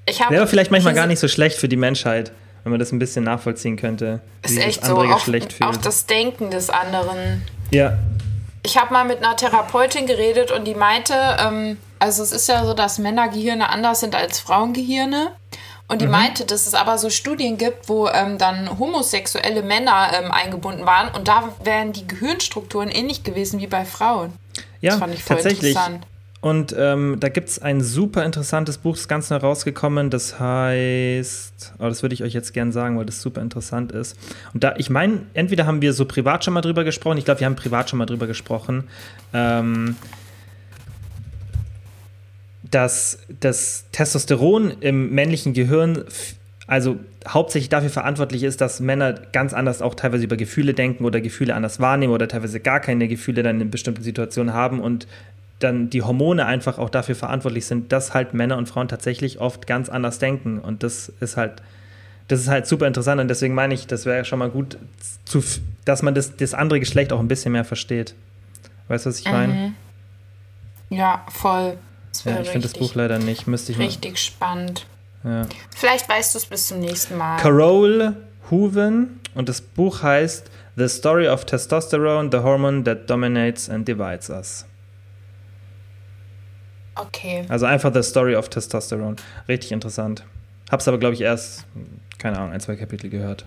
Ich 0.05 0.19
Wäre 0.29 0.47
vielleicht 0.47 0.71
manchmal 0.71 0.93
gar 0.93 1.07
nicht 1.07 1.19
so 1.19 1.27
schlecht 1.27 1.57
für 1.57 1.69
die 1.69 1.77
Menschheit, 1.77 2.31
wenn 2.63 2.71
man 2.71 2.79
das 2.79 2.91
ein 2.91 2.99
bisschen 2.99 3.23
nachvollziehen 3.23 3.77
könnte, 3.77 4.21
Ist 4.43 4.57
echt 4.57 4.81
das 4.81 4.89
so, 4.89 4.97
auch, 4.97 5.27
auch 5.61 5.77
das 5.77 6.05
Denken 6.07 6.49
des 6.49 6.69
anderen. 6.69 7.43
Ja, 7.71 7.97
Ich 8.63 8.77
habe 8.77 8.91
mal 8.91 9.05
mit 9.05 9.19
einer 9.19 9.35
Therapeutin 9.35 10.07
geredet 10.07 10.51
und 10.51 10.65
die 10.65 10.75
meinte, 10.75 11.13
ähm, 11.39 11.77
also 11.99 12.23
es 12.23 12.31
ist 12.31 12.49
ja 12.49 12.65
so, 12.65 12.73
dass 12.73 12.97
Männergehirne 12.97 13.69
anders 13.69 13.99
sind 13.99 14.15
als 14.15 14.39
Frauengehirne. 14.39 15.31
Und 15.89 16.01
die 16.01 16.05
Mhm. 16.05 16.11
meinte, 16.11 16.45
dass 16.45 16.67
es 16.67 16.73
aber 16.75 16.97
so 16.97 17.09
Studien 17.09 17.57
gibt, 17.57 17.89
wo 17.89 18.07
ähm, 18.07 18.37
dann 18.37 18.79
homosexuelle 18.79 19.63
Männer 19.63 20.11
ähm, 20.13 20.31
eingebunden 20.31 20.85
waren 20.85 21.13
und 21.15 21.27
da 21.27 21.49
wären 21.63 21.91
die 21.93 22.07
Gehirnstrukturen 22.07 22.89
ähnlich 22.89 23.23
gewesen 23.23 23.59
wie 23.59 23.67
bei 23.67 23.83
Frauen. 23.85 24.31
ja 24.81 24.91
das 24.91 24.99
fand 24.99 25.13
ich 25.15 25.23
voll 25.23 25.35
tatsächlich. 25.37 25.71
interessant. 25.75 26.05
Und 26.41 26.73
ähm, 26.77 27.17
da 27.19 27.27
gibt 27.27 27.49
es 27.49 27.59
ein 27.61 27.81
super 27.81 28.23
interessantes 28.23 28.77
Buch, 28.77 28.93
das 28.93 29.01
ist 29.01 29.07
ganz 29.09 29.29
neu 29.29 29.35
rausgekommen, 29.37 30.09
das 30.09 30.39
heißt, 30.39 31.73
oh, 31.79 31.83
das 31.83 32.01
würde 32.01 32.13
ich 32.15 32.23
euch 32.23 32.31
jetzt 32.33 32.53
gern 32.53 32.71
sagen, 32.71 32.97
weil 32.97 33.05
das 33.05 33.21
super 33.21 33.41
interessant 33.41 33.91
ist. 33.91 34.15
Und 34.53 34.63
da, 34.63 34.75
ich 34.77 34.89
meine, 34.89 35.23
entweder 35.33 35.65
haben 35.65 35.81
wir 35.81 35.91
so 35.91 36.05
privat 36.05 36.45
schon 36.45 36.53
mal 36.53 36.61
drüber 36.61 36.85
gesprochen, 36.85 37.17
ich 37.17 37.25
glaube, 37.25 37.41
wir 37.41 37.45
haben 37.45 37.57
privat 37.57 37.89
schon 37.89 37.99
mal 37.99 38.05
drüber 38.05 38.25
gesprochen, 38.25 38.87
ähm, 39.33 39.97
dass 42.71 43.19
das 43.39 43.85
Testosteron 43.91 44.71
im 44.81 45.11
männlichen 45.11 45.53
Gehirn 45.53 46.03
also 46.67 46.99
hauptsächlich 47.27 47.69
dafür 47.69 47.89
verantwortlich 47.89 48.43
ist, 48.43 48.61
dass 48.61 48.79
Männer 48.79 49.13
ganz 49.13 49.53
anders 49.53 49.81
auch 49.81 49.95
teilweise 49.95 50.25
über 50.25 50.37
Gefühle 50.37 50.75
denken 50.75 51.03
oder 51.03 51.19
Gefühle 51.19 51.55
anders 51.55 51.79
wahrnehmen 51.79 52.13
oder 52.13 52.27
teilweise 52.27 52.59
gar 52.59 52.79
keine 52.79 53.07
Gefühle 53.07 53.41
dann 53.41 53.59
in 53.59 53.71
bestimmten 53.71 54.03
Situationen 54.03 54.53
haben 54.53 54.79
und 54.79 55.07
dann 55.57 55.89
die 55.89 56.03
Hormone 56.03 56.45
einfach 56.45 56.77
auch 56.77 56.91
dafür 56.91 57.15
verantwortlich 57.15 57.65
sind, 57.65 57.91
dass 57.91 58.13
halt 58.13 58.35
Männer 58.35 58.55
und 58.57 58.69
Frauen 58.69 58.87
tatsächlich 58.87 59.39
oft 59.39 59.65
ganz 59.65 59.89
anders 59.89 60.19
denken 60.19 60.59
und 60.59 60.83
das 60.83 61.11
ist 61.19 61.37
halt 61.37 61.63
das 62.27 62.41
ist 62.41 62.47
halt 62.47 62.67
super 62.67 62.85
interessant 62.85 63.19
und 63.19 63.27
deswegen 63.27 63.55
meine 63.55 63.73
ich, 63.73 63.87
das 63.87 64.05
wäre 64.05 64.23
schon 64.23 64.37
mal 64.37 64.51
gut, 64.51 64.77
zu, 65.25 65.43
dass 65.83 66.03
man 66.03 66.13
das, 66.13 66.37
das 66.37 66.53
andere 66.53 66.79
Geschlecht 66.79 67.11
auch 67.11 67.19
ein 67.19 67.27
bisschen 67.27 67.51
mehr 67.51 67.65
versteht. 67.65 68.13
Weißt 68.87 69.07
du, 69.07 69.09
was 69.09 69.19
ich 69.19 69.25
meine? 69.25 69.73
Ja, 70.91 71.25
voll. 71.29 71.77
Ja, 72.25 72.39
ich 72.39 72.49
finde 72.49 72.67
das 72.67 72.77
Buch 72.77 72.95
leider 72.95 73.19
nicht. 73.19 73.47
Müsste 73.47 73.71
ich 73.71 73.77
mal. 73.77 73.85
richtig 73.85 74.17
spannend. 74.19 74.85
Ja. 75.23 75.45
Vielleicht 75.75 76.07
weißt 76.07 76.33
du 76.33 76.37
es 76.39 76.45
bis 76.45 76.67
zum 76.67 76.79
nächsten 76.79 77.17
Mal. 77.17 77.37
Carole 77.37 78.15
Hooven 78.51 79.19
und 79.35 79.49
das 79.49 79.61
Buch 79.61 80.01
heißt 80.03 80.49
The 80.75 80.87
Story 80.87 81.27
of 81.27 81.45
Testosterone, 81.45 82.29
the 82.31 82.39
Hormone 82.39 82.83
that 82.85 83.09
Dominates 83.09 83.69
and 83.69 83.87
Divides 83.87 84.29
Us. 84.29 84.65
Okay. 86.95 87.45
Also 87.49 87.65
einfach 87.65 87.93
The 87.93 88.03
Story 88.03 88.35
of 88.35 88.49
Testosterone. 88.49 89.15
Richtig 89.47 89.71
interessant. 89.71 90.23
Hab's 90.71 90.87
aber, 90.87 90.97
glaube 90.97 91.15
ich, 91.15 91.21
erst, 91.21 91.65
keine 92.17 92.37
Ahnung, 92.37 92.51
ein, 92.51 92.59
zwei 92.59 92.75
Kapitel 92.75 93.09
gehört. 93.09 93.45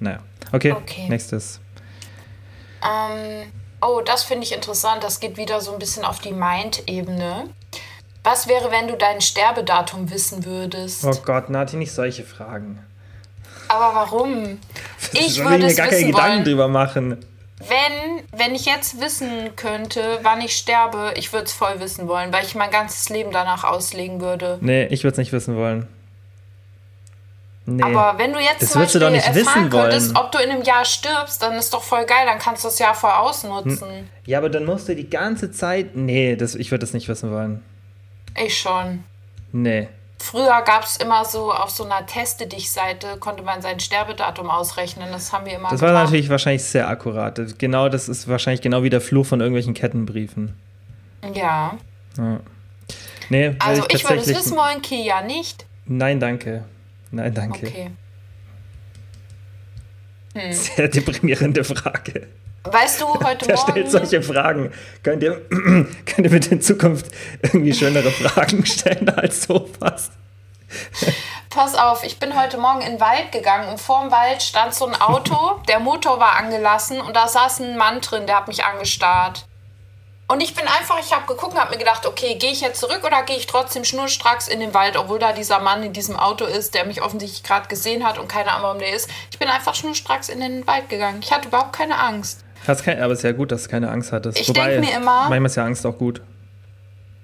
Naja. 0.00 0.20
Okay, 0.52 0.72
Okay. 0.72 1.08
nächstes. 1.08 1.60
Ähm, 2.82 3.52
oh, 3.80 4.00
das 4.04 4.24
finde 4.24 4.44
ich 4.44 4.52
interessant. 4.54 5.02
Das 5.04 5.20
geht 5.20 5.36
wieder 5.36 5.60
so 5.60 5.72
ein 5.72 5.78
bisschen 5.78 6.04
auf 6.04 6.20
die 6.20 6.32
Mind-Ebene. 6.32 7.50
Was 8.24 8.46
wäre, 8.48 8.70
wenn 8.70 8.86
du 8.88 8.96
dein 8.96 9.20
Sterbedatum 9.20 10.10
wissen 10.10 10.44
würdest? 10.44 11.04
Oh 11.04 11.16
Gott, 11.24 11.50
Nati, 11.50 11.76
nicht 11.76 11.92
solche 11.92 12.24
Fragen. 12.24 12.78
Aber 13.68 13.94
warum? 13.94 14.58
Ich 15.14 15.38
würde 15.42 15.58
mir 15.58 15.66
es 15.66 15.76
gar 15.76 15.88
keine 15.88 16.06
Gedanken 16.06 16.30
wollen. 16.36 16.44
drüber 16.44 16.68
machen. 16.68 17.24
Wenn, 17.58 18.22
wenn 18.38 18.54
ich 18.54 18.64
jetzt 18.66 19.00
wissen 19.00 19.54
könnte, 19.56 20.20
wann 20.22 20.40
ich 20.40 20.56
sterbe, 20.56 21.12
ich 21.16 21.32
würde 21.32 21.46
es 21.46 21.52
voll 21.52 21.80
wissen 21.80 22.08
wollen, 22.08 22.32
weil 22.32 22.44
ich 22.44 22.54
mein 22.54 22.70
ganzes 22.70 23.08
Leben 23.08 23.30
danach 23.32 23.64
auslegen 23.64 24.20
würde. 24.20 24.58
Nee, 24.60 24.86
ich 24.86 25.04
würde 25.04 25.12
es 25.12 25.18
nicht 25.18 25.32
wissen 25.32 25.56
wollen. 25.56 25.86
Nee. 27.66 27.82
Aber 27.82 28.18
wenn 28.18 28.32
du 28.32 28.38
jetzt 28.40 28.62
Das 28.62 28.70
zum 28.72 28.80
willst 28.80 28.94
du 28.94 29.00
Beispiel 29.00 29.00
doch 29.00 29.10
nicht 29.10 29.26
erfahren 29.38 29.64
wissen 29.64 29.70
könntest, 29.70 30.14
wollen. 30.14 30.24
ob 30.24 30.32
du 30.32 30.38
in 30.38 30.50
einem 30.50 30.62
Jahr 30.62 30.84
stirbst, 30.84 31.42
dann 31.42 31.54
ist 31.54 31.72
doch 31.74 31.82
voll 31.82 32.04
geil, 32.06 32.26
dann 32.26 32.38
kannst 32.38 32.64
du 32.64 32.68
das 32.68 32.78
Jahr 32.78 32.94
voll 32.94 33.10
ausnutzen. 33.10 34.08
ja, 34.24 34.38
aber 34.38 34.48
dann 34.48 34.64
musst 34.64 34.88
du 34.88 34.96
die 34.96 35.08
ganze 35.10 35.52
Zeit. 35.52 35.94
Nee, 35.94 36.34
das, 36.36 36.54
ich 36.56 36.70
würde 36.70 36.80
das 36.84 36.92
nicht 36.94 37.08
wissen 37.08 37.30
wollen. 37.32 37.62
Ich 38.36 38.58
schon. 38.58 39.04
Nee. 39.52 39.88
früher 40.18 40.62
gab 40.62 40.84
es 40.84 40.96
immer 40.98 41.24
so 41.24 41.52
auf 41.52 41.70
so 41.70 41.84
einer 41.84 42.06
Teste 42.06 42.46
dich 42.46 42.70
Seite 42.70 43.16
konnte 43.18 43.42
man 43.42 43.60
sein 43.60 43.80
Sterbedatum 43.80 44.48
ausrechnen. 44.50 45.08
Das 45.12 45.32
haben 45.32 45.44
wir 45.46 45.54
immer 45.54 45.68
Das 45.70 45.80
war 45.82 45.88
gemacht. 45.88 46.04
natürlich 46.04 46.28
wahrscheinlich 46.28 46.62
sehr 46.64 46.88
akkurat. 46.88 47.58
Genau, 47.58 47.88
das 47.88 48.08
ist 48.08 48.28
wahrscheinlich 48.28 48.60
genau 48.62 48.82
wie 48.84 48.90
der 48.90 49.00
Fluch 49.00 49.26
von 49.26 49.40
irgendwelchen 49.40 49.74
Kettenbriefen. 49.74 50.54
Ja. 51.34 51.76
Ja. 52.16 52.40
Nee, 53.28 53.56
Also 53.58 53.84
ich 53.88 54.04
würde 54.04 54.20
es 54.22 54.28
wissen 54.28 54.56
wollen, 54.56 54.80
Kia 54.82 55.22
nicht. 55.22 55.66
Nein, 55.86 56.20
danke. 56.20 56.64
Nein, 57.10 57.34
danke. 57.34 57.66
Okay. 57.66 57.90
Sehr 60.52 60.88
deprimierende 60.88 61.62
Frage. 61.64 62.28
Weißt 62.64 63.00
du, 63.00 63.06
heute 63.24 63.46
Wer 63.48 63.56
stellt 63.56 63.76
Morgen. 63.76 63.90
solche 63.90 64.22
Fragen? 64.22 64.72
Könnt 65.02 65.22
ihr, 65.22 65.46
könnt 65.50 66.18
ihr 66.18 66.30
bitte 66.30 66.50
in 66.50 66.60
Zukunft 66.60 67.06
irgendwie 67.42 67.72
schönere 67.74 68.10
Fragen 68.10 68.64
stellen 68.64 69.08
als 69.10 69.44
sowas? 69.44 70.10
Pass 71.50 71.74
auf, 71.74 72.02
ich 72.02 72.18
bin 72.18 72.40
heute 72.40 72.56
Morgen 72.56 72.80
in 72.80 72.92
den 72.92 73.00
Wald 73.00 73.30
gegangen 73.30 73.68
und 73.68 73.80
vorm 73.80 74.10
Wald 74.10 74.42
stand 74.42 74.74
so 74.74 74.86
ein 74.86 74.98
Auto, 75.00 75.60
der 75.68 75.80
Motor 75.80 76.18
war 76.18 76.36
angelassen 76.36 77.00
und 77.00 77.14
da 77.14 77.28
saß 77.28 77.60
ein 77.60 77.76
Mann 77.76 78.00
drin, 78.00 78.26
der 78.26 78.36
hat 78.36 78.48
mich 78.48 78.64
angestarrt. 78.64 79.46
Und 80.28 80.40
ich 80.40 80.54
bin 80.54 80.66
einfach, 80.66 80.98
ich 80.98 81.12
habe 81.12 81.26
geguckt 81.26 81.52
und 81.52 81.60
habe 81.60 81.72
mir 81.72 81.78
gedacht, 81.78 82.06
okay, 82.06 82.36
gehe 82.36 82.52
ich 82.52 82.62
jetzt 82.62 82.80
zurück 82.80 83.02
oder 83.04 83.22
gehe 83.22 83.36
ich 83.36 83.46
trotzdem 83.46 83.84
schnurstracks 83.84 84.48
in 84.48 84.60
den 84.60 84.72
Wald, 84.72 84.96
obwohl 84.96 85.18
da 85.18 85.34
dieser 85.34 85.58
Mann 85.58 85.82
in 85.82 85.92
diesem 85.92 86.16
Auto 86.16 86.46
ist, 86.46 86.72
der 86.72 86.86
mich 86.86 87.02
offensichtlich 87.02 87.42
gerade 87.42 87.68
gesehen 87.68 88.02
hat 88.02 88.18
und 88.18 88.28
keine 88.28 88.50
Ahnung, 88.52 88.62
warum 88.62 88.78
der 88.78 88.94
ist. 88.94 89.10
Ich 89.30 89.38
bin 89.38 89.48
einfach 89.48 89.74
schnurstracks 89.74 90.30
in 90.30 90.40
den 90.40 90.66
Wald 90.66 90.88
gegangen. 90.88 91.20
Ich 91.22 91.32
hatte 91.32 91.48
überhaupt 91.48 91.74
keine 91.74 91.98
Angst. 91.98 92.44
Hast 92.66 92.84
kein, 92.84 93.00
aber 93.02 93.12
es 93.12 93.20
ist 93.20 93.24
ja 93.24 93.32
gut, 93.32 93.50
dass 93.52 93.64
du 93.64 93.68
keine 93.70 93.90
Angst 93.90 94.12
hattest. 94.12 94.38
Ich 94.38 94.52
denk 94.52 94.80
mir 94.80 94.96
immer- 94.96 95.28
Manchmal 95.28 95.46
ist 95.46 95.56
ja 95.56 95.64
Angst 95.64 95.84
auch 95.86 95.96
gut. 95.98 96.20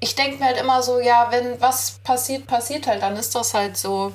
ich 0.01 0.15
denke 0.15 0.39
mir 0.39 0.45
halt 0.47 0.61
immer 0.61 0.83
so, 0.83 1.01
ja, 1.01 1.29
wenn 1.31 1.61
was 1.61 1.99
passiert, 2.05 2.47
passiert 2.47 2.87
halt, 2.87 3.03
dann 3.03 3.17
ist 3.17 3.35
das 3.35 3.55
halt 3.55 3.77
so. 3.77 4.13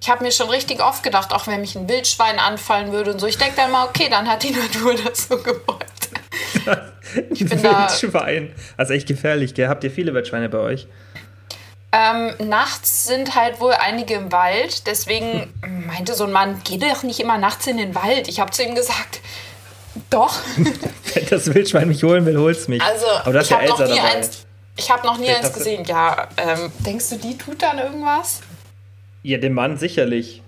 Ich 0.00 0.10
habe 0.10 0.22
mir 0.22 0.32
schon 0.32 0.50
richtig 0.50 0.82
oft 0.82 1.02
gedacht, 1.02 1.32
auch 1.32 1.46
wenn 1.46 1.60
mich 1.62 1.76
ein 1.76 1.88
Wildschwein 1.88 2.38
anfallen 2.38 2.92
würde 2.92 3.12
und 3.12 3.18
so. 3.20 3.26
Ich 3.26 3.38
denke 3.38 3.54
dann 3.56 3.70
mal, 3.70 3.86
okay, 3.86 4.08
dann 4.10 4.28
hat 4.28 4.42
die 4.42 4.50
Natur 4.50 4.94
das 5.04 5.28
so 5.28 5.38
gewollt. 5.38 5.84
Ich 7.30 7.46
bin 7.48 7.62
da- 7.62 7.88
Wildschwein. 7.88 8.52
Also 8.76 8.92
echt 8.92 9.06
gefährlich, 9.06 9.54
gell? 9.54 9.68
Habt 9.68 9.84
ihr 9.84 9.90
viele 9.90 10.12
Wildschweine 10.14 10.48
bei 10.48 10.58
euch? 10.58 10.88
Ähm, 11.92 12.34
nachts 12.48 13.04
sind 13.06 13.36
halt 13.36 13.60
wohl 13.60 13.72
einige 13.72 14.14
im 14.14 14.32
Wald, 14.32 14.86
deswegen 14.88 15.52
meinte 15.86 16.14
so 16.14 16.24
ein 16.24 16.32
Mann, 16.32 16.60
geh 16.64 16.76
doch 16.78 17.04
nicht 17.04 17.20
immer 17.20 17.38
nachts 17.38 17.68
in 17.68 17.76
den 17.76 17.94
Wald. 17.94 18.26
Ich 18.26 18.40
habe 18.40 18.50
zu 18.50 18.64
ihm 18.64 18.74
gesagt, 18.74 19.20
doch. 20.14 20.38
Wenn 20.56 21.26
das 21.30 21.52
Wildschwein 21.52 21.88
mich 21.88 22.02
holen 22.04 22.24
will, 22.26 22.38
hol's 22.38 22.68
mich. 22.68 22.82
Also, 22.82 23.06
aber 23.24 23.32
das 23.32 23.44
ist 23.44 23.50
ich 23.50 23.56
ja 23.56 23.62
Elsa 23.62 23.84
nie 23.86 23.96
dabei. 23.96 24.14
eins. 24.16 24.46
Ich 24.76 24.90
habe 24.90 25.06
noch 25.06 25.18
nie 25.18 25.24
Vielleicht 25.26 25.44
eins 25.44 25.52
du- 25.52 25.58
gesehen. 25.58 25.84
Ja, 25.84 26.28
ähm, 26.36 26.72
denkst 26.80 27.10
du, 27.10 27.16
die 27.16 27.36
tut 27.38 27.62
dann 27.62 27.78
irgendwas? 27.78 28.40
Ja, 29.22 29.38
dem 29.38 29.54
Mann 29.54 29.76
sicherlich. 29.78 30.42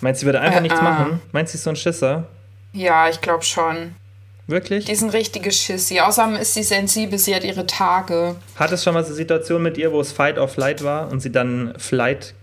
Meinst 0.00 0.20
du, 0.20 0.22
sie 0.22 0.26
würde 0.26 0.40
einfach 0.40 0.58
Äh, 0.58 0.62
nichts 0.62 0.78
äh. 0.78 0.82
machen? 0.82 1.20
Meinst 1.32 1.52
du, 1.52 1.56
sie 1.56 1.60
ist 1.60 1.64
so 1.64 1.70
ein 1.70 1.76
Schisser? 1.76 2.24
Ja, 2.72 3.08
ich 3.08 3.20
glaube 3.20 3.44
schon. 3.44 3.94
Wirklich? 4.46 4.84
Die 4.84 4.92
ist 4.92 5.02
ein 5.02 5.08
richtiges 5.10 5.56
Schissi. 5.58 6.00
Außerdem 6.00 6.36
ist 6.36 6.52
sie 6.52 6.62
sensibel, 6.62 7.18
sie 7.18 7.34
hat 7.34 7.44
ihre 7.44 7.66
Tage. 7.66 8.36
Hat 8.56 8.72
es 8.72 8.84
schon 8.84 8.92
mal 8.92 9.02
so 9.02 9.08
eine 9.08 9.16
Situation 9.16 9.62
mit 9.62 9.78
ihr, 9.78 9.90
wo 9.92 10.00
es 10.00 10.12
Fight 10.12 10.36
or 10.38 10.48
Flight 10.48 10.84
war 10.84 11.10
und 11.10 11.20
sie 11.20 11.32
dann 11.32 11.72
Flight 11.78 12.34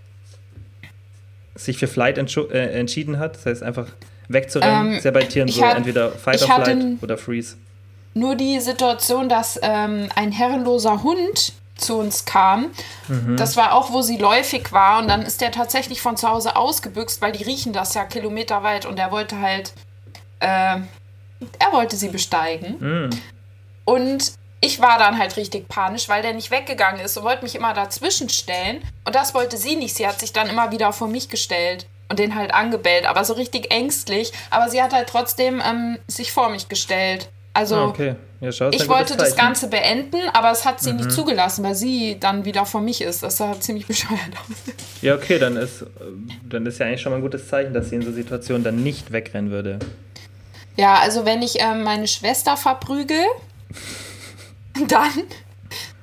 sich 1.54 1.78
für 1.78 1.88
Flight 1.88 2.18
äh, 2.18 2.80
entschieden 2.80 3.20
hat? 3.20 3.36
Das 3.36 3.46
heißt 3.46 3.62
einfach 3.64 3.88
wegzurennen. 4.34 4.92
Ähm, 4.92 4.98
ist 4.98 5.06
ja 5.06 5.12
bei 5.12 5.24
Tieren 5.24 5.48
so, 5.48 5.64
hat- 5.64 5.78
entweder 5.78 6.12
Fight 6.12 6.42
or 6.42 6.48
Flight 6.64 7.02
oder 7.02 7.18
Freeze. 7.18 7.56
Nur 8.14 8.36
die 8.36 8.60
Situation, 8.60 9.30
dass 9.30 9.60
ähm, 9.62 10.10
ein 10.16 10.32
herrenloser 10.32 11.02
Hund 11.04 11.54
zu 11.78 11.98
uns 11.98 12.26
kam, 12.26 12.68
Mhm. 13.08 13.38
das 13.38 13.58
war 13.58 13.74
auch, 13.74 13.92
wo 13.92 14.02
sie 14.02 14.18
läufig 14.18 14.72
war 14.72 15.00
und 15.00 15.08
dann 15.08 15.22
ist 15.24 15.42
der 15.42 15.52
tatsächlich 15.52 16.02
von 16.02 16.16
zu 16.18 16.28
Hause 16.30 16.56
ausgebüxt, 16.56 17.22
weil 17.22 17.32
die 17.32 17.44
riechen 17.44 17.74
das 17.74 17.94
ja 17.96 18.04
kilometerweit 18.06 18.86
und 18.86 19.00
er 19.00 19.12
wollte 19.12 19.40
halt, 19.40 19.74
äh, 20.42 20.46
er 21.58 21.72
wollte 21.72 21.96
sie 21.96 22.10
besteigen. 22.10 22.76
Mhm. 22.80 23.10
Und 23.86 24.34
ich 24.60 24.80
war 24.80 25.00
dann 25.00 25.18
halt 25.18 25.38
richtig 25.38 25.68
panisch, 25.70 26.08
weil 26.08 26.22
der 26.22 26.34
nicht 26.34 26.52
weggegangen 26.52 27.02
ist 27.02 27.18
und 27.18 27.24
wollte 27.24 27.42
mich 27.44 27.56
immer 27.56 27.74
dazwischen 27.74 28.30
stellen. 28.30 28.82
Und 29.06 29.16
das 29.16 29.34
wollte 29.34 29.58
sie 29.58 29.76
nicht. 29.76 29.96
Sie 29.96 30.06
hat 30.08 30.20
sich 30.20 30.34
dann 30.34 30.50
immer 30.50 30.72
wieder 30.72 30.94
vor 30.94 31.08
mich 31.08 31.30
gestellt 31.30 31.88
und 32.12 32.20
den 32.20 32.36
halt 32.36 32.54
angebellt, 32.54 33.06
aber 33.06 33.24
so 33.24 33.34
richtig 33.34 33.72
ängstlich. 33.72 34.34
Aber 34.50 34.70
sie 34.70 34.84
hat 34.84 34.92
halt 34.92 35.08
trotzdem 35.08 35.62
ähm, 35.66 35.98
sich 36.08 36.34
vor 36.34 36.50
mich 36.50 36.68
gestellt. 36.68 37.30
Also 37.54 37.76
Ah, 37.76 37.86
okay. 37.86 38.16
Ja, 38.42 38.52
schau, 38.52 38.70
ich 38.70 38.90
wollte 38.90 39.16
das. 39.16 39.32
Mhm. 39.32 39.38
Ganze 39.38 39.68
beenden, 39.70 40.20
aber 40.34 40.52
es 40.52 40.66
hat 40.66 40.82
sie 40.82 40.92
nicht 40.92 41.12
zugelassen, 41.12 41.64
weil 41.64 41.76
sie 41.76 42.18
dann 42.20 42.44
wieder 42.44 42.66
vor 42.66 42.82
mich 42.82 43.02
ist. 43.02 43.24
Das 43.24 43.38
sah 43.38 43.58
ziemlich 43.60 43.86
bescheuert 43.88 44.20
aus. 44.34 44.74
Ja, 45.02 45.16
okay, 45.16 45.40
dann 45.40 45.56
ist, 45.56 45.86
dann 46.50 46.66
ist 46.66 46.80
ja 46.80 46.88
eigentlich 46.88 47.02
schon 47.02 47.12
mal 47.14 47.20
ein 47.20 47.22
gutes 47.22 47.48
Zeichen, 47.48 47.74
dass 47.74 47.90
sie 47.90 47.96
in 47.96 48.02
so 48.02 48.12
Situationen 48.12 48.64
dann 48.64 48.84
nicht 48.84 49.14
wegrennen 49.14 49.52
würde. 49.52 49.80
Ja, 50.76 50.96
also 50.96 51.24
wenn 51.24 51.42
ich 51.42 51.62
ähm, 51.62 51.84
meine 51.84 52.08
Schwester 52.08 52.58
verprügel, 52.58 53.24
dann, 54.88 55.12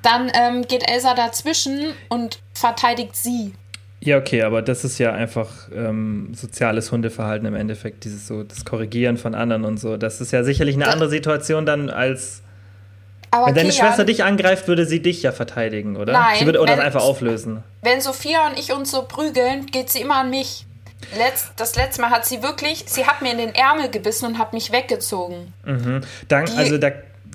dann 0.00 0.32
ähm, 0.32 0.62
geht 0.62 0.88
Elsa 0.88 1.12
dazwischen 1.12 1.92
und 2.08 2.38
verteidigt 2.54 3.14
sie. 3.14 3.52
Ja, 4.00 4.16
okay, 4.18 4.42
aber 4.42 4.62
das 4.62 4.84
ist 4.84 4.98
ja 4.98 5.12
einfach 5.12 5.48
ähm, 5.74 6.32
soziales 6.34 6.92
Hundeverhalten 6.92 7.46
im 7.48 7.54
Endeffekt, 7.54 8.04
dieses 8.04 8.26
so, 8.28 8.44
das 8.44 8.64
Korrigieren 8.64 9.16
von 9.16 9.34
anderen 9.34 9.64
und 9.64 9.78
so. 9.78 9.96
Das 9.96 10.20
ist 10.20 10.30
ja 10.32 10.44
sicherlich 10.44 10.76
eine 10.76 10.84
Da- 10.84 10.92
andere 10.92 11.08
Situation 11.10 11.66
dann 11.66 11.90
als, 11.90 12.42
Aber 13.32 13.46
wenn 13.48 13.54
deine 13.56 13.70
Kian, 13.70 13.86
Schwester 13.88 14.04
dich 14.04 14.22
angreift, 14.22 14.68
würde 14.68 14.86
sie 14.86 15.00
dich 15.02 15.22
ja 15.22 15.32
verteidigen, 15.32 15.96
oder? 15.96 16.12
Nein, 16.12 16.36
sie 16.38 16.46
würde 16.46 16.60
oder 16.60 16.70
wenn- 16.72 16.76
das 16.78 16.86
einfach 16.86 17.02
auflösen. 17.02 17.64
wenn 17.82 18.00
Sophia 18.00 18.46
und 18.48 18.58
ich 18.58 18.72
uns 18.72 18.90
so 18.92 19.02
prügeln, 19.02 19.66
geht 19.66 19.90
sie 19.90 20.00
immer 20.00 20.16
an 20.18 20.30
mich. 20.30 20.64
Letzt, 21.16 21.52
das 21.56 21.74
letzte 21.76 22.00
Mal 22.02 22.10
hat 22.10 22.24
sie 22.26 22.42
wirklich, 22.42 22.84
sie 22.86 23.04
hat 23.06 23.22
mir 23.22 23.32
in 23.32 23.38
den 23.38 23.54
Ärmel 23.54 23.88
gebissen 23.88 24.26
und 24.26 24.38
hat 24.38 24.52
mich 24.52 24.70
weggezogen. 24.72 25.52
Dann, 26.28 26.46
Die- 26.46 26.52
also 26.56 26.78
da 26.78 26.90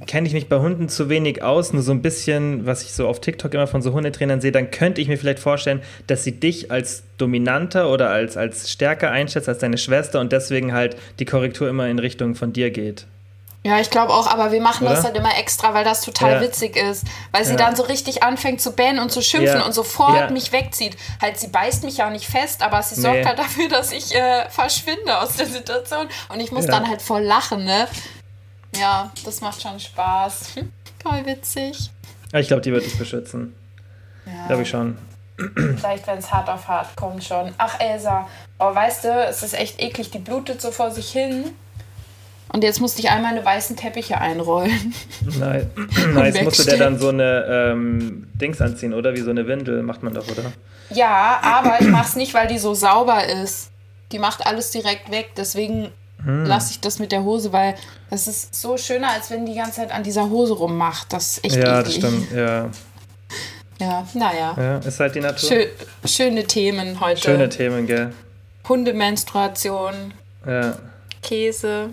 kenne 0.06 0.27
ich 0.27 0.34
mich 0.34 0.49
bei 0.49 0.58
Hunden 0.58 0.89
zu 0.89 1.10
wenig 1.10 1.43
aus, 1.43 1.71
nur 1.73 1.82
so 1.82 1.91
ein 1.91 2.01
bisschen, 2.01 2.65
was 2.65 2.84
ich 2.84 2.93
so 2.93 3.08
auf 3.08 3.21
TikTok 3.21 3.53
immer 3.53 3.67
von 3.67 3.82
so 3.82 3.93
Hundetrainern 3.93 4.41
sehe, 4.41 4.51
dann 4.51 4.69
könnte 4.71 5.01
ich 5.01 5.08
mir 5.08 5.17
vielleicht 5.17 5.39
vorstellen, 5.39 5.82
dass 6.08 6.23
sie 6.23 6.39
dich 6.39 6.71
als 6.71 7.03
dominanter 7.17 7.89
oder 7.89 8.10
als, 8.10 8.36
als 8.38 8.69
stärker 8.71 9.12
einschätzt 9.12 9.47
als 9.47 9.60
deine 9.60 9.77
Schwester 9.77 10.19
und 10.19 10.32
deswegen 10.32 10.73
halt 10.73 10.97
die 11.19 11.25
Korrektur 11.25 11.69
immer 11.69 11.88
in 11.88 11.99
Richtung 11.99 12.36
von 12.36 12.51
dir 12.53 12.69
geht. 12.71 13.06
Ja, 13.65 13.79
ich 13.79 13.89
glaube 13.89 14.12
auch, 14.13 14.27
aber 14.27 14.51
wir 14.51 14.60
machen 14.60 14.84
das 14.86 14.99
Oder? 14.99 15.03
halt 15.06 15.17
immer 15.17 15.38
extra, 15.39 15.73
weil 15.73 15.86
das 15.86 16.01
total 16.01 16.34
Ja. 16.34 16.41
witzig 16.41 16.75
ist. 16.75 17.06
Weil 17.32 17.45
sie 17.45 17.51
Ja. 17.51 17.58
dann 17.58 17.77
so 17.77 17.84
richtig 17.84 18.21
anfängt 18.21 18.60
zu 18.60 18.73
bännen 18.73 19.01
und 19.01 19.10
zu 19.10 19.21
schimpfen 19.21 19.60
Ja. 19.60 19.65
und 19.65 19.71
sofort 19.71 20.32
mich 20.32 20.51
wegzieht. 20.51 20.97
Halt, 21.21 21.39
sie 21.39 21.47
beißt 21.47 21.86
mich 21.86 21.95
ja 21.95 22.10
nicht 22.10 22.25
fest, 22.25 22.62
aber 22.62 22.84
sie 22.84 22.99
sorgt 22.99 23.19
Nee. 23.19 23.25
halt 23.25 23.39
dafür, 23.39 23.69
dass 23.69 23.93
ich 23.93 24.13
äh, 24.13 24.49
verschwinde 24.49 25.17
aus 25.17 25.38
der 25.38 25.45
Situation. 25.45 26.08
Und 26.27 26.41
ich 26.41 26.51
muss 26.51 26.65
dann 26.65 26.89
halt 26.89 27.01
voll 27.01 27.21
lachen, 27.21 27.63
ne? 27.63 27.88
Ja, 28.79 29.12
das 29.25 29.41
macht 29.41 29.62
schon 29.62 29.79
Spaß. 29.79 30.55
Hm, 30.55 30.71
Voll 31.01 31.25
witzig. 31.25 31.89
Ja, 32.31 32.39
ich 32.39 32.47
glaube, 32.47 32.62
die 32.62 32.71
wird 32.71 32.86
dich 32.86 32.97
beschützen. 32.97 33.53
Ja. 34.25 34.47
Glaube 34.47 34.63
ich 34.63 34.69
schon. 34.69 34.97
Vielleicht, 35.38 36.07
wenn 36.07 36.19
es 36.19 36.31
hart 36.31 36.47
auf 36.49 36.67
hart 36.67 36.95
kommt 36.95 37.23
schon. 37.23 37.53
Ach, 37.57 37.79
Elsa. 37.79 38.27
Oh, 38.59 38.73
weißt 38.73 39.03
du, 39.05 39.09
es 39.27 39.43
ist 39.43 39.53
echt 39.53 39.81
eklig. 39.81 40.12
Die 40.12 40.19
blutet 40.19 40.62
so 40.62 40.71
vor 40.71 40.91
sich 40.91 41.12
hin. 41.12 41.45
Und 42.49 42.63
jetzt 42.63 42.79
musste 42.79 43.01
ich 43.01 43.09
all 43.09 43.21
meine 43.21 43.43
weißen 43.43 43.75
Teppiche 43.75 44.19
einrollen. 44.19 44.93
Nein, 45.39 45.71
nice. 46.13 46.41
musste 46.43 46.65
der 46.65 46.77
dann 46.77 46.99
so 46.99 47.09
eine 47.09 47.45
ähm, 47.49 48.27
Dings 48.36 48.62
anziehen, 48.62 48.93
oder? 48.93 49.15
Wie 49.15 49.21
so 49.21 49.31
eine 49.31 49.47
Windel 49.47 49.81
macht 49.81 50.03
man 50.03 50.13
doch, 50.13 50.27
oder? 50.27 50.53
Ja, 50.91 51.39
aber 51.41 51.81
ich 51.81 51.88
mach's 51.88 52.15
nicht, 52.15 52.33
weil 52.36 52.47
die 52.47 52.59
so 52.59 52.75
sauber 52.75 53.25
ist. 53.27 53.71
Die 54.12 54.19
macht 54.19 54.45
alles 54.45 54.69
direkt 54.69 55.09
weg. 55.09 55.31
Deswegen 55.36 55.89
lasse 56.25 56.71
ich 56.71 56.79
das 56.79 56.99
mit 56.99 57.12
der 57.12 57.23
Hose, 57.23 57.51
weil 57.51 57.75
das 58.09 58.27
ist 58.27 58.55
so 58.55 58.77
schöner, 58.77 59.09
als 59.09 59.29
wenn 59.31 59.45
die 59.45 59.55
ganze 59.55 59.77
Zeit 59.77 59.91
an 59.91 60.03
dieser 60.03 60.29
Hose 60.29 60.53
rummacht. 60.53 61.12
Das 61.13 61.38
ist 61.39 61.43
echt 61.45 61.55
Ja, 61.57 61.79
eklig. 61.81 61.99
das 61.99 62.09
stimmt. 62.09 62.31
Ja. 62.36 62.69
Ja, 63.79 64.07
naja. 64.13 64.53
ja, 64.57 64.77
ist 64.77 64.99
halt 64.99 65.15
die 65.15 65.19
Natur. 65.19 65.49
Schö 65.49 65.65
schöne 66.05 66.45
Themen 66.45 66.99
heute. 66.99 67.19
Schöne 67.21 67.49
Themen, 67.49 67.86
gell? 67.88 68.13
Hundemenstruation, 68.69 70.13
Ja. 70.45 70.75
Käse. 71.21 71.89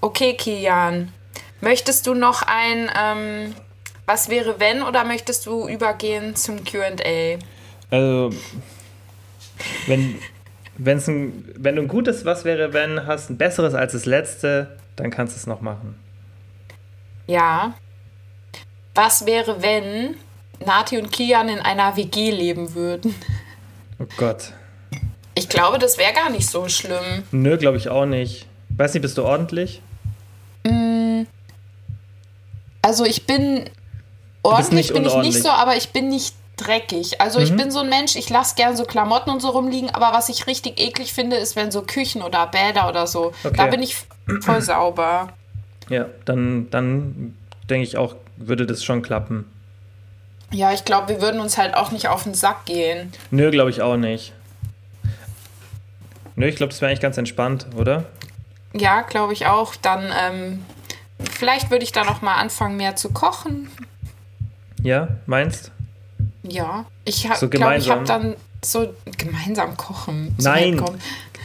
Okay, 0.00 0.34
Kian. 0.34 1.12
Möchtest 1.60 2.06
du 2.06 2.14
noch 2.14 2.42
ein 2.42 2.90
ähm, 2.96 3.54
Was 4.06 4.28
wäre 4.28 4.60
wenn 4.60 4.82
oder 4.82 5.04
möchtest 5.04 5.46
du 5.46 5.66
übergehen 5.68 6.36
zum 6.36 6.62
QA? 6.64 6.90
Also, 7.90 8.30
wenn, 9.86 10.18
wenn's 10.76 11.06
ein, 11.08 11.44
wenn 11.56 11.76
du 11.76 11.82
ein 11.82 11.88
gutes 11.88 12.24
Was 12.24 12.44
wäre, 12.44 12.72
wenn 12.72 13.06
hast, 13.06 13.30
ein 13.30 13.38
besseres 13.38 13.74
als 13.74 13.92
das 13.92 14.06
letzte, 14.06 14.76
dann 14.96 15.10
kannst 15.10 15.34
du 15.34 15.38
es 15.38 15.46
noch 15.46 15.60
machen. 15.60 15.98
Ja. 17.26 17.74
Was 18.94 19.26
wäre, 19.26 19.62
wenn 19.62 20.16
Nati 20.64 20.98
und 20.98 21.10
Kian 21.12 21.48
in 21.48 21.58
einer 21.58 21.96
WG 21.96 22.30
leben 22.30 22.74
würden? 22.74 23.14
Oh 23.98 24.06
Gott. 24.16 24.52
Ich 25.34 25.48
glaube, 25.48 25.78
das 25.78 25.96
wäre 25.96 26.12
gar 26.12 26.30
nicht 26.30 26.48
so 26.48 26.68
schlimm. 26.68 27.22
Nö, 27.30 27.56
glaube 27.56 27.78
ich 27.78 27.88
auch 27.88 28.04
nicht. 28.04 28.46
Weiß 28.68 28.92
nicht, 28.92 29.02
bist 29.02 29.16
du 29.16 29.24
ordentlich? 29.24 29.80
Also 32.82 33.04
ich 33.04 33.26
bin 33.26 33.70
ordentlich 34.42 34.92
bin 34.92 35.06
ich 35.06 35.14
nicht 35.14 35.42
so, 35.42 35.48
aber 35.48 35.76
ich 35.76 35.90
bin 35.90 36.08
nicht 36.08 36.34
dreckig. 36.56 37.20
Also 37.20 37.38
Mhm. 37.38 37.44
ich 37.44 37.56
bin 37.56 37.70
so 37.70 37.80
ein 37.80 37.88
Mensch, 37.88 38.14
ich 38.16 38.28
lasse 38.30 38.54
gern 38.54 38.76
so 38.76 38.84
Klamotten 38.84 39.30
und 39.30 39.40
so 39.40 39.48
rumliegen, 39.50 39.90
aber 39.90 40.12
was 40.12 40.28
ich 40.28 40.46
richtig 40.46 40.78
eklig 40.80 41.12
finde, 41.12 41.36
ist, 41.36 41.56
wenn 41.56 41.70
so 41.70 41.82
Küchen 41.82 42.22
oder 42.22 42.46
Bäder 42.46 42.88
oder 42.88 43.06
so, 43.06 43.32
Okay. 43.44 43.56
da 43.56 43.66
bin 43.66 43.82
ich 43.82 43.96
voll 44.42 44.60
sauber. 44.62 45.28
Ja, 45.88 46.06
dann, 46.24 46.70
dann 46.70 47.36
denke 47.68 47.84
ich 47.86 47.96
auch, 47.96 48.14
würde 48.36 48.66
das 48.66 48.84
schon 48.84 49.02
klappen. 49.02 49.50
Ja, 50.50 50.72
ich 50.72 50.84
glaube, 50.84 51.08
wir 51.08 51.22
würden 51.22 51.40
uns 51.40 51.56
halt 51.58 51.74
auch 51.74 51.90
nicht 51.92 52.08
auf 52.08 52.24
den 52.24 52.34
Sack 52.34 52.66
gehen. 52.66 53.12
Nö, 53.30 53.50
glaube 53.50 53.70
ich 53.70 53.80
auch 53.82 53.96
nicht. 53.96 54.32
Nö, 56.36 56.46
ich 56.46 56.56
glaube, 56.56 56.70
das 56.72 56.80
wäre 56.80 56.90
eigentlich 56.90 57.00
ganz 57.00 57.18
entspannt, 57.18 57.66
oder? 57.76 58.04
Ja, 58.74 59.02
glaube 59.02 59.32
ich 59.32 59.46
auch. 59.46 59.74
Dann, 59.76 60.10
ähm, 60.18 60.64
vielleicht 61.30 61.70
würde 61.70 61.84
ich 61.84 61.92
dann 61.92 62.08
auch 62.08 62.22
mal 62.22 62.36
anfangen, 62.36 62.76
mehr 62.76 62.96
zu 62.96 63.10
kochen. 63.10 63.68
Ja, 64.82 65.08
meinst? 65.26 65.70
Ja. 66.42 66.86
Ich 67.04 67.28
ha- 67.28 67.36
So 67.36 67.48
glaube, 67.48 67.76
ich 67.76 67.88
habe 67.90 68.04
dann 68.04 68.34
so 68.64 68.92
gemeinsam 69.18 69.76
kochen. 69.76 70.34
Nein, 70.38 70.82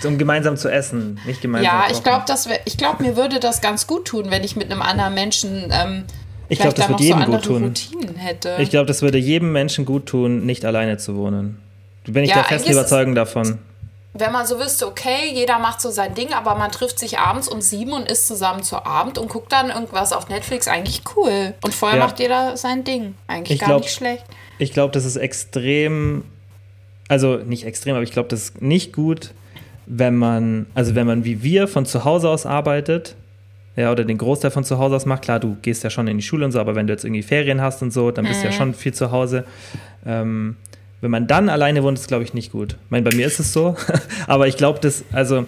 um 0.03 0.17
gemeinsam 0.17 0.57
zu 0.57 0.69
essen, 0.69 1.19
nicht 1.25 1.41
gemeinsam 1.41 1.71
Ja, 1.73 1.81
kochen. 1.81 1.93
ich 1.95 2.03
glaube, 2.03 2.59
ich 2.65 2.77
glaube, 2.77 3.03
mir 3.03 3.15
würde 3.17 3.39
das 3.39 3.61
ganz 3.61 3.87
gut 3.87 4.05
tun, 4.05 4.25
wenn 4.29 4.43
ich 4.43 4.55
mit 4.55 4.71
einem 4.71 4.81
anderen 4.81 5.13
Menschen 5.13 5.69
ähm, 5.71 6.03
Ich 6.49 6.59
glaub, 6.59 6.73
vielleicht 6.75 6.89
das 6.89 6.89
noch 6.89 6.99
jedem 6.99 7.25
so 7.25 7.31
gut 7.31 7.43
tun. 7.43 7.63
Routinen 7.63 8.15
hätte. 8.15 8.55
Ich 8.59 8.69
glaube, 8.69 8.85
das 8.85 9.01
würde 9.01 9.17
jedem 9.17 9.51
Menschen 9.51 9.85
gut 9.85 10.05
tun, 10.05 10.45
nicht 10.45 10.65
alleine 10.65 10.97
zu 10.97 11.15
wohnen. 11.15 11.59
Bin 12.05 12.23
ich 12.23 12.29
Ja, 12.29 12.37
der 12.37 12.45
festen 12.45 12.71
Überzeugung 12.71 13.15
davon. 13.15 13.57
Wenn 14.19 14.31
man 14.31 14.45
so 14.45 14.59
wüsste, 14.59 14.87
okay, 14.87 15.31
jeder 15.33 15.59
macht 15.59 15.81
so 15.81 15.89
sein 15.91 16.13
Ding, 16.13 16.33
aber 16.33 16.55
man 16.55 16.71
trifft 16.71 16.99
sich 16.99 17.19
abends 17.19 17.47
um 17.47 17.61
sieben 17.61 17.93
und 17.93 18.09
isst 18.09 18.27
zusammen 18.27 18.63
zu 18.63 18.85
Abend 18.85 19.17
und 19.17 19.27
guckt 19.29 19.51
dann 19.51 19.69
irgendwas 19.69 20.13
auf 20.13 20.29
Netflix, 20.29 20.67
eigentlich 20.67 21.01
cool. 21.15 21.53
Und 21.63 21.73
vorher 21.73 21.97
Ja. 21.99 22.05
macht 22.05 22.19
jeder 22.19 22.57
sein 22.57 22.83
Ding. 22.83 23.15
Eigentlich 23.27 23.55
Ich 23.55 23.59
gar 23.59 23.69
glaub- 23.69 23.81
nicht 23.81 23.93
schlecht. 23.93 24.23
Ich 24.59 24.73
glaube, 24.73 24.91
das 24.93 25.05
ist 25.05 25.15
extrem, 25.17 26.23
also 27.07 27.37
nicht 27.37 27.65
extrem, 27.65 27.95
aber 27.95 28.03
ich 28.03 28.11
glaube, 28.11 28.29
das 28.29 28.41
ist 28.43 28.61
nicht 28.61 28.93
gut, 28.93 29.31
wenn 29.85 30.15
man, 30.15 30.65
also 30.73 30.95
wenn 30.95 31.07
man 31.07 31.23
wie 31.23 31.43
wir 31.43 31.67
von 31.67 31.85
zu 31.85 32.03
Hause 32.03 32.29
aus 32.29 32.45
arbeitet, 32.45 33.15
ja, 33.75 33.91
oder 33.91 34.03
den 34.03 34.17
Großteil 34.17 34.49
von 34.49 34.63
zu 34.63 34.79
Hause 34.79 34.95
aus 34.95 35.05
macht. 35.05 35.21
Klar, 35.21 35.39
du 35.39 35.55
gehst 35.61 35.83
ja 35.83 35.91
schon 35.91 36.07
in 36.07 36.17
die 36.17 36.23
Schule 36.23 36.43
und 36.45 36.51
so, 36.51 36.59
aber 36.59 36.73
wenn 36.73 36.87
du 36.87 36.93
jetzt 36.93 37.05
irgendwie 37.05 37.21
Ferien 37.21 37.61
hast 37.61 37.83
und 37.83 37.91
so, 37.91 38.09
dann 38.09 38.25
bist 38.25 38.41
du 38.41 38.47
ja 38.47 38.51
schon 38.51 38.73
viel 38.73 38.93
zu 38.93 39.11
Hause. 39.11 39.45
Ähm, 40.03 40.57
wenn 41.01 41.11
man 41.11 41.27
dann 41.27 41.49
alleine 41.49 41.83
wohnt, 41.83 41.97
ist 41.97 42.07
glaube 42.07 42.23
ich 42.23 42.33
nicht 42.33 42.51
gut. 42.51 42.73
Ich 42.85 42.91
meine, 42.91 43.09
bei 43.09 43.15
mir 43.15 43.27
ist 43.27 43.39
es 43.39 43.53
so, 43.53 43.75
aber 44.27 44.47
ich 44.47 44.57
glaube, 44.57 44.79
das, 44.79 45.03
also 45.11 45.45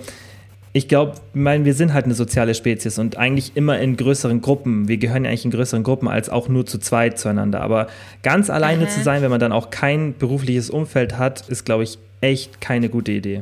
ich 0.71 0.87
glaube, 0.87 1.13
mein, 1.33 1.65
wir 1.65 1.73
sind 1.73 1.93
halt 1.93 2.05
eine 2.05 2.13
soziale 2.13 2.53
Spezies 2.53 2.99
und 2.99 3.17
eigentlich 3.17 3.53
immer 3.55 3.79
in 3.79 3.97
größeren 3.97 4.41
Gruppen. 4.41 4.87
Wir 4.87 4.97
gehören 4.97 5.23
ja 5.23 5.31
eigentlich 5.31 5.45
in 5.45 5.51
größeren 5.51 5.83
Gruppen 5.83 6.07
als 6.07 6.29
auch 6.29 6.47
nur 6.47 6.65
zu 6.65 6.77
zweit 6.77 7.17
zueinander. 7.17 7.61
Aber 7.61 7.87
ganz 8.21 8.51
alleine 8.51 8.87
zu 8.87 9.01
sein, 9.01 9.23
wenn 9.23 9.31
man 9.31 9.39
dann 9.39 9.51
auch 9.51 9.71
kein 9.71 10.15
berufliches 10.17 10.69
Umfeld 10.69 11.17
hat, 11.17 11.49
ist, 11.49 11.65
glaube 11.65 11.83
ich, 11.83 11.97
echt 12.21 12.61
keine 12.61 12.89
gute 12.89 13.11
Idee. 13.11 13.41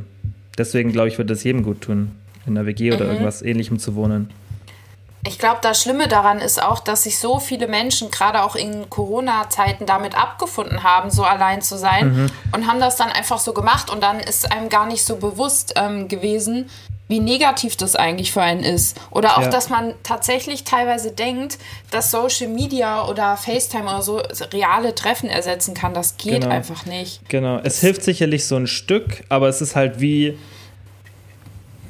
Deswegen, 0.58 0.94
glaube 0.94 1.10
ich, 1.10 1.18
würde 1.18 1.34
es 1.34 1.44
jedem 1.44 1.64
gut 1.64 1.82
tun, 1.82 2.12
in 2.46 2.58
einer 2.58 2.66
WG 2.66 2.94
oder 2.94 3.06
irgendwas 3.06 3.42
ähnlichem 3.42 3.78
zu 3.78 3.96
wohnen. 3.96 4.30
Ich 5.28 5.40
glaube, 5.40 5.60
das 5.62 5.82
Schlimme 5.82 6.08
daran 6.08 6.40
ist 6.40 6.62
auch, 6.62 6.80
dass 6.80 7.04
sich 7.04 7.20
so 7.20 7.40
viele 7.40 7.68
Menschen 7.68 8.10
gerade 8.12 8.44
auch 8.44 8.56
in 8.56 8.90
Corona-Zeiten 8.90 9.86
damit 9.86 10.16
abgefunden 10.18 10.84
haben, 10.84 11.10
so 11.12 11.24
allein 11.24 11.62
zu 11.62 11.78
sein 11.78 12.14
Mhm. 12.14 12.32
und 12.54 12.68
haben 12.68 12.80
das 12.80 12.96
dann 12.96 13.10
einfach 13.10 13.40
so 13.40 13.54
gemacht 13.54 13.90
und 13.90 14.02
dann 14.02 14.20
ist 14.20 14.52
einem 14.52 14.70
gar 14.70 14.86
nicht 14.86 15.04
so 15.06 15.18
bewusst 15.18 15.74
ähm, 15.76 16.08
gewesen, 16.08 16.70
wie 17.10 17.20
negativ 17.22 17.78
das 17.78 17.96
eigentlich 17.96 18.34
für 18.34 18.42
einen 18.42 18.64
ist. 18.64 18.98
Oder 19.12 19.38
auch, 19.38 19.44
Ja. 19.44 19.50
dass 19.50 19.70
man 19.70 19.94
tatsächlich 20.04 20.66
teilweise 20.66 21.12
denkt, 21.12 21.58
dass 21.90 22.12
Social 22.12 22.50
Media 22.50 23.06
oder 23.08 23.38
FaceTime 23.38 23.86
oder 23.86 24.02
so 24.02 24.22
reale 24.52 24.94
Treffen 24.94 25.30
ersetzen 25.30 25.74
kann. 25.74 25.94
Das 25.94 26.18
geht 26.18 26.42
Genau. 26.42 26.54
einfach 26.54 26.86
nicht. 26.86 27.28
Genau, 27.30 27.60
es 27.64 27.80
hilft 27.80 28.04
sicherlich 28.04 28.46
so 28.46 28.58
ein 28.58 28.68
Stück, 28.68 29.24
aber 29.30 29.48
es 29.48 29.62
ist 29.62 29.76
halt 29.78 30.02
wie, 30.02 30.38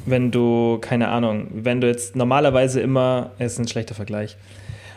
wenn 0.07 0.31
du, 0.31 0.79
keine 0.79 1.09
Ahnung, 1.09 1.47
wenn 1.53 1.81
du 1.81 1.87
jetzt 1.87 2.15
normalerweise 2.15 2.81
immer, 2.81 3.31
es 3.37 3.53
ist 3.53 3.59
ein 3.59 3.67
schlechter 3.67 3.95
Vergleich, 3.95 4.37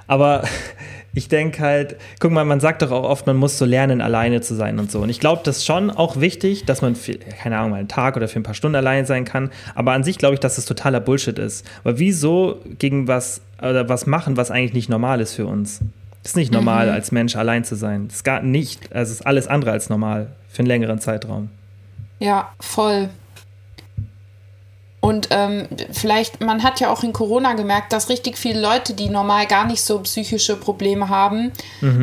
aber 0.06 0.42
ich 1.14 1.28
denke 1.28 1.62
halt, 1.62 1.96
guck 2.18 2.32
mal, 2.32 2.44
man 2.44 2.60
sagt 2.60 2.82
doch 2.82 2.90
auch 2.90 3.04
oft, 3.04 3.26
man 3.26 3.36
muss 3.36 3.58
so 3.58 3.64
lernen, 3.64 4.00
alleine 4.00 4.40
zu 4.40 4.54
sein 4.54 4.78
und 4.78 4.90
so. 4.90 5.00
Und 5.00 5.08
ich 5.08 5.20
glaube, 5.20 5.42
das 5.44 5.58
ist 5.58 5.66
schon 5.66 5.90
auch 5.90 6.20
wichtig, 6.20 6.64
dass 6.64 6.82
man, 6.82 6.96
für, 6.96 7.14
keine 7.14 7.58
Ahnung, 7.58 7.70
mal 7.70 7.76
einen 7.78 7.88
Tag 7.88 8.16
oder 8.16 8.26
für 8.26 8.40
ein 8.40 8.42
paar 8.42 8.54
Stunden 8.54 8.76
alleine 8.76 9.06
sein 9.06 9.24
kann. 9.24 9.50
Aber 9.74 9.92
an 9.92 10.02
sich 10.02 10.18
glaube 10.18 10.34
ich, 10.34 10.40
dass 10.40 10.56
das 10.56 10.64
totaler 10.64 11.00
Bullshit 11.00 11.38
ist. 11.38 11.64
Weil 11.84 11.98
wieso 11.98 12.60
gegen 12.78 13.06
was 13.08 13.40
oder 13.60 13.88
was 13.88 14.06
machen, 14.06 14.36
was 14.36 14.50
eigentlich 14.50 14.74
nicht 14.74 14.88
normal 14.88 15.20
ist 15.20 15.34
für 15.34 15.46
uns? 15.46 15.80
Das 16.22 16.32
ist 16.32 16.36
nicht 16.36 16.52
normal, 16.52 16.90
als 16.90 17.12
Mensch 17.12 17.34
allein 17.36 17.64
zu 17.64 17.76
sein. 17.76 18.08
Das 18.08 18.16
ist 18.16 18.24
gar 18.24 18.42
nicht, 18.42 18.92
also 18.92 19.10
es 19.12 19.20
ist 19.20 19.26
alles 19.26 19.46
andere 19.46 19.70
als 19.70 19.88
normal 19.88 20.28
für 20.48 20.60
einen 20.60 20.68
längeren 20.68 20.98
Zeitraum. 20.98 21.48
Ja, 22.18 22.52
voll. 22.60 23.08
Und 25.00 25.28
ähm, 25.30 25.66
vielleicht, 25.92 26.42
man 26.42 26.62
hat 26.62 26.78
ja 26.78 26.92
auch 26.92 27.02
in 27.02 27.14
Corona 27.14 27.54
gemerkt, 27.54 27.92
dass 27.92 28.10
richtig 28.10 28.36
viele 28.36 28.60
Leute, 28.60 28.92
die 28.92 29.08
normal 29.08 29.46
gar 29.46 29.66
nicht 29.66 29.82
so 29.82 29.98
psychische 30.00 30.56
Probleme 30.56 31.08
haben, 31.08 31.52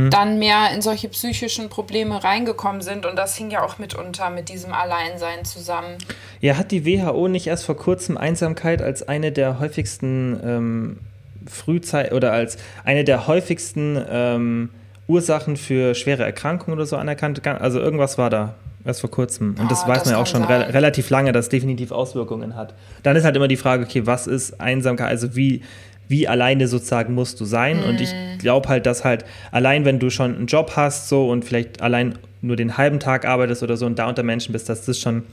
dann 0.09 0.39
mehr 0.39 0.71
in 0.73 0.81
solche 0.81 1.07
psychischen 1.09 1.69
Probleme 1.69 2.23
reingekommen 2.23 2.81
sind. 2.81 3.05
Und 3.05 3.15
das 3.15 3.35
hing 3.35 3.51
ja 3.51 3.63
auch 3.63 3.77
mitunter 3.77 4.31
mit 4.31 4.49
diesem 4.49 4.73
Alleinsein 4.73 5.45
zusammen. 5.45 5.97
Ja, 6.41 6.57
hat 6.57 6.71
die 6.71 6.85
WHO 6.85 7.27
nicht 7.27 7.45
erst 7.45 7.65
vor 7.65 7.77
kurzem 7.77 8.17
Einsamkeit 8.17 8.81
als 8.81 9.07
eine 9.07 9.31
der 9.31 9.59
häufigsten 9.59 10.39
ähm, 10.43 10.99
Frühzeit 11.47 12.13
oder 12.13 12.31
als 12.31 12.57
eine 12.83 13.03
der 13.03 13.27
häufigsten 13.27 14.03
ähm, 14.09 14.69
Ursachen 15.07 15.55
für 15.55 15.93
schwere 15.93 16.23
Erkrankungen 16.23 16.75
oder 16.75 16.87
so 16.87 16.97
anerkannt? 16.97 17.45
Also 17.45 17.79
irgendwas 17.79 18.17
war 18.17 18.31
da 18.31 18.55
erst 18.87 19.01
vor 19.01 19.11
kurzem. 19.11 19.55
Und 19.59 19.69
das 19.71 19.83
Ah, 19.83 19.87
weiß 19.89 19.99
das 19.99 20.05
man 20.05 20.13
ja 20.15 20.21
auch 20.21 20.25
schon 20.27 20.43
re 20.43 20.73
relativ 20.73 21.09
lange, 21.09 21.31
dass 21.31 21.45
es 21.45 21.49
definitiv 21.49 21.91
Auswirkungen 21.91 22.55
hat. 22.55 22.73
Dann 23.03 23.15
ist 23.15 23.23
halt 23.23 23.35
immer 23.35 23.47
die 23.47 23.57
Frage, 23.57 23.83
okay, 23.83 24.05
was 24.05 24.25
ist 24.27 24.59
Einsamkeit? 24.59 25.07
Also 25.09 25.35
wie, 25.35 25.61
wie 26.07 26.27
alleine 26.27 26.67
sozusagen 26.67 27.13
musst 27.13 27.39
du 27.39 27.45
sein? 27.45 27.83
Und 27.83 28.01
ich 28.01 28.11
Mhm. 28.13 28.37
glaube 28.39 28.69
halt, 28.69 28.85
dass 28.85 29.03
halt 29.03 29.25
allein, 29.51 29.85
wenn 29.85 29.99
du 29.99 30.09
schon 30.09 30.35
einen 30.35 30.47
Job 30.47 30.71
hast 30.75 31.09
so 31.09 31.29
und 31.29 31.43
vielleicht 31.45 31.81
allein 31.81 32.17
nur 32.41 32.55
den 32.55 32.77
halben 32.77 32.99
Tag 32.99 33.25
arbeitest 33.25 33.61
oder 33.63 33.77
so 33.77 33.85
und 33.85 33.99
da 33.99 34.07
unter 34.07 34.23
Menschen 34.23 34.53
bist, 34.53 34.69
dass 34.69 34.85
das 34.85 34.99
schon 34.99 35.23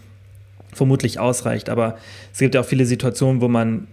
vermutlich 0.72 1.18
ausreicht. 1.20 1.68
Aber 1.68 1.96
es 2.32 2.38
gibt 2.40 2.54
ja 2.54 2.60
auch 2.60 2.66
viele 2.66 2.86
Situationen, 2.86 3.40
wo 3.40 3.48
man, 3.48 3.86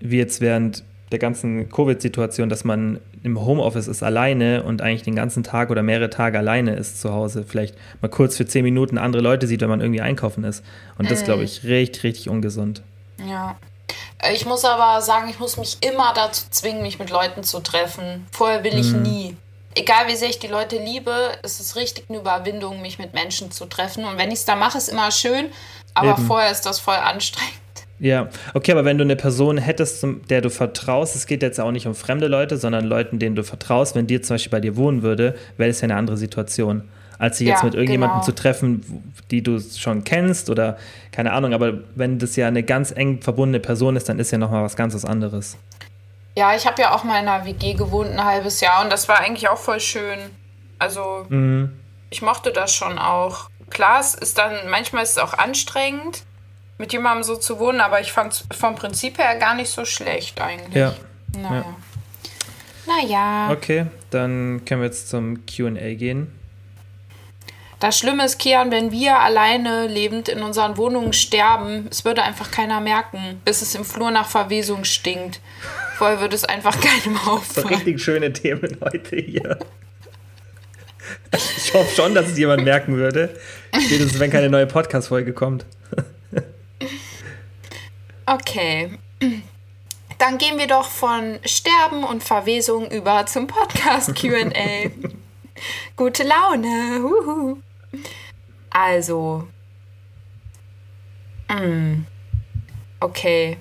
wie 0.00 0.16
jetzt 0.18 0.40
während 0.40 0.82
der 1.14 1.20
ganzen 1.20 1.70
Covid-Situation, 1.70 2.48
dass 2.48 2.64
man 2.64 2.98
im 3.22 3.40
Homeoffice 3.40 3.86
ist 3.86 4.02
alleine 4.02 4.64
und 4.64 4.82
eigentlich 4.82 5.04
den 5.04 5.14
ganzen 5.14 5.44
Tag 5.44 5.70
oder 5.70 5.82
mehrere 5.82 6.10
Tage 6.10 6.36
alleine 6.38 6.74
ist 6.74 7.00
zu 7.00 7.12
Hause. 7.12 7.44
Vielleicht 7.46 7.76
mal 8.02 8.08
kurz 8.08 8.36
für 8.36 8.46
zehn 8.46 8.64
Minuten 8.64 8.98
andere 8.98 9.22
Leute 9.22 9.46
sieht, 9.46 9.60
wenn 9.60 9.68
man 9.68 9.80
irgendwie 9.80 10.00
einkaufen 10.00 10.42
ist. 10.44 10.64
Und 10.98 11.10
das 11.10 11.24
glaube 11.24 11.44
ich 11.44 11.62
richtig, 11.64 12.02
richtig 12.02 12.28
ungesund. 12.28 12.82
Ja. 13.26 13.56
Äh, 14.18 14.34
Ich 14.34 14.44
muss 14.44 14.64
aber 14.64 15.00
sagen, 15.00 15.28
ich 15.30 15.38
muss 15.38 15.56
mich 15.56 15.78
immer 15.80 16.12
dazu 16.14 16.44
zwingen, 16.50 16.82
mich 16.82 16.98
mit 16.98 17.10
Leuten 17.10 17.44
zu 17.44 17.60
treffen. 17.60 18.26
Vorher 18.32 18.64
will 18.64 18.76
ich 18.76 18.92
nie. 18.92 19.36
Egal 19.76 20.06
wie 20.08 20.16
sehr 20.16 20.28
ich 20.28 20.38
die 20.38 20.46
Leute 20.48 20.78
liebe, 20.78 21.12
es 21.42 21.60
ist 21.60 21.76
richtig 21.76 22.04
eine 22.08 22.18
Überwindung, 22.18 22.82
mich 22.82 22.98
mit 22.98 23.14
Menschen 23.14 23.50
zu 23.50 23.66
treffen. 23.66 24.04
Und 24.04 24.18
wenn 24.18 24.28
ich 24.28 24.40
es 24.40 24.44
da 24.44 24.54
mache, 24.56 24.78
ist 24.78 24.88
immer 24.88 25.10
schön, 25.10 25.46
aber 25.94 26.12
Eben. 26.12 26.26
vorher 26.26 26.50
ist 26.50 26.66
das 26.66 26.78
voll 26.78 26.94
anstrengend. 26.94 27.54
Ja, 28.00 28.28
okay, 28.54 28.72
aber 28.72 28.84
wenn 28.84 28.98
du 28.98 29.04
eine 29.04 29.16
Person 29.16 29.56
hättest, 29.56 30.00
zum- 30.00 30.26
der 30.28 30.40
du 30.40 30.50
vertraust, 30.50 31.14
es 31.14 31.26
geht 31.26 31.42
jetzt 31.42 31.60
auch 31.60 31.70
nicht 31.70 31.86
um 31.86 31.94
fremde 31.94 32.26
Leute, 32.26 32.56
sondern 32.56 32.84
Leuten, 32.84 33.18
denen 33.18 33.36
du 33.36 33.44
vertraust, 33.44 33.94
wenn 33.94 34.06
die 34.06 34.20
zum 34.20 34.34
Beispiel 34.34 34.50
bei 34.50 34.60
dir 34.60 34.76
wohnen 34.76 35.02
würde, 35.02 35.36
wäre 35.56 35.70
das 35.70 35.80
ja 35.80 35.84
eine 35.84 35.96
andere 35.96 36.16
Situation. 36.16 36.82
Als 37.18 37.38
sie 37.38 37.46
jetzt 37.46 37.60
Ja, 37.60 37.64
mit 37.66 37.74
irgendjemandem 37.74 38.16
genau. 38.16 38.24
zu 38.26 38.34
treffen, 38.34 39.12
die 39.30 39.42
du 39.42 39.60
schon 39.60 40.02
kennst 40.02 40.50
oder 40.50 40.76
keine 41.12 41.32
Ahnung, 41.32 41.54
aber 41.54 41.74
wenn 41.94 42.18
das 42.18 42.34
ja 42.34 42.48
eine 42.48 42.64
ganz 42.64 42.90
eng 42.90 43.22
verbundene 43.22 43.60
Person 43.60 43.94
ist, 43.94 44.08
dann 44.08 44.18
ist 44.18 44.32
ja 44.32 44.38
nochmal 44.38 44.64
was 44.64 44.74
ganz 44.74 44.94
was 44.94 45.04
anderes. 45.04 45.56
Ja, 46.36 46.54
ich 46.56 46.66
habe 46.66 46.82
ja 46.82 46.92
auch 46.92 47.04
mal 47.04 47.22
in 47.22 47.28
einer 47.28 47.46
WG 47.46 47.74
gewohnt, 47.74 48.10
ein 48.10 48.24
halbes 48.24 48.60
Jahr, 48.60 48.82
und 48.82 48.90
das 48.92 49.08
war 49.08 49.20
eigentlich 49.20 49.48
auch 49.48 49.56
voll 49.58 49.78
schön. 49.78 50.18
Also, 50.80 51.26
ich 52.10 52.20
mochte 52.22 52.50
das 52.50 52.74
schon 52.74 52.98
auch. 52.98 53.48
Klar, 53.70 54.00
es 54.00 54.14
ist 54.14 54.36
dann, 54.36 54.52
manchmal 54.68 55.04
ist 55.04 55.12
es 55.12 55.18
auch 55.18 55.34
anstrengend, 55.34 56.24
mit 56.78 56.92
jemandem 56.92 57.22
so 57.24 57.36
zu 57.36 57.58
wohnen, 57.58 57.80
aber 57.80 58.00
ich 58.00 58.12
fand 58.12 58.32
es 58.32 58.44
vom 58.56 58.74
Prinzip 58.74 59.18
her 59.18 59.36
gar 59.36 59.54
nicht 59.54 59.70
so 59.70 59.84
schlecht 59.84 60.40
eigentlich. 60.40 60.74
Ja. 60.74 60.94
Naja. 61.36 61.64
Naja. 62.86 63.50
Okay, 63.52 63.86
dann 64.10 64.64
können 64.64 64.80
wir 64.82 64.86
jetzt 64.86 65.08
zum 65.08 65.46
QA 65.46 65.94
gehen. 65.94 66.32
Das 67.80 67.98
Schlimme 67.98 68.24
ist, 68.24 68.38
Kian, 68.38 68.70
wenn 68.70 68.92
wir 68.92 69.18
alleine 69.18 69.86
lebend 69.86 70.28
in 70.28 70.42
unseren 70.42 70.76
Wohnungen 70.76 71.12
sterben, 71.12 71.86
es 71.90 72.04
würde 72.04 72.22
einfach 72.22 72.50
keiner 72.50 72.80
merken, 72.80 73.40
bis 73.44 73.62
es 73.62 73.74
im 73.74 73.84
Flur 73.84 74.10
nach 74.10 74.28
Verwesung 74.28 74.84
stinkt. 74.84 75.40
Vorher 75.96 76.20
würde 76.20 76.34
es 76.34 76.44
einfach 76.44 76.78
keinem 76.80 77.16
So 77.24 77.30
auffallen. 77.32 77.68
richtig 77.68 78.02
schöne 78.02 78.32
Themen 78.32 78.78
heute 78.80 79.16
hier. 79.16 79.58
Ich 81.32 81.74
hoffe 81.74 81.94
schon, 81.94 82.14
dass 82.14 82.28
es 82.28 82.38
jemand 82.38 82.64
merken 82.64 82.96
würde. 82.96 83.34
Spätestens, 83.74 84.18
wenn 84.18 84.30
keine 84.30 84.48
neue 84.48 84.66
Podcast-Folge 84.66 85.32
kommt. 85.32 85.66
Okay. 88.26 88.98
Dann 90.18 90.38
gehen 90.38 90.58
wir 90.58 90.66
doch 90.66 90.88
von 90.88 91.38
Sterben 91.44 92.04
und 92.04 92.22
Verwesung 92.22 92.90
über 92.90 93.26
zum 93.26 93.46
Podcast 93.46 94.14
QA. 94.20 94.90
Gute 95.96 96.22
Laune. 96.22 97.02
Huhu. 97.02 97.58
Also. 98.70 99.46
Mm. 101.48 102.04
Okay. 103.00 103.58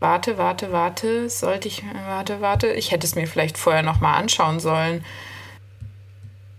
Warte, 0.00 0.38
warte, 0.38 0.72
warte. 0.72 1.28
Sollte 1.28 1.68
ich. 1.68 1.82
Warte, 2.06 2.40
warte. 2.40 2.68
Ich 2.68 2.90
hätte 2.90 3.06
es 3.06 3.14
mir 3.14 3.26
vielleicht 3.26 3.58
vorher 3.58 3.82
nochmal 3.82 4.20
anschauen 4.20 4.60
sollen. 4.60 5.04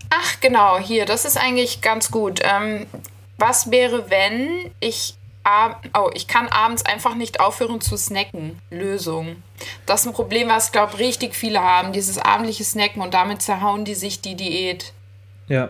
Ach, 0.10 0.40
genau, 0.42 0.78
hier. 0.78 1.06
Das 1.06 1.26
ist 1.26 1.38
eigentlich 1.38 1.82
ganz 1.82 2.12
gut. 2.12 2.40
Ähm, 2.44 2.88
was 3.38 3.72
wäre, 3.72 4.10
wenn 4.10 4.72
ich 4.80 5.16
oh, 5.94 6.10
ich 6.14 6.28
kann 6.28 6.48
abends 6.50 6.86
einfach 6.86 7.16
nicht 7.16 7.40
aufhören 7.40 7.82
zu 7.82 7.98
snacken. 7.98 8.60
Lösung. 8.70 9.44
Das 9.86 10.02
ist 10.02 10.08
ein 10.08 10.14
Problem, 10.14 10.50
was, 10.50 10.72
glaube 10.72 10.94
ich, 10.96 11.00
richtig 11.00 11.36
viele 11.36 11.62
haben. 11.62 11.94
Dieses 11.94 12.18
abendliche 12.18 12.64
Snacken 12.64 13.02
und 13.02 13.14
damit 13.14 13.42
zerhauen 13.42 13.86
die 13.86 13.96
sich 13.96 14.22
die 14.22 14.36
Diät. 14.36 14.94
Ja. 15.48 15.70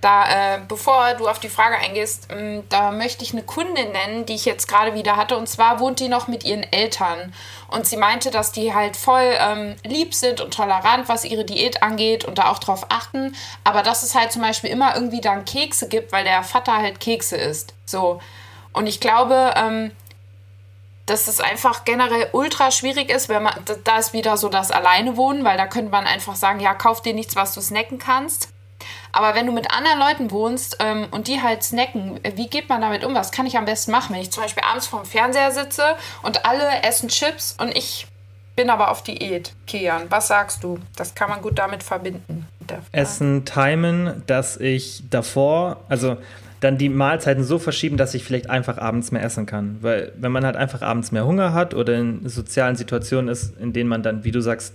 Da, 0.00 0.56
äh, 0.56 0.60
bevor 0.68 1.14
du 1.14 1.26
auf 1.26 1.38
die 1.40 1.48
Frage 1.48 1.76
eingehst, 1.78 2.28
ähm, 2.30 2.64
da 2.68 2.92
möchte 2.92 3.24
ich 3.24 3.32
eine 3.32 3.42
Kundin 3.42 3.92
nennen, 3.92 4.26
die 4.26 4.34
ich 4.34 4.44
jetzt 4.44 4.68
gerade 4.68 4.94
wieder 4.94 5.16
hatte. 5.16 5.36
Und 5.36 5.48
zwar 5.48 5.80
wohnt 5.80 6.00
die 6.00 6.08
noch 6.08 6.28
mit 6.28 6.44
ihren 6.44 6.62
Eltern. 6.62 7.32
Und 7.68 7.86
sie 7.86 7.96
meinte, 7.96 8.30
dass 8.30 8.52
die 8.52 8.74
halt 8.74 8.96
voll 8.96 9.34
ähm, 9.38 9.76
lieb 9.84 10.14
sind 10.14 10.40
und 10.40 10.52
tolerant, 10.52 11.08
was 11.08 11.24
ihre 11.24 11.44
Diät 11.44 11.82
angeht 11.82 12.24
und 12.24 12.38
da 12.38 12.50
auch 12.50 12.58
drauf 12.58 12.86
achten. 12.90 13.34
Aber 13.64 13.82
dass 13.82 14.02
es 14.02 14.14
halt 14.14 14.32
zum 14.32 14.42
Beispiel 14.42 14.70
immer 14.70 14.94
irgendwie 14.94 15.20
dann 15.20 15.44
Kekse 15.44 15.88
gibt, 15.88 16.12
weil 16.12 16.24
der 16.24 16.42
Vater 16.42 16.76
halt 16.76 17.00
Kekse 17.00 17.36
isst. 17.36 17.74
So. 17.86 18.20
Und 18.76 18.86
ich 18.86 19.00
glaube, 19.00 19.54
ähm, 19.56 19.90
dass 21.06 21.28
es 21.28 21.40
einfach 21.40 21.84
generell 21.84 22.28
ultra 22.32 22.70
schwierig 22.70 23.10
ist, 23.10 23.30
wenn 23.30 23.42
man, 23.42 23.54
da 23.84 23.98
ist 23.98 24.12
wieder 24.12 24.36
so 24.36 24.50
das 24.50 24.70
Alleinewohnen, 24.70 25.44
weil 25.44 25.56
da 25.56 25.66
könnte 25.66 25.90
man 25.90 26.06
einfach 26.06 26.36
sagen, 26.36 26.60
ja, 26.60 26.74
kauf 26.74 27.00
dir 27.00 27.14
nichts, 27.14 27.36
was 27.36 27.54
du 27.54 27.62
snacken 27.62 27.98
kannst. 27.98 28.50
Aber 29.12 29.34
wenn 29.34 29.46
du 29.46 29.52
mit 29.52 29.70
anderen 29.70 29.98
Leuten 29.98 30.30
wohnst 30.30 30.76
ähm, 30.80 31.06
und 31.10 31.26
die 31.26 31.40
halt 31.40 31.62
snacken, 31.62 32.20
wie 32.34 32.48
geht 32.48 32.68
man 32.68 32.82
damit 32.82 33.02
um? 33.02 33.14
Was 33.14 33.32
kann 33.32 33.46
ich 33.46 33.56
am 33.56 33.64
besten 33.64 33.92
machen, 33.92 34.14
wenn 34.14 34.20
ich 34.20 34.30
zum 34.30 34.42
Beispiel 34.42 34.64
abends 34.68 34.88
vorm 34.88 35.06
Fernseher 35.06 35.52
sitze 35.52 35.96
und 36.22 36.44
alle 36.44 36.82
essen 36.82 37.08
Chips 37.08 37.56
und 37.58 37.74
ich 37.74 38.06
bin 38.56 38.68
aber 38.68 38.90
auf 38.90 39.02
Diät? 39.02 39.54
Kian, 39.66 40.10
was 40.10 40.28
sagst 40.28 40.62
du? 40.62 40.80
Das 40.96 41.14
kann 41.14 41.30
man 41.30 41.40
gut 41.40 41.58
damit 41.58 41.82
verbinden. 41.82 42.46
Essen 42.92 43.46
timen, 43.46 44.22
dass 44.26 44.58
ich 44.58 45.04
davor, 45.08 45.78
also 45.88 46.18
dann 46.66 46.78
die 46.78 46.88
Mahlzeiten 46.88 47.44
so 47.44 47.58
verschieben, 47.58 47.96
dass 47.96 48.12
ich 48.14 48.24
vielleicht 48.24 48.50
einfach 48.50 48.78
abends 48.78 49.12
mehr 49.12 49.22
essen 49.22 49.46
kann. 49.46 49.76
Weil 49.82 50.12
wenn 50.18 50.32
man 50.32 50.44
halt 50.44 50.56
einfach 50.56 50.82
abends 50.82 51.12
mehr 51.12 51.24
Hunger 51.24 51.52
hat 51.52 51.74
oder 51.74 51.94
in 51.94 52.28
sozialen 52.28 52.74
Situationen 52.74 53.28
ist, 53.28 53.56
in 53.60 53.72
denen 53.72 53.88
man 53.88 54.02
dann, 54.02 54.24
wie 54.24 54.32
du 54.32 54.40
sagst, 54.40 54.74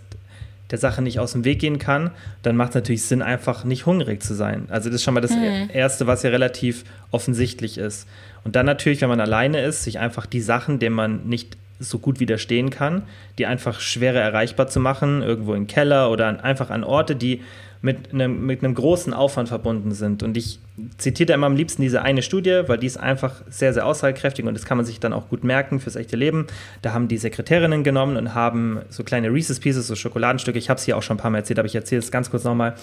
der 0.71 0.77
Sache 0.77 1.01
nicht 1.01 1.19
aus 1.19 1.33
dem 1.33 1.43
Weg 1.43 1.59
gehen 1.59 1.79
kann, 1.79 2.11
dann 2.43 2.55
macht 2.55 2.69
es 2.69 2.75
natürlich 2.75 3.03
Sinn, 3.03 3.21
einfach 3.21 3.65
nicht 3.65 3.85
hungrig 3.85 4.23
zu 4.23 4.33
sein. 4.33 4.67
Also 4.69 4.89
das 4.89 4.95
ist 4.95 5.03
schon 5.03 5.13
mal 5.13 5.19
das 5.19 5.31
mhm. 5.31 5.69
Erste, 5.73 6.07
was 6.07 6.23
ja 6.23 6.29
relativ 6.29 6.85
offensichtlich 7.11 7.77
ist. 7.77 8.07
Und 8.45 8.55
dann 8.55 8.65
natürlich, 8.65 9.01
wenn 9.01 9.09
man 9.09 9.19
alleine 9.19 9.61
ist, 9.61 9.83
sich 9.83 9.99
einfach 9.99 10.25
die 10.25 10.39
Sachen, 10.39 10.79
denen 10.79 10.95
man 10.95 11.27
nicht 11.27 11.57
so 11.81 11.99
gut 11.99 12.19
widerstehen 12.19 12.69
kann, 12.69 13.03
die 13.37 13.45
einfach 13.45 13.79
schwerer 13.79 14.19
erreichbar 14.19 14.67
zu 14.67 14.79
machen, 14.79 15.21
irgendwo 15.21 15.53
im 15.53 15.67
Keller 15.67 16.11
oder 16.11 16.43
einfach 16.43 16.69
an 16.69 16.83
Orte, 16.83 17.15
die 17.15 17.41
mit 17.81 18.13
einem, 18.13 18.45
mit 18.45 18.63
einem 18.63 18.75
großen 18.75 19.11
Aufwand 19.11 19.49
verbunden 19.49 19.91
sind. 19.91 20.21
Und 20.21 20.37
ich 20.37 20.59
zitiere 20.97 21.27
da 21.27 21.33
immer 21.33 21.47
am 21.47 21.55
liebsten 21.55 21.81
diese 21.81 22.03
eine 22.03 22.21
Studie, 22.21 22.61
weil 22.67 22.77
die 22.77 22.85
ist 22.85 22.97
einfach 22.97 23.41
sehr, 23.49 23.73
sehr 23.73 23.87
aussagekräftig 23.87 24.45
und 24.45 24.53
das 24.53 24.65
kann 24.65 24.77
man 24.77 24.85
sich 24.85 24.99
dann 24.99 25.13
auch 25.13 25.29
gut 25.29 25.43
merken 25.43 25.79
fürs 25.79 25.95
echte 25.95 26.15
Leben. 26.15 26.45
Da 26.83 26.93
haben 26.93 27.07
die 27.07 27.17
Sekretärinnen 27.17 27.83
genommen 27.83 28.17
und 28.17 28.35
haben 28.35 28.81
so 28.89 29.03
kleine 29.03 29.33
Reese's 29.33 29.59
Pieces, 29.59 29.87
so 29.87 29.95
Schokoladenstücke, 29.95 30.59
ich 30.59 30.69
habe 30.69 30.77
es 30.77 30.85
hier 30.85 30.95
auch 30.95 31.01
schon 31.01 31.17
ein 31.17 31.19
paar 31.19 31.31
Mal 31.31 31.39
erzählt, 31.39 31.57
aber 31.57 31.65
ich 31.65 31.75
erzähle 31.75 31.99
es 31.99 32.11
ganz 32.11 32.29
kurz 32.29 32.43
nochmal, 32.43 32.75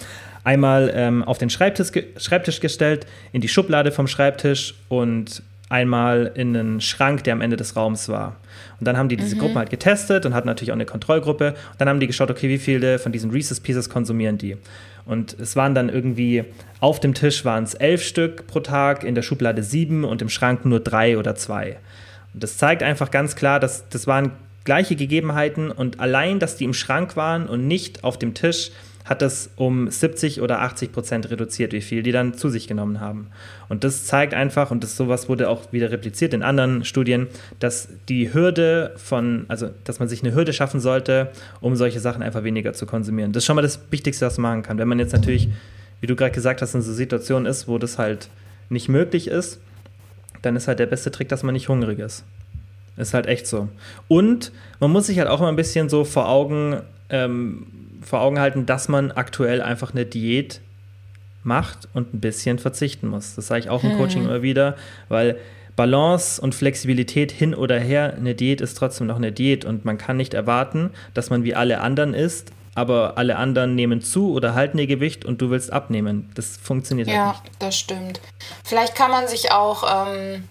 einmal 0.43 0.91
ähm, 0.93 1.23
auf 1.23 1.37
den 1.37 1.49
Schreibtisch, 1.49 1.91
Schreibtisch 2.17 2.59
gestellt, 2.59 3.07
in 3.31 3.39
die 3.39 3.47
Schublade 3.47 3.91
vom 3.91 4.07
Schreibtisch 4.07 4.75
und 4.89 5.43
einmal 5.69 6.31
in 6.33 6.57
einen 6.57 6.81
Schrank, 6.81 7.23
der 7.23 7.33
am 7.33 7.41
Ende 7.41 7.55
des 7.55 7.75
Raums 7.75 8.09
war. 8.09 8.37
Und 8.79 8.87
dann 8.87 8.97
haben 8.97 9.07
die 9.07 9.17
diese 9.17 9.35
mhm. 9.35 9.39
Gruppen 9.39 9.57
halt 9.57 9.69
getestet 9.69 10.25
und 10.25 10.33
hatten 10.33 10.47
natürlich 10.47 10.71
auch 10.71 10.75
eine 10.75 10.85
Kontrollgruppe. 10.85 11.49
Und 11.49 11.79
dann 11.79 11.87
haben 11.87 11.99
die 11.99 12.07
geschaut, 12.07 12.31
okay, 12.31 12.49
wie 12.49 12.57
viele 12.57 12.97
von 12.99 13.11
diesen 13.11 13.29
Reese's 13.29 13.59
Pieces 13.59 13.89
konsumieren 13.89 14.37
die? 14.37 14.57
Und 15.05 15.39
es 15.39 15.55
waren 15.55 15.75
dann 15.75 15.89
irgendwie, 15.89 16.43
auf 16.79 16.99
dem 16.99 17.13
Tisch 17.13 17.45
waren 17.45 17.63
es 17.63 17.75
elf 17.75 18.03
Stück 18.03 18.47
pro 18.47 18.59
Tag, 18.59 19.03
in 19.03 19.15
der 19.15 19.21
Schublade 19.21 19.63
sieben 19.63 20.03
und 20.03 20.21
im 20.21 20.29
Schrank 20.29 20.65
nur 20.65 20.79
drei 20.79 21.17
oder 21.17 21.35
zwei. 21.35 21.77
Und 22.33 22.43
das 22.43 22.57
zeigt 22.57 22.83
einfach 22.83 23.11
ganz 23.11 23.35
klar, 23.35 23.59
dass 23.59 23.87
das 23.89 24.07
waren 24.07 24.31
gleiche 24.65 24.95
Gegebenheiten 24.95 25.71
und 25.71 25.99
allein, 25.99 26.39
dass 26.39 26.57
die 26.57 26.65
im 26.65 26.73
Schrank 26.73 27.15
waren 27.15 27.47
und 27.47 27.67
nicht 27.67 28.03
auf 28.03 28.19
dem 28.19 28.33
Tisch, 28.33 28.71
hat 29.09 29.23
das 29.23 29.49
um 29.55 29.89
70 29.89 30.39
oder 30.39 30.61
80 30.61 30.91
Prozent 30.91 31.31
reduziert, 31.31 31.73
wie 31.73 31.81
viel 31.81 32.03
die 32.03 32.11
dann 32.11 32.35
zu 32.35 32.47
sich 32.47 32.67
genommen 32.67 32.99
haben. 32.99 33.31
Und 33.67 33.83
das 33.83 34.05
zeigt 34.05 34.35
einfach, 34.35 34.69
und 34.69 34.83
das 34.83 34.95
sowas 34.95 35.27
wurde 35.27 35.49
auch 35.49 35.73
wieder 35.73 35.89
repliziert 35.89 36.31
in 36.35 36.43
anderen 36.43 36.85
Studien, 36.85 37.25
dass 37.57 37.89
die 38.07 38.31
Hürde 38.31 38.93
von, 38.97 39.45
also 39.47 39.71
dass 39.83 39.97
man 39.97 40.07
sich 40.07 40.23
eine 40.23 40.35
Hürde 40.35 40.53
schaffen 40.53 40.79
sollte, 40.79 41.29
um 41.59 41.75
solche 41.75 41.99
Sachen 41.99 42.21
einfach 42.21 42.43
weniger 42.43 42.73
zu 42.73 42.85
konsumieren. 42.85 43.31
Das 43.31 43.41
ist 43.41 43.47
schon 43.47 43.55
mal 43.55 43.63
das 43.63 43.79
Wichtigste, 43.89 44.27
was 44.27 44.37
man 44.37 44.51
machen 44.51 44.63
kann. 44.63 44.77
Wenn 44.77 44.87
man 44.87 44.99
jetzt 44.99 45.13
natürlich, 45.13 45.49
wie 46.01 46.07
du 46.07 46.15
gerade 46.15 46.31
gesagt 46.31 46.61
hast, 46.61 46.75
in 46.75 46.83
so 46.83 46.93
Situation 46.93 47.47
ist, 47.47 47.67
wo 47.67 47.79
das 47.79 47.97
halt 47.97 48.29
nicht 48.69 48.89
möglich 48.89 49.27
ist, 49.27 49.59
dann 50.43 50.55
ist 50.55 50.67
halt 50.67 50.77
der 50.77 50.85
beste 50.85 51.09
Trick, 51.09 51.29
dass 51.29 51.41
man 51.41 51.53
nicht 51.53 51.67
hungrig 51.67 51.97
ist. 51.97 52.25
Ist 52.95 53.15
halt 53.15 53.25
echt 53.25 53.47
so. 53.47 53.69
Und 54.07 54.51
man 54.79 54.91
muss 54.91 55.07
sich 55.07 55.17
halt 55.17 55.29
auch 55.29 55.39
mal 55.39 55.49
ein 55.49 55.55
bisschen 55.55 55.89
so 55.89 56.03
vor 56.03 56.29
Augen 56.29 56.81
ähm, 57.09 57.65
vor 58.01 58.21
Augen 58.21 58.39
halten, 58.39 58.65
dass 58.65 58.87
man 58.87 59.11
aktuell 59.11 59.61
einfach 59.61 59.91
eine 59.91 60.05
Diät 60.05 60.61
macht 61.43 61.87
und 61.93 62.13
ein 62.13 62.19
bisschen 62.19 62.59
verzichten 62.59 63.07
muss. 63.07 63.35
Das 63.35 63.47
sage 63.47 63.61
ich 63.61 63.69
auch 63.69 63.83
im 63.83 63.91
hm. 63.91 63.97
Coaching 63.97 64.23
immer 64.25 64.41
wieder, 64.41 64.75
weil 65.07 65.37
Balance 65.75 66.41
und 66.41 66.55
Flexibilität 66.55 67.31
hin 67.31 67.55
oder 67.55 67.79
her, 67.79 68.13
eine 68.17 68.35
Diät 68.35 68.59
ist 68.61 68.75
trotzdem 68.75 69.07
noch 69.07 69.15
eine 69.15 69.31
Diät 69.31 69.63
und 69.63 69.85
man 69.85 69.97
kann 69.97 70.17
nicht 70.17 70.33
erwarten, 70.33 70.91
dass 71.13 71.29
man 71.29 71.43
wie 71.43 71.55
alle 71.55 71.79
anderen 71.79 72.13
isst, 72.13 72.51
aber 72.75 73.17
alle 73.17 73.37
anderen 73.37 73.75
nehmen 73.75 74.01
zu 74.01 74.33
oder 74.33 74.53
halten 74.53 74.77
ihr 74.77 74.87
Gewicht 74.87 75.23
und 75.23 75.41
du 75.41 75.49
willst 75.49 75.71
abnehmen. 75.71 76.29
Das 76.35 76.57
funktioniert 76.57 77.07
ja, 77.07 77.27
halt 77.27 77.43
nicht. 77.43 77.53
Ja, 77.53 77.67
das 77.67 77.77
stimmt. 77.77 78.19
Vielleicht 78.63 78.95
kann 78.95 79.11
man 79.11 79.27
sich 79.27 79.51
auch 79.51 80.07
ähm, 80.07 80.43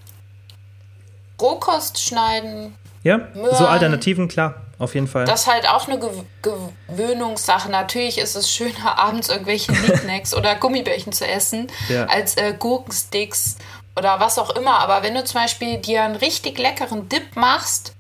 Rohkost 1.41 2.03
schneiden. 2.03 2.75
Ja, 3.03 3.29
Möhren. 3.35 3.55
so 3.55 3.67
Alternativen, 3.67 4.29
klar 4.29 4.68
auf 4.79 4.95
jeden 4.95 5.09
Fall. 5.09 5.25
Das 5.25 5.43
ist 5.43 5.47
halt 5.49 5.69
auch 5.69 5.89
eine 5.89 5.99
Gewöhnungssache. 6.43 7.69
Natürlich 7.71 8.19
ist 8.19 8.37
es 8.37 8.51
schöner, 8.51 8.99
abends 8.99 9.29
irgendwelche 9.29 9.73
Knickknacks 9.73 10.35
oder 10.35 10.55
Gummibärchen 10.55 11.13
zu 11.13 11.27
essen, 11.27 11.67
ja. 11.89 12.07
als 12.07 12.37
äh, 12.37 12.55
Gurkensticks 12.57 13.57
oder 13.97 14.21
was 14.21 14.39
auch 14.39 14.51
immer. 14.51 14.79
Aber 14.79 15.03
wenn 15.03 15.15
du 15.15 15.25
zum 15.25 15.41
Beispiel 15.41 15.79
dir 15.79 16.05
einen 16.05 16.17
richtig 16.17 16.59
leckeren 16.59 17.09
Dip 17.09 17.35
machst 17.35 17.97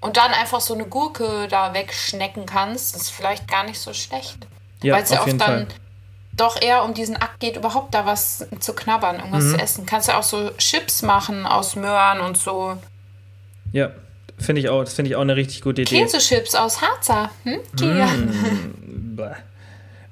und 0.00 0.16
dann 0.16 0.32
einfach 0.32 0.60
so 0.60 0.74
eine 0.74 0.86
Gurke 0.86 1.46
da 1.48 1.72
wegschnecken 1.72 2.46
kannst, 2.46 2.96
ist 2.96 3.10
vielleicht 3.10 3.46
gar 3.46 3.64
nicht 3.64 3.78
so 3.78 3.94
schlecht. 3.94 4.38
Ja, 4.82 4.94
Weil 4.94 5.04
es 5.04 5.10
ja 5.10 5.20
oft 5.20 5.28
dann 5.28 5.38
Fall. 5.38 5.66
doch 6.32 6.60
eher 6.60 6.82
um 6.82 6.94
diesen 6.94 7.16
Akt 7.16 7.38
geht, 7.38 7.56
überhaupt 7.56 7.94
da 7.94 8.04
was 8.04 8.46
zu 8.58 8.74
knabbern, 8.74 9.16
irgendwas 9.16 9.44
mhm. 9.44 9.50
zu 9.52 9.58
essen. 9.62 9.86
Kannst 9.86 10.08
ja 10.08 10.18
auch 10.18 10.24
so 10.24 10.50
Chips 10.58 11.02
machen 11.02 11.46
aus 11.46 11.76
Möhren 11.76 12.20
und 12.20 12.36
so. 12.36 12.76
Ja, 13.72 13.90
Finde 14.38 14.60
ich 14.60 14.68
auch, 14.68 14.84
das 14.84 14.94
finde 14.94 15.10
ich 15.10 15.16
auch 15.16 15.22
eine 15.22 15.36
richtig 15.36 15.62
gute 15.62 15.82
Idee. 15.82 16.02
Käsechips 16.02 16.54
aus 16.54 16.82
Harzer. 16.82 17.30
Hm? 17.44 17.60
Mm, 17.80 19.20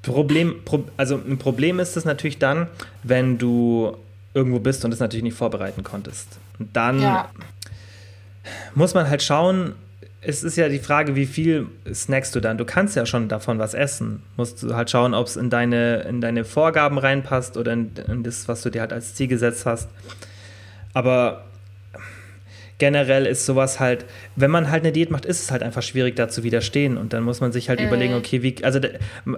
Problem, 0.03 0.61
also 0.97 1.16
ein 1.16 1.39
Problem 1.39 1.79
ist 1.79 1.97
es 1.97 2.05
natürlich 2.05 2.39
dann, 2.39 2.68
wenn 3.03 3.39
du 3.39 3.97
irgendwo 4.35 4.59
bist 4.59 4.85
und 4.85 4.93
es 4.93 5.01
natürlich 5.01 5.22
nicht 5.22 5.37
vorbereiten 5.37 5.83
konntest. 5.83 6.39
Und 6.59 6.75
dann 6.75 7.01
ja. 7.01 7.29
muss 8.75 8.95
man 8.95 9.09
halt 9.09 9.22
schauen, 9.22 9.75
es 10.27 10.43
ist 10.43 10.57
ja 10.57 10.68
die 10.68 10.79
Frage, 10.79 11.16
wie 11.16 11.27
viel 11.27 11.66
snackst 11.93 12.35
du 12.35 12.41
dann? 12.41 12.59
Du 12.59 12.64
kannst 12.64 12.97
ja 12.97 13.07
schon 13.07 13.29
davon 13.29 13.59
was 13.59 13.75
essen. 13.75 14.22
Musst 14.37 14.62
du 14.62 14.75
halt 14.75 14.91
schauen, 14.91 15.14
ob 15.14 15.27
es 15.27 15.37
in 15.37 15.51
deine, 15.51 16.01
in 16.03 16.20
deine 16.20 16.45
Vorgaben 16.45 16.99
reinpasst 16.99 17.57
oder 17.57 17.72
in, 17.72 17.93
in 18.09 18.22
das, 18.22 18.49
was 18.49 18.62
du 18.62 18.70
dir 18.70 18.81
halt 18.81 18.93
als 18.93 19.14
Ziel 19.14 19.29
gesetzt 19.29 19.66
hast. 19.66 19.89
Aber 20.95 21.45
generell 22.85 23.24
ist 23.24 23.47
sowas 23.47 23.80
halt, 23.80 24.05
wenn 24.37 24.51
man 24.51 24.70
halt 24.70 24.82
eine 24.82 24.93
Diät 24.93 25.11
macht, 25.11 25.24
ist 25.24 25.41
es 25.41 25.51
halt 25.51 25.62
einfach 25.62 25.80
schwierig, 25.80 26.16
da 26.16 26.28
zu 26.28 26.43
widerstehen. 26.43 26.99
Und 26.99 27.14
dann 27.14 27.22
muss 27.22 27.41
man 27.41 27.51
sich 27.51 27.70
halt 27.70 27.80
mhm. 27.80 27.87
überlegen, 27.87 28.12
okay, 28.12 28.43
wie, 28.43 28.62
also 28.62 28.78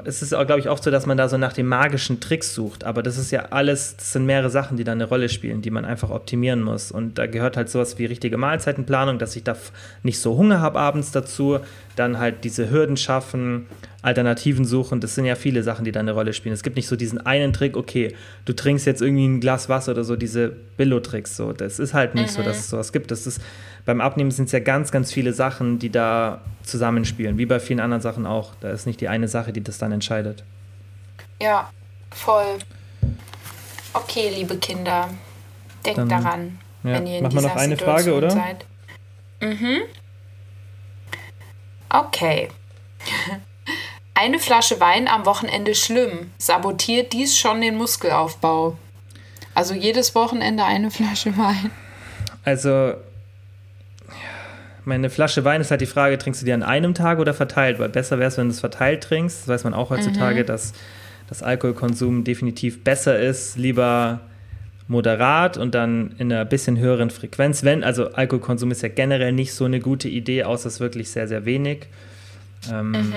es 0.05 0.21
ist 0.21 0.35
auch, 0.35 0.45
glaube 0.47 0.59
ich, 0.59 0.69
oft 0.69 0.83
so, 0.83 0.91
dass 0.91 1.07
man 1.07 1.17
da 1.17 1.29
so 1.29 1.39
nach 1.39 1.53
den 1.53 1.67
magischen 1.67 2.19
Tricks 2.19 2.53
sucht. 2.57 2.83
Aber 2.83 3.05
das 3.05 3.19
ist 3.19 3.31
ja 3.31 3.47
alles, 3.51 3.99
das 3.99 4.15
sind 4.15 4.27
mehrere 4.27 4.51
Sachen, 4.51 4.77
die 4.77 4.83
da 4.83 4.91
eine 4.91 5.05
Rolle 5.05 5.29
spielen, 5.29 5.63
die 5.63 5.71
man 5.71 5.85
einfach 5.85 6.11
optimieren 6.11 6.61
muss. 6.61 6.91
Und 6.91 7.19
da 7.19 7.27
gehört 7.29 7.57
halt 7.57 7.69
sowas 7.69 8.01
wie 8.01 8.07
richtige 8.07 8.37
Mahlzeitenplanung, 8.37 9.21
dass 9.21 9.37
ich 9.37 9.45
da 9.45 9.57
nicht 10.03 10.19
so 10.19 10.37
Hunger 10.37 10.61
habe 10.61 10.81
abends 10.81 11.13
dazu, 11.13 11.61
dann 11.95 12.19
halt 12.19 12.43
diese 12.43 12.69
Hürden 12.69 12.97
schaffen, 12.97 13.67
Alternativen 14.07 14.65
suchen. 14.65 15.01
Das 15.01 15.17
sind 15.17 15.25
ja 15.25 15.35
viele 15.35 15.65
Sachen, 15.65 15.85
die 15.85 15.91
da 15.91 15.99
eine 15.99 16.13
Rolle 16.13 16.33
spielen. 16.33 16.53
Es 16.53 16.63
gibt 16.63 16.77
nicht 16.77 16.87
so 16.87 16.95
diesen 16.95 17.27
einen 17.27 17.53
Trick, 17.53 17.77
okay, 17.77 18.15
du 18.45 18.53
trinkst 18.53 18.87
jetzt 18.87 19.03
irgendwie 19.03 19.27
ein 19.27 19.41
Glas 19.41 19.69
Wasser 19.69 19.91
oder 19.91 20.05
so, 20.05 20.15
diese 20.15 20.53
Billo-Tricks. 20.77 21.37
So. 21.37 21.53
Das 21.53 21.81
ist 21.81 21.93
halt 21.93 22.15
nicht 22.15 22.31
mhm. 22.31 22.37
so, 22.37 22.43
dass 22.45 22.59
es 22.59 22.71
sowas 22.71 22.93
gibt. 22.93 23.11
Das 23.11 23.27
ist, 23.27 23.41
beim 23.85 24.01
Abnehmen 24.01 24.31
sind 24.31 24.45
es 24.45 24.53
ja 24.53 24.61
ganz, 24.61 24.93
ganz 24.93 25.13
viele 25.13 25.33
Sachen, 25.33 25.81
die 25.81 25.91
da 25.91 26.41
zusammenspielen, 26.63 27.37
wie 27.37 27.47
bei 27.47 27.59
vielen 27.59 27.81
anderen 27.81 28.01
Sachen 28.01 28.27
auch. 28.27 28.55
Da 28.61 28.71
ist 28.71 28.87
nicht 28.87 29.01
die 29.01 29.09
eine 29.09 29.27
Sache, 29.27 29.53
die 29.53 29.61
das 29.61 29.79
dann 29.79 29.91
entscheidet. 29.91 30.45
Ja, 31.43 31.69
voll. 32.13 32.59
Okay, 33.93 34.31
liebe 34.33 34.57
Kinder, 34.59 35.11
denkt 35.85 35.99
Dann, 35.99 36.09
daran, 36.09 36.59
ja, 36.85 36.93
wenn 36.93 37.07
ihr 37.09 37.19
in 37.19 37.23
machen 37.25 37.35
wir 37.35 37.41
dieser 37.41 37.49
noch 37.49 37.57
eine 37.57 37.77
Situation 37.77 38.21
Frage, 38.21 38.27
oder? 38.27 38.31
seid. 38.31 38.67
Mhm. 39.41 39.79
Okay. 41.89 42.49
Eine 44.19 44.39
Flasche 44.39 44.81
Wein 44.81 45.09
am 45.09 45.27
Wochenende 45.27 45.75
schlimm. 45.75 46.31
Sabotiert 46.39 47.13
dies 47.13 47.37
schon 47.39 47.61
den 47.61 47.77
Muskelaufbau? 47.77 48.77
Also 49.55 49.75
jedes 49.75 50.15
Wochenende 50.15 50.65
eine 50.65 50.91
Flasche 50.91 51.37
Wein. 51.37 51.71
Also, 52.45 52.95
meine 54.87 55.11
Flasche 55.11 55.45
Wein 55.45 55.61
ist 55.61 55.71
halt 55.71 55.81
die 55.83 55.87
Frage, 55.87 56.17
trinkst 56.17 56.41
du 56.41 56.47
die 56.47 56.53
an 56.53 56.63
einem 56.63 56.95
Tag 56.95 57.19
oder 57.19 57.35
verteilt? 57.35 57.79
Weil 57.79 57.91
besser 57.91 58.19
wäre 58.19 58.29
es, 58.29 58.39
wenn 58.39 58.47
du 58.49 58.53
es 58.53 58.61
verteilt 58.61 59.03
trinkst. 59.03 59.43
Das 59.43 59.49
weiß 59.49 59.65
man 59.65 59.75
auch 59.75 59.91
heutzutage, 59.91 60.43
Mhm. 60.43 60.47
dass 60.47 60.73
das 61.29 61.43
Alkoholkonsum 61.43 62.25
definitiv 62.25 62.85
besser 62.85 63.19
ist. 63.19 63.57
Lieber 63.57 64.21
moderat 64.89 65.59
und 65.59 65.75
dann 65.75 66.15
in 66.19 66.33
einer 66.33 66.45
bisschen 66.45 66.79
höheren 66.79 67.11
Frequenz. 67.11 67.65
Wenn, 67.65 67.83
also 67.85 68.13
Alkoholkonsum 68.13 68.71
ist 68.71 68.83
ja 68.83 68.89
generell 68.89 69.33
nicht 69.33 69.53
so 69.53 69.65
eine 69.65 69.81
gute 69.81 70.09
Idee, 70.09 70.45
außer 70.45 70.69
es 70.69 70.81
wirklich 70.81 71.11
sehr, 71.11 71.27
sehr 71.29 71.45
wenig. 71.45 71.87
Ähm, 72.71 72.93
Mhm. 72.93 73.15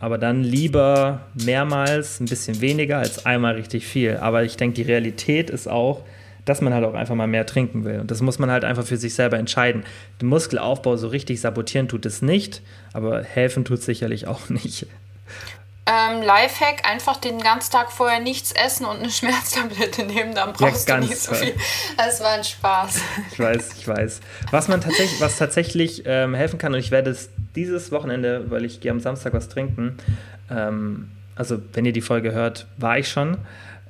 Aber 0.00 0.18
dann 0.18 0.42
lieber 0.42 1.26
mehrmals 1.34 2.20
ein 2.20 2.24
bisschen 2.24 2.60
weniger 2.60 2.98
als 2.98 3.26
einmal 3.26 3.54
richtig 3.54 3.86
viel. 3.86 4.16
Aber 4.16 4.42
ich 4.42 4.56
denke, 4.56 4.74
die 4.74 4.90
Realität 4.90 5.50
ist 5.50 5.68
auch, 5.68 6.02
dass 6.46 6.62
man 6.62 6.72
halt 6.72 6.84
auch 6.84 6.94
einfach 6.94 7.14
mal 7.14 7.26
mehr 7.26 7.46
trinken 7.46 7.84
will. 7.84 8.00
Und 8.00 8.10
das 8.10 8.22
muss 8.22 8.38
man 8.38 8.50
halt 8.50 8.64
einfach 8.64 8.84
für 8.84 8.96
sich 8.96 9.14
selber 9.14 9.38
entscheiden. 9.38 9.84
Den 10.20 10.28
Muskelaufbau 10.28 10.96
so 10.96 11.08
richtig 11.08 11.40
sabotieren 11.40 11.86
tut 11.86 12.06
es 12.06 12.22
nicht, 12.22 12.62
aber 12.94 13.22
helfen 13.22 13.64
tut 13.64 13.78
es 13.78 13.84
sicherlich 13.84 14.26
auch 14.26 14.48
nicht. 14.48 14.86
Ähm, 15.86 16.22
Lifehack, 16.22 16.88
einfach 16.88 17.16
den 17.16 17.40
ganzen 17.40 17.72
Tag 17.72 17.90
vorher 17.90 18.20
nichts 18.20 18.52
essen 18.52 18.84
und 18.84 18.98
eine 18.98 19.10
Schmerztablette 19.10 20.04
nehmen, 20.04 20.34
dann 20.34 20.52
brauchst 20.52 20.88
du 20.88 20.92
ganz 20.92 21.08
nicht 21.08 21.20
so 21.20 21.34
viel. 21.34 21.54
Das 21.96 22.20
war 22.20 22.32
ein 22.32 22.44
Spaß. 22.44 23.00
Ich 23.32 23.38
weiß, 23.38 23.70
ich 23.78 23.88
weiß. 23.88 24.20
Was 24.50 24.68
man 24.68 24.80
tatsächlich, 24.80 25.20
was 25.20 25.38
tatsächlich 25.38 26.02
ähm, 26.06 26.34
helfen 26.34 26.58
kann, 26.58 26.74
und 26.74 26.78
ich 26.78 26.90
werde 26.90 27.10
es 27.10 27.30
dieses 27.56 27.90
Wochenende, 27.90 28.50
weil 28.50 28.64
ich 28.64 28.80
gehe 28.80 28.90
am 28.90 29.00
Samstag 29.00 29.32
was 29.32 29.48
trinken, 29.48 29.96
ähm, 30.50 31.10
also 31.34 31.60
wenn 31.72 31.86
ihr 31.86 31.92
die 31.92 32.02
Folge 32.02 32.32
hört, 32.32 32.66
war 32.76 32.98
ich 32.98 33.08
schon. 33.08 33.38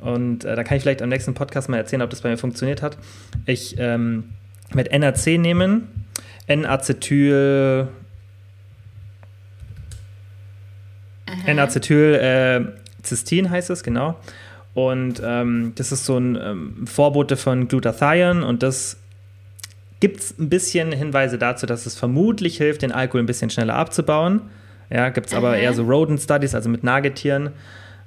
Und 0.00 0.44
äh, 0.44 0.56
da 0.56 0.64
kann 0.64 0.76
ich 0.76 0.82
vielleicht 0.82 1.02
am 1.02 1.08
nächsten 1.08 1.34
Podcast 1.34 1.68
mal 1.68 1.76
erzählen, 1.76 2.02
ob 2.02 2.10
das 2.10 2.20
bei 2.20 2.30
mir 2.30 2.38
funktioniert 2.38 2.80
hat. 2.80 2.96
Ich 3.44 3.76
ähm, 3.78 4.30
werde 4.72 4.96
NAC 4.98 5.26
nehmen, 5.38 6.06
N-Acetyl, 6.46 7.88
N-Acetyl 11.50 12.14
äh, 12.14 13.48
heißt 13.48 13.70
es, 13.70 13.82
genau. 13.82 14.16
Und 14.74 15.20
ähm, 15.24 15.72
das 15.74 15.92
ist 15.92 16.04
so 16.04 16.16
ein 16.16 16.36
ähm, 16.36 16.86
Vorbote 16.86 17.36
von 17.36 17.68
Glutathion 17.68 18.42
und 18.42 18.62
das 18.62 18.96
gibt 19.98 20.20
es 20.20 20.38
ein 20.38 20.48
bisschen 20.48 20.92
Hinweise 20.92 21.38
dazu, 21.38 21.66
dass 21.66 21.86
es 21.86 21.96
vermutlich 21.96 22.56
hilft, 22.56 22.82
den 22.82 22.92
Alkohol 22.92 23.22
ein 23.22 23.26
bisschen 23.26 23.50
schneller 23.50 23.74
abzubauen. 23.74 24.42
Ja, 24.88 25.08
gibt 25.10 25.28
es 25.28 25.34
aber 25.34 25.56
eher 25.56 25.72
so 25.74 25.84
Rodent 25.84 26.20
Studies, 26.20 26.54
also 26.54 26.68
mit 26.68 26.82
Nagetieren. 26.82 27.50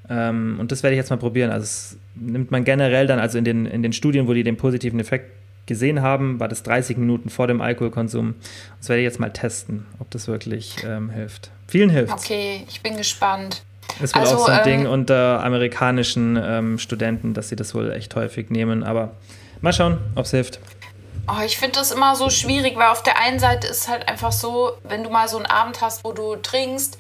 Ähm, 0.09 0.57
und 0.59 0.71
das 0.71 0.83
werde 0.83 0.95
ich 0.95 0.97
jetzt 0.97 1.11
mal 1.11 1.17
probieren. 1.17 1.51
Also 1.51 1.63
es 1.63 1.97
nimmt 2.15 2.51
man 2.51 2.63
generell 2.63 3.07
dann, 3.07 3.19
also 3.19 3.37
in 3.37 3.45
den, 3.45 3.65
in 3.65 3.83
den 3.83 3.93
Studien, 3.93 4.27
wo 4.27 4.33
die 4.33 4.43
den 4.43 4.57
positiven 4.57 4.99
Effekt 4.99 5.31
gesehen 5.65 6.01
haben, 6.01 6.39
war 6.39 6.47
das 6.47 6.63
30 6.63 6.97
Minuten 6.97 7.29
vor 7.29 7.47
dem 7.47 7.61
Alkoholkonsum. 7.61 8.35
Das 8.79 8.89
werde 8.89 9.01
ich 9.01 9.05
jetzt 9.05 9.19
mal 9.19 9.31
testen, 9.31 9.85
ob 9.99 10.09
das 10.11 10.27
wirklich 10.27 10.77
ähm, 10.85 11.09
hilft. 11.09 11.51
Vielen 11.67 11.89
hilft. 11.89 12.13
Okay, 12.13 12.65
ich 12.69 12.81
bin 12.81 12.97
gespannt. 12.97 13.63
Wohl 13.99 14.09
Also, 14.13 14.35
auch 14.35 14.45
so 14.45 14.51
ein 14.51 14.59
ähm, 14.59 14.63
Ding 14.63 14.87
unter 14.87 15.43
amerikanischen 15.43 16.39
ähm, 16.41 16.79
Studenten, 16.79 17.33
dass 17.33 17.49
sie 17.49 17.55
das 17.55 17.75
wohl 17.75 17.91
echt 17.91 18.15
häufig 18.15 18.49
nehmen. 18.49 18.83
Aber 18.83 19.11
mal 19.61 19.73
schauen, 19.73 19.99
ob 20.15 20.25
es 20.25 20.31
hilft. 20.31 20.59
Oh, 21.27 21.41
ich 21.45 21.57
finde 21.57 21.79
das 21.79 21.91
immer 21.91 22.15
so 22.15 22.29
schwierig, 22.29 22.75
weil 22.75 22.89
auf 22.89 23.03
der 23.03 23.17
einen 23.19 23.39
Seite 23.39 23.67
ist 23.67 23.87
halt 23.87 24.09
einfach 24.09 24.33
so, 24.33 24.73
wenn 24.83 25.03
du 25.03 25.09
mal 25.09 25.27
so 25.29 25.37
einen 25.37 25.45
Abend 25.45 25.79
hast, 25.79 26.03
wo 26.03 26.11
du 26.11 26.35
trinkst, 26.35 26.97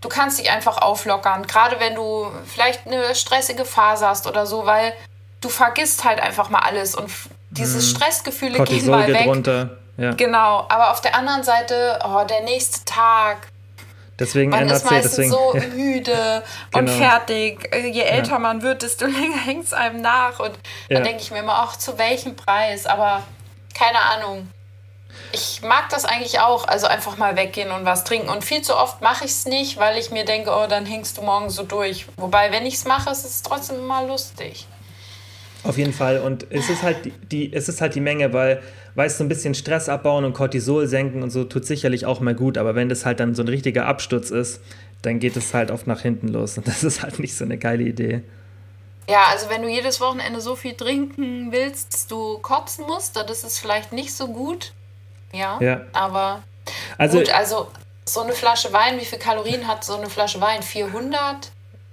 du 0.00 0.08
kannst 0.08 0.40
dich 0.40 0.50
einfach 0.50 0.78
auflockern. 0.78 1.46
Gerade 1.46 1.78
wenn 1.78 1.94
du 1.94 2.26
vielleicht 2.46 2.86
eine 2.86 3.14
stressige 3.14 3.64
Phase 3.64 4.06
hast 4.06 4.26
oder 4.26 4.46
so, 4.46 4.66
weil 4.66 4.92
du 5.40 5.48
vergisst 5.48 6.04
halt 6.04 6.20
einfach 6.20 6.50
mal 6.50 6.60
alles 6.60 6.94
und 6.96 7.10
diese 7.52 7.80
Stressgefühle 7.82 8.52
gehen 8.52 8.62
Mhm. 8.62 8.66
Cortisol 8.66 8.96
mal 8.96 9.06
geht 9.06 9.14
weg. 9.14 9.26
runter. 9.26 9.70
Ja. 9.96 10.12
Genau, 10.12 10.66
aber 10.68 10.90
auf 10.90 11.00
der 11.00 11.14
anderen 11.14 11.42
Seite, 11.44 11.98
oh, 12.04 12.24
der 12.24 12.42
nächste 12.42 12.84
Tag, 12.84 13.48
Deswegen 14.18 14.50
man 14.50 14.68
ist 14.68 14.88
meistens 14.90 15.16
deswegen. 15.16 15.30
so 15.30 15.54
ja. 15.54 15.62
müde 15.74 16.42
und 16.74 16.86
Genau. 16.86 16.98
fertig. 16.98 17.68
Je 17.74 18.02
älter 18.02 18.38
man 18.38 18.62
wird, 18.62 18.82
desto 18.82 19.06
länger 19.20 19.38
hängt 19.38 19.64
es 19.64 19.72
einem 19.72 20.00
nach. 20.00 20.38
Und 20.38 20.52
Ja. 20.88 20.96
dann 20.96 21.04
denke 21.04 21.22
ich 21.22 21.30
mir 21.30 21.40
immer, 21.40 21.54
ach, 21.54 21.76
zu 21.76 21.98
welchem 21.98 22.36
Preis? 22.36 22.86
Aber 22.86 23.22
keine 23.76 23.98
Ahnung. 24.00 24.48
Ich 25.32 25.60
mag 25.62 25.88
das 25.90 26.04
eigentlich 26.04 26.40
auch, 26.40 26.66
also 26.68 26.86
einfach 26.86 27.16
mal 27.16 27.36
weggehen 27.36 27.70
und 27.70 27.84
was 27.84 28.04
trinken. 28.04 28.28
Und 28.28 28.44
viel 28.44 28.62
zu 28.62 28.76
oft 28.76 29.00
mache 29.02 29.24
ich 29.24 29.30
es 29.30 29.44
nicht, 29.46 29.78
weil 29.78 29.98
ich 29.98 30.10
mir 30.10 30.24
denke, 30.24 30.50
oh, 30.50 30.66
dann 30.68 30.86
hängst 30.86 31.18
du 31.18 31.22
morgen 31.22 31.50
so 31.50 31.62
durch. 31.64 32.06
Wobei, 32.16 32.50
wenn 32.52 32.64
ich 32.64 32.74
es 32.74 32.84
mache, 32.84 33.10
ist 33.10 33.24
es 33.24 33.42
trotzdem 33.42 33.76
immer 33.78 34.04
lustig. 34.06 34.66
Auf 35.64 35.78
jeden 35.78 35.92
Fall. 35.92 36.18
Und 36.18 36.46
es 36.50 36.68
ist 36.68 36.82
halt 36.82 37.04
die, 37.04 37.10
die, 37.10 37.52
es 37.52 37.68
ist 37.68 37.80
halt 37.80 37.94
die 37.94 38.00
Menge, 38.00 38.32
weil, 38.32 38.62
weißt 38.96 39.20
du, 39.20 39.24
ein 39.24 39.28
bisschen 39.28 39.54
Stress 39.54 39.88
abbauen 39.88 40.24
und 40.24 40.32
Cortisol 40.32 40.86
senken 40.86 41.22
und 41.22 41.30
so 41.30 41.44
tut 41.44 41.64
sicherlich 41.66 42.04
auch 42.06 42.20
mal 42.20 42.34
gut. 42.34 42.58
Aber 42.58 42.74
wenn 42.74 42.88
das 42.88 43.06
halt 43.06 43.20
dann 43.20 43.34
so 43.34 43.42
ein 43.42 43.48
richtiger 43.48 43.86
Absturz 43.86 44.30
ist, 44.30 44.60
dann 45.02 45.18
geht 45.18 45.36
es 45.36 45.54
halt 45.54 45.70
oft 45.70 45.86
nach 45.86 46.00
hinten 46.00 46.28
los. 46.28 46.58
Und 46.58 46.66
das 46.66 46.82
ist 46.82 47.02
halt 47.02 47.18
nicht 47.18 47.36
so 47.36 47.44
eine 47.44 47.58
geile 47.58 47.84
Idee. 47.84 48.22
Ja, 49.08 49.24
also 49.30 49.48
wenn 49.48 49.62
du 49.62 49.68
jedes 49.68 50.00
Wochenende 50.00 50.40
so 50.40 50.54
viel 50.56 50.74
trinken 50.74 51.50
willst, 51.52 51.92
dass 51.92 52.06
du 52.06 52.38
kotzen 52.38 52.84
musst, 52.86 53.16
dann 53.16 53.26
ist 53.28 53.44
es 53.44 53.58
vielleicht 53.58 53.92
nicht 53.92 54.12
so 54.14 54.28
gut. 54.28 54.72
Ja, 55.32 55.58
Ja. 55.60 55.82
aber 55.92 56.42
Also, 56.98 57.18
Gut, 57.18 57.30
also 57.30 57.68
so 58.04 58.20
eine 58.20 58.32
Flasche 58.32 58.72
Wein, 58.72 59.00
wie 59.00 59.04
viel 59.04 59.18
Kalorien 59.18 59.66
hat 59.66 59.84
so 59.84 59.96
eine 59.96 60.08
Flasche 60.10 60.40
Wein? 60.40 60.62
400? 60.62 61.50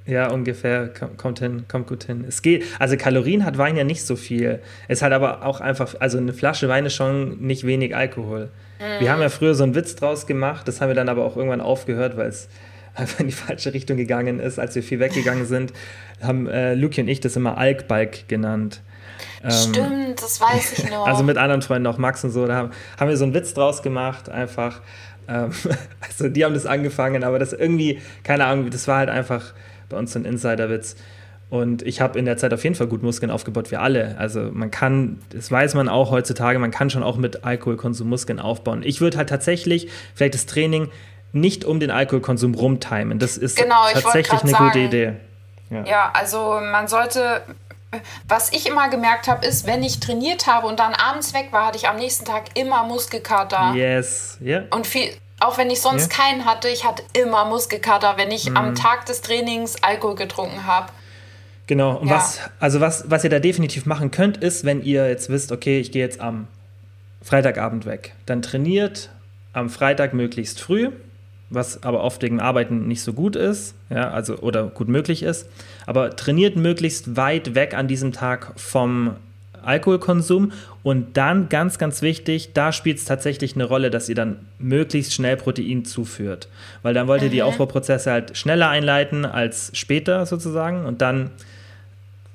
Ja, 0.10 0.30
ungefähr, 0.32 0.93
kom- 0.93 1.16
kommt 1.18 1.39
hin, 1.39 1.66
kommt 1.68 1.88
gut 1.88 2.03
hin. 2.05 2.26
Es 2.28 2.41
geht, 2.41 2.64
also 2.80 2.97
Kalorien 2.97 3.45
hat 3.45 3.57
Wein 3.57 3.78
ja 3.78 3.84
nicht 3.84 4.03
so 4.05 4.16
viel. 4.16 4.60
Es 4.88 5.01
hat 5.01 5.12
aber 5.12 5.45
auch 5.45 5.62
einfach, 5.62 5.95
also 5.99 6.18
eine 6.18 6.34
Flasche 6.34 6.68
Wein 6.68 6.86
ist 6.86 6.95
schon 6.95 7.39
nicht 7.39 7.66
wenig 7.66 7.95
Alkohol. 7.95 8.49
Wir 8.99 9.12
haben 9.12 9.22
ja 9.22 9.28
früher 9.30 9.55
so 9.55 9.64
einen 9.64 9.76
Witz 9.76 9.95
draus 9.95 10.26
gemacht, 10.26 10.66
das 10.68 10.80
haben 10.80 10.88
wir 10.88 10.95
dann 10.95 11.10
aber 11.10 11.26
auch 11.26 11.36
irgendwann 11.36 11.60
aufgehört, 11.60 12.16
weil 12.16 12.30
es 12.30 12.47
einfach 12.95 13.20
in 13.20 13.28
die 13.28 13.34
falsche 13.34 13.74
Richtung 13.74 13.97
gegangen 13.97 14.39
ist, 14.39 14.57
als 14.57 14.74
wir 14.74 14.84
viel 14.84 14.99
weggegangen 15.01 15.45
sind, 15.45 15.74
haben 16.22 16.47
äh, 16.47 16.76
Luki 16.76 17.01
und 17.01 17.07
ich 17.10 17.20
das 17.20 17.36
immer 17.36 17.57
Alkbalk 17.57 18.28
genannt. 18.30 18.82
Stimmt, 19.47 20.22
das 20.22 20.39
weiß 20.41 20.80
ich 20.80 20.89
noch. 20.91 21.05
Also 21.07 21.24
mit 21.24 21.38
anderen 21.38 21.62
Freunden, 21.62 21.88
auch 21.88 21.97
Max 21.97 22.24
und 22.24 22.32
so, 22.32 22.45
da 22.47 22.55
haben, 22.55 22.72
haben 22.99 23.10
wir 23.10 23.18
so 23.18 23.26
einen 23.26 23.34
Witz 23.34 23.53
draus 23.53 23.82
gemacht, 23.82 24.30
einfach. 24.30 24.82
Ähm, 25.28 25.51
also 26.01 26.30
die 26.30 26.43
haben 26.45 26.53
das 26.53 26.66
angefangen, 26.66 27.24
aber 27.24 27.39
das 27.39 27.53
irgendwie, 27.53 27.99
keine 28.24 28.45
Ahnung, 28.45 28.70
das 28.70 28.88
war 28.88 28.97
halt 28.97 29.10
einfach 29.10 29.53
bei 29.90 29.98
uns 29.98 30.14
so 30.14 30.20
ein 30.20 30.26
Insider-Witz. 30.26 30.96
Und 31.50 31.82
ich 31.82 32.00
habe 32.00 32.20
in 32.20 32.26
der 32.26 32.38
Zeit 32.38 32.54
auf 32.54 32.64
jeden 32.64 32.76
Fall 32.76 32.86
gut 32.88 33.02
Muskeln 33.02 33.32
aufgebaut, 33.32 33.72
wir 33.72 33.82
alle. 33.82 34.16
Also 34.20 34.50
man 34.52 34.70
kann, 34.70 35.20
das 35.32 35.50
weiß 35.52 35.74
man 35.74 35.90
auch 35.90 36.12
heutzutage, 36.12 36.60
man 36.60 36.70
kann 36.70 36.92
schon 36.92 37.02
auch 37.02 37.18
mit 37.18 37.44
Alkoholkonsum 37.44 38.08
Muskeln 38.08 38.40
aufbauen. 38.40 38.84
Ich 38.86 39.02
würde 39.02 39.18
halt 39.18 39.30
tatsächlich 39.30 39.90
vielleicht 40.14 40.36
das 40.36 40.46
Training 40.46 40.90
nicht 41.32 41.66
um 41.66 41.80
den 41.80 41.90
Alkoholkonsum 41.90 42.54
rumtimen. 42.54 43.18
Das 43.18 43.36
ist 43.38 43.58
Genau, 43.58 43.84
tatsächlich 43.94 44.42
eine 44.42 44.52
sagen. 44.52 44.66
gute 44.66 44.80
Idee. 44.80 45.14
ja, 45.72 46.12
also 46.14 46.60
man 46.62 46.88
sollte. 46.88 47.42
Was 48.28 48.54
ich 48.54 48.68
immer 48.70 48.88
gemerkt 48.92 49.28
habe, 49.28 49.44
ist, 49.44 49.66
wenn 49.66 49.82
ich 49.82 50.00
trainiert 50.00 50.46
habe 50.46 50.68
und 50.68 50.80
dann 50.80 50.94
abends 50.94 51.34
weg 51.34 51.48
war, 51.50 51.66
hatte 51.66 51.78
ich 51.80 51.88
am 51.88 51.96
nächsten 51.96 52.24
Tag 52.24 52.44
immer 52.56 52.84
Muskelkater. 52.84 53.74
Yes, 53.74 54.38
ja. 54.42 54.62
Und 54.70 54.86
viel, 54.86 55.10
auch 55.40 55.58
wenn 55.58 55.70
ich 55.70 55.82
sonst 55.82 56.12
Ja. 56.12 56.24
keinen 56.24 56.46
hatte, 56.46 56.68
ich 56.70 56.86
hatte 56.86 57.04
immer 57.14 57.46
Muskelkater, 57.46 58.16
wenn 58.18 58.32
ich 58.32 58.50
Mhm. 58.50 58.58
am 58.58 58.76
Tag 58.76 59.06
des 59.06 59.22
Trainings 59.22 59.82
Alkohol 59.84 60.16
getrunken 60.16 60.66
habe. 60.66 60.88
Genau. 61.68 61.98
Und 61.98 62.08
Ja. 62.08 62.16
was, 62.16 62.40
also 62.60 62.80
was, 62.82 63.10
was 63.10 63.24
ihr 63.24 63.30
da 63.30 63.40
definitiv 63.40 63.86
machen 63.86 64.12
könnt, 64.12 64.38
ist, 64.38 64.66
wenn 64.66 64.82
ihr 64.84 65.08
jetzt 65.08 65.30
wisst, 65.30 65.52
okay, 65.52 65.80
ich 65.80 65.92
gehe 65.92 66.04
jetzt 66.04 66.20
am 66.20 66.48
Freitagabend 67.22 67.86
weg, 67.86 68.14
dann 68.26 68.42
trainiert 68.42 69.10
am 69.54 69.70
Freitag 69.70 70.14
möglichst 70.14 70.60
früh, 70.62 70.90
was 71.50 71.84
aber 71.84 72.04
oft 72.04 72.22
wegen 72.22 72.40
Arbeiten 72.40 72.88
nicht 72.88 73.02
so 73.04 73.14
gut 73.14 73.36
ist, 73.36 73.76
ja, 73.90 74.10
also 74.12 74.38
oder 74.38 74.68
gut 74.68 74.88
möglich 74.88 75.24
ist, 75.24 75.48
aber 75.86 76.16
trainiert 76.16 76.56
möglichst 76.56 77.18
weit 77.18 77.56
weg 77.56 77.74
an 77.74 77.88
diesem 77.88 78.14
Tag 78.14 78.54
vom 78.56 79.16
Alkoholkonsum 79.64 80.51
und 80.84 81.18
dann 81.18 81.49
ganz, 81.49 81.78
ganz 81.78 82.01
wichtig, 82.01 82.53
da 82.53 82.72
spielt 82.72 82.97
es 82.97 83.05
tatsächlich 83.05 83.55
eine 83.55 83.66
Rolle, 83.66 83.89
dass 83.89 84.10
ihr 84.10 84.16
dann 84.16 84.47
möglichst 84.57 85.14
schnell 85.14 85.38
Protein 85.38 85.86
zuführt, 85.86 86.47
weil 86.82 86.93
dann 86.93 87.07
wollt 87.07 87.22
ihr 87.22 87.30
die 87.30 87.43
Aufbauprozesse 87.43 88.12
halt 88.12 88.38
schneller 88.38 88.70
einleiten 88.70 89.26
als 89.26 89.72
später 89.74 90.26
sozusagen 90.26 90.86
und 90.86 91.01
dann 91.01 91.32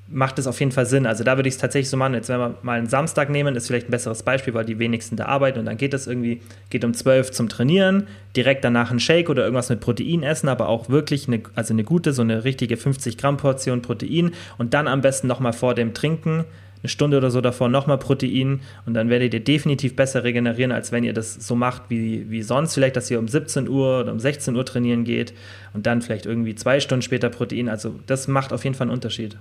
macht 0.06 0.38
es 0.38 0.46
auf 0.46 0.60
jeden 0.60 0.72
Fall 0.72 0.86
Sinn. 0.86 1.06
Also 1.06 1.24
da 1.24 1.36
würde 1.36 1.48
ich 1.48 1.54
es 1.54 1.60
tatsächlich 1.60 1.88
so 1.88 1.96
machen. 1.96 2.14
Jetzt, 2.14 2.28
wenn 2.28 2.38
wir 2.38 2.54
mal 2.62 2.78
einen 2.78 2.88
Samstag 2.88 3.30
nehmen, 3.30 3.56
ist 3.56 3.66
vielleicht 3.66 3.88
ein 3.88 3.90
besseres 3.90 4.22
Beispiel, 4.22 4.54
weil 4.54 4.64
die 4.64 4.78
wenigsten 4.78 5.16
da 5.16 5.26
arbeiten 5.26 5.58
und 5.58 5.64
dann 5.66 5.76
geht 5.76 5.92
das 5.92 6.06
irgendwie, 6.06 6.40
geht 6.70 6.84
um 6.84 6.94
12 6.94 7.30
zum 7.30 7.48
Trainieren, 7.48 8.06
direkt 8.36 8.64
danach 8.64 8.90
ein 8.90 9.00
Shake 9.00 9.30
oder 9.30 9.42
irgendwas 9.42 9.70
mit 9.70 9.80
Protein 9.80 10.22
essen, 10.22 10.48
aber 10.48 10.68
auch 10.68 10.88
wirklich 10.88 11.26
eine, 11.26 11.42
also 11.54 11.72
eine 11.72 11.84
gute, 11.84 12.12
so 12.12 12.22
eine 12.22 12.44
richtige 12.44 12.76
50 12.76 13.16
Gramm 13.16 13.36
Portion 13.36 13.82
Protein 13.82 14.32
und 14.58 14.74
dann 14.74 14.88
am 14.88 15.00
besten 15.00 15.26
nochmal 15.26 15.52
vor 15.52 15.74
dem 15.74 15.94
Trinken 15.94 16.44
eine 16.84 16.90
Stunde 16.90 17.16
oder 17.16 17.30
so 17.30 17.40
davor 17.40 17.70
nochmal 17.70 17.96
Protein 17.96 18.60
und 18.84 18.92
dann 18.92 19.08
werdet 19.08 19.32
ihr 19.32 19.40
definitiv 19.40 19.96
besser 19.96 20.22
regenerieren, 20.22 20.70
als 20.70 20.92
wenn 20.92 21.02
ihr 21.02 21.14
das 21.14 21.32
so 21.34 21.56
macht 21.56 21.84
wie, 21.88 22.30
wie 22.30 22.42
sonst. 22.42 22.74
Vielleicht, 22.74 22.96
dass 22.96 23.10
ihr 23.10 23.18
um 23.18 23.26
17 23.26 23.68
Uhr 23.68 24.00
oder 24.00 24.12
um 24.12 24.20
16 24.20 24.54
Uhr 24.54 24.66
trainieren 24.66 25.04
geht 25.04 25.32
und 25.72 25.86
dann 25.86 26.02
vielleicht 26.02 26.26
irgendwie 26.26 26.54
zwei 26.54 26.80
Stunden 26.80 27.00
später 27.00 27.30
Protein. 27.30 27.70
Also 27.70 27.94
das 28.06 28.28
macht 28.28 28.52
auf 28.52 28.64
jeden 28.64 28.76
Fall 28.76 28.86
einen 28.86 28.94
Unterschied. 28.94 29.38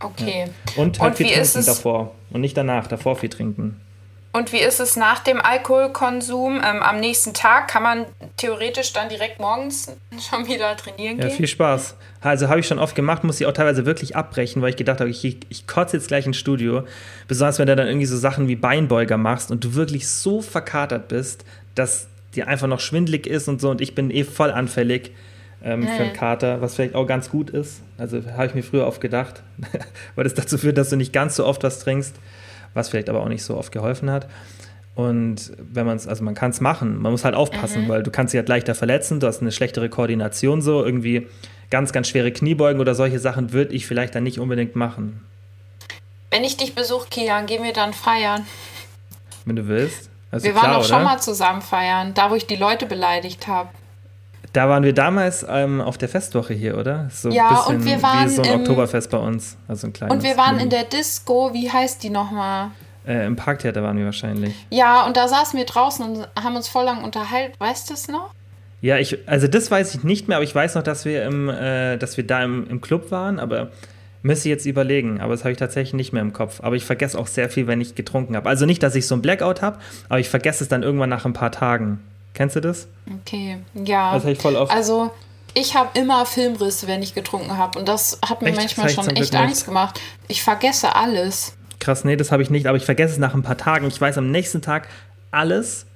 Okay. 0.00 0.44
Ja. 0.46 0.82
Und 0.82 1.00
halt 1.00 1.12
Und 1.12 1.16
viel 1.16 1.34
trinken 1.34 1.64
davor 1.64 2.14
und 2.30 2.42
nicht 2.42 2.56
danach, 2.56 2.86
davor 2.86 3.16
viel 3.16 3.30
trinken. 3.30 3.76
Und 4.32 4.52
wie 4.52 4.58
ist 4.58 4.78
es 4.78 4.94
nach 4.96 5.20
dem 5.20 5.40
Alkoholkonsum? 5.40 6.56
Ähm, 6.56 6.82
am 6.82 7.00
nächsten 7.00 7.32
Tag 7.34 7.68
kann 7.68 7.82
man 7.82 8.06
theoretisch 8.36 8.92
dann 8.92 9.08
direkt 9.08 9.40
morgens 9.40 9.90
schon 10.30 10.46
wieder 10.46 10.76
trainieren 10.76 11.18
Ja, 11.18 11.26
gehen? 11.28 11.36
viel 11.36 11.46
Spaß. 11.46 11.96
Also 12.20 12.48
habe 12.48 12.60
ich 12.60 12.66
schon 12.66 12.78
oft 12.78 12.94
gemacht, 12.94 13.24
muss 13.24 13.40
ich 13.40 13.46
auch 13.46 13.52
teilweise 13.52 13.86
wirklich 13.86 14.16
abbrechen, 14.16 14.60
weil 14.60 14.70
ich 14.70 14.76
gedacht 14.76 15.00
habe, 15.00 15.10
ich, 15.10 15.24
ich 15.48 15.66
kotze 15.66 15.96
jetzt 15.96 16.08
gleich 16.08 16.26
ins 16.26 16.36
Studio. 16.36 16.82
Besonders 17.26 17.58
wenn 17.58 17.66
du 17.66 17.76
dann 17.76 17.86
irgendwie 17.86 18.06
so 18.06 18.16
Sachen 18.16 18.48
wie 18.48 18.56
Beinbeuger 18.56 19.16
machst 19.16 19.50
und 19.50 19.64
du 19.64 19.74
wirklich 19.74 20.08
so 20.08 20.42
verkatert 20.42 21.08
bist, 21.08 21.44
dass 21.74 22.08
dir 22.34 22.48
einfach 22.48 22.66
noch 22.66 22.80
schwindlig 22.80 23.26
ist 23.26 23.48
und 23.48 23.60
so 23.60 23.70
und 23.70 23.80
ich 23.80 23.94
bin 23.94 24.10
eh 24.10 24.24
voll 24.24 24.50
anfällig 24.50 25.12
ähm, 25.64 25.84
für 25.88 26.02
einen 26.02 26.12
Kater, 26.12 26.60
was 26.60 26.74
vielleicht 26.74 26.94
auch 26.94 27.06
ganz 27.06 27.30
gut 27.30 27.50
ist. 27.50 27.80
Also 27.96 28.22
habe 28.36 28.46
ich 28.46 28.54
mir 28.54 28.62
früher 28.62 28.86
oft 28.86 29.00
gedacht, 29.00 29.42
weil 30.14 30.24
das 30.24 30.34
dazu 30.34 30.58
führt, 30.58 30.76
dass 30.76 30.90
du 30.90 30.96
nicht 30.96 31.12
ganz 31.12 31.36
so 31.36 31.46
oft 31.46 31.62
was 31.62 31.78
trinkst, 31.80 32.14
was 32.78 32.88
vielleicht 32.88 33.10
aber 33.10 33.20
auch 33.20 33.28
nicht 33.28 33.42
so 33.42 33.56
oft 33.58 33.72
geholfen 33.72 34.10
hat. 34.10 34.26
Und 34.94 35.52
wenn 35.58 35.86
man 35.86 35.96
es, 35.96 36.08
also 36.08 36.24
man 36.24 36.34
kann 36.34 36.50
es 36.50 36.60
machen, 36.60 37.00
man 37.00 37.12
muss 37.12 37.24
halt 37.24 37.34
aufpassen, 37.34 37.88
weil 37.88 38.02
du 38.02 38.10
kannst 38.10 38.32
dich 38.32 38.38
halt 38.38 38.48
leichter 38.48 38.74
verletzen, 38.74 39.20
du 39.20 39.26
hast 39.26 39.42
eine 39.42 39.52
schlechtere 39.52 39.88
Koordination 39.88 40.60
so, 40.60 40.84
irgendwie 40.84 41.28
ganz, 41.70 41.92
ganz 41.92 42.08
schwere 42.08 42.32
Kniebeugen 42.32 42.80
oder 42.80 42.94
solche 42.94 43.18
Sachen 43.20 43.52
würde 43.52 43.74
ich 43.74 43.86
vielleicht 43.86 44.14
dann 44.14 44.24
nicht 44.24 44.40
unbedingt 44.40 44.74
machen, 44.74 45.20
Wenn 46.30 46.42
ich 46.42 46.56
dich 46.56 46.74
besuche, 46.74 47.08
Kian, 47.10 47.46
gehen 47.46 47.62
wir 47.62 47.72
dann 47.72 47.92
feiern. 47.92 48.44
wenn 49.44 49.56
du 49.56 49.68
willst. 49.68 50.10
Also 50.30 50.44
wir 50.44 50.52
klar, 50.52 50.64
waren 50.64 50.74
doch 50.74 50.84
schon 50.86 51.02
mal 51.04 51.18
zusammen 51.18 51.62
feiern, 51.62 52.12
da 52.14 52.30
wo 52.30 52.34
ich 52.34 52.46
die 52.46 52.56
Leute 52.56 52.84
beleidigt 52.86 53.46
habe. 53.46 53.70
Da 54.58 54.68
waren 54.68 54.82
wir 54.82 54.92
damals 54.92 55.46
ähm, 55.48 55.80
auf 55.80 55.98
der 55.98 56.08
Festwoche 56.08 56.52
hier, 56.52 56.76
oder? 56.76 57.08
So 57.12 57.28
ein 57.28 57.34
Ja, 57.34 57.50
bisschen 57.50 57.76
und 57.76 57.84
wir 57.84 58.02
waren 58.02 58.24
wie 58.28 58.34
so 58.34 58.42
ein 58.42 58.48
im- 58.54 58.60
Oktoberfest 58.60 59.08
bei 59.08 59.18
uns. 59.18 59.56
Also 59.68 59.86
ein 59.86 59.92
kleines. 59.92 60.16
Und 60.16 60.22
wir 60.24 60.36
waren 60.36 60.54
in 60.58 60.68
Mini. 60.68 60.70
der 60.70 60.82
Disco, 60.84 61.54
wie 61.54 61.70
heißt 61.70 62.02
die 62.02 62.10
nochmal? 62.10 62.72
Äh, 63.06 63.24
Im 63.24 63.36
Parktheater 63.36 63.84
waren 63.84 63.96
wir 63.96 64.04
wahrscheinlich. 64.06 64.54
Ja, 64.70 65.06
und 65.06 65.16
da 65.16 65.28
saßen 65.28 65.56
wir 65.56 65.64
draußen 65.64 66.04
und 66.04 66.28
haben 66.42 66.56
uns 66.56 66.66
voll 66.66 66.84
lang 66.86 67.04
unterhalten. 67.04 67.54
Weißt 67.60 67.88
du 67.88 67.94
es 67.94 68.08
noch? 68.08 68.30
Ja, 68.80 68.98
ich, 68.98 69.18
also 69.28 69.46
das 69.46 69.70
weiß 69.70 69.94
ich 69.94 70.02
nicht 70.02 70.26
mehr, 70.26 70.38
aber 70.38 70.44
ich 70.44 70.54
weiß 70.56 70.74
noch, 70.74 70.82
dass 70.82 71.04
wir 71.04 71.24
im, 71.24 71.48
äh, 71.48 71.96
dass 71.96 72.16
wir 72.16 72.26
da 72.26 72.42
im, 72.42 72.68
im 72.68 72.80
Club 72.80 73.12
waren, 73.12 73.38
aber 73.38 73.68
müsste 74.22 74.48
ich 74.48 74.50
jetzt 74.50 74.66
überlegen, 74.66 75.20
aber 75.20 75.34
das 75.34 75.44
habe 75.44 75.52
ich 75.52 75.58
tatsächlich 75.58 75.94
nicht 75.94 76.12
mehr 76.12 76.22
im 76.22 76.32
Kopf. 76.32 76.60
Aber 76.64 76.74
ich 76.74 76.84
vergesse 76.84 77.16
auch 77.16 77.28
sehr 77.28 77.48
viel, 77.48 77.68
wenn 77.68 77.80
ich 77.80 77.94
getrunken 77.94 78.34
habe. 78.34 78.48
Also 78.48 78.66
nicht, 78.66 78.82
dass 78.82 78.96
ich 78.96 79.06
so 79.06 79.14
ein 79.14 79.22
Blackout 79.22 79.62
habe, 79.62 79.78
aber 80.08 80.18
ich 80.18 80.28
vergesse 80.28 80.64
es 80.64 80.68
dann 80.68 80.82
irgendwann 80.82 81.10
nach 81.10 81.24
ein 81.24 81.32
paar 81.32 81.52
Tagen. 81.52 82.00
Kennst 82.38 82.54
du 82.54 82.60
das? 82.60 82.86
Okay, 83.22 83.58
ja. 83.74 84.14
Das 84.14 84.24
ich 84.24 84.38
voll 84.38 84.54
oft. 84.54 84.72
Also, 84.72 85.10
ich 85.54 85.74
habe 85.74 85.98
immer 85.98 86.24
Filmrisse, 86.24 86.86
wenn 86.86 87.02
ich 87.02 87.12
getrunken 87.12 87.56
habe. 87.56 87.76
Und 87.80 87.88
das 87.88 88.20
hat 88.24 88.42
mir 88.42 88.50
Echt? 88.50 88.58
Manchmal 88.58 88.88
schon 88.90 89.02
zum 89.02 89.14
Glück 89.14 89.24
echt 89.24 89.34
Angst 89.34 89.56
nicht. 89.56 89.66
gemacht. 89.66 90.00
Ich 90.28 90.44
vergesse 90.44 90.94
alles. 90.94 91.56
Krass, 91.80 92.04
nee, 92.04 92.14
das 92.14 92.30
habe 92.30 92.44
ich 92.44 92.48
nicht, 92.48 92.68
aber 92.68 92.76
ich 92.76 92.84
vergesse 92.84 93.14
es 93.14 93.18
nach 93.18 93.34
ein 93.34 93.42
paar 93.42 93.56
Tagen. 93.56 93.88
Ich 93.88 94.00
weiß 94.00 94.18
am 94.18 94.30
nächsten 94.30 94.62
Tag 94.62 94.86
alles, 95.32 95.86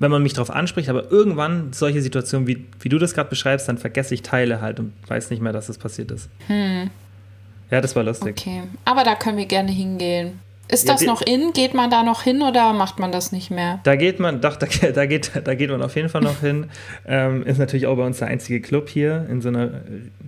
wenn 0.00 0.10
man 0.10 0.20
mich 0.20 0.32
darauf 0.32 0.50
anspricht, 0.50 0.88
aber 0.88 1.12
irgendwann 1.12 1.72
solche 1.72 2.02
Situationen, 2.02 2.48
wie, 2.48 2.66
wie 2.80 2.88
du 2.88 2.98
das 2.98 3.14
gerade 3.14 3.30
beschreibst, 3.30 3.68
dann 3.68 3.78
vergesse 3.78 4.14
ich 4.14 4.22
Teile 4.22 4.60
halt 4.60 4.80
und 4.80 4.94
weiß 5.06 5.30
nicht 5.30 5.42
mehr, 5.42 5.52
dass 5.52 5.68
das 5.68 5.78
passiert 5.78 6.10
ist. 6.10 6.28
Ja, 6.48 7.80
das 7.80 7.94
war 7.94 8.02
lustig. 8.02 8.34
Okay. 8.36 8.64
Aber 8.84 9.04
da 9.04 9.14
können 9.14 9.38
wir 9.38 9.46
gerne 9.46 9.70
hingehen. 9.70 10.40
Ist 10.68 10.86
Ja, 10.88 10.94
das 10.94 11.02
wir- 11.02 11.08
noch 11.08 11.20
in? 11.22 11.52
Geht 11.52 11.74
man 11.74 11.90
da 11.90 12.02
noch 12.02 12.22
hin 12.22 12.42
oder 12.42 12.72
macht 12.72 12.98
man 12.98 13.12
das 13.12 13.32
nicht 13.32 13.50
mehr? 13.50 13.80
Da 13.84 13.96
geht 13.96 14.18
man, 14.18 14.40
doch, 14.40 14.56
da, 14.56 14.66
da, 14.94 15.06
geht, 15.06 15.30
da 15.44 15.54
geht 15.54 15.70
man 15.70 15.82
auf 15.82 15.94
jeden 15.96 16.08
Fall 16.08 16.22
noch 16.22 16.40
hin. 16.40 16.66
Ähm, 17.06 17.42
ist 17.44 17.58
natürlich 17.58 17.86
auch 17.86 17.96
bei 17.96 18.04
uns 18.06 18.18
der 18.18 18.28
einzige 18.28 18.60
Club 18.62 18.88
hier 18.88 19.26
in 19.30 19.42
so 19.42 19.48
einer 19.48 19.64
äh, 19.66 19.70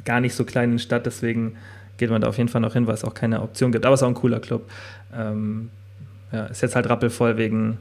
gar 0.05 0.20
nicht 0.20 0.34
so 0.34 0.45
kleinen 0.45 0.78
Stadt, 0.78 1.07
deswegen 1.07 1.57
geht 1.97 2.11
man 2.11 2.20
da 2.20 2.28
auf 2.28 2.37
jeden 2.37 2.51
Fall 2.51 2.61
noch 2.61 2.74
hin, 2.74 2.87
weil 2.87 2.93
es 2.95 3.03
auch 3.05 3.14
keine 3.14 3.41
Option 3.41 3.72
gibt. 3.72 3.87
Aber 3.87 3.95
es 3.95 4.01
ist 4.01 4.05
auch 4.05 4.09
ein 4.09 4.14
cooler 4.14 4.41
Club. 4.41 4.68
Ähm, 5.16 5.70
ja, 6.32 6.45
ist 6.47 6.61
jetzt 6.61 6.76
halt 6.76 6.89
rappelvoll 6.91 7.39
wegen, 7.39 7.78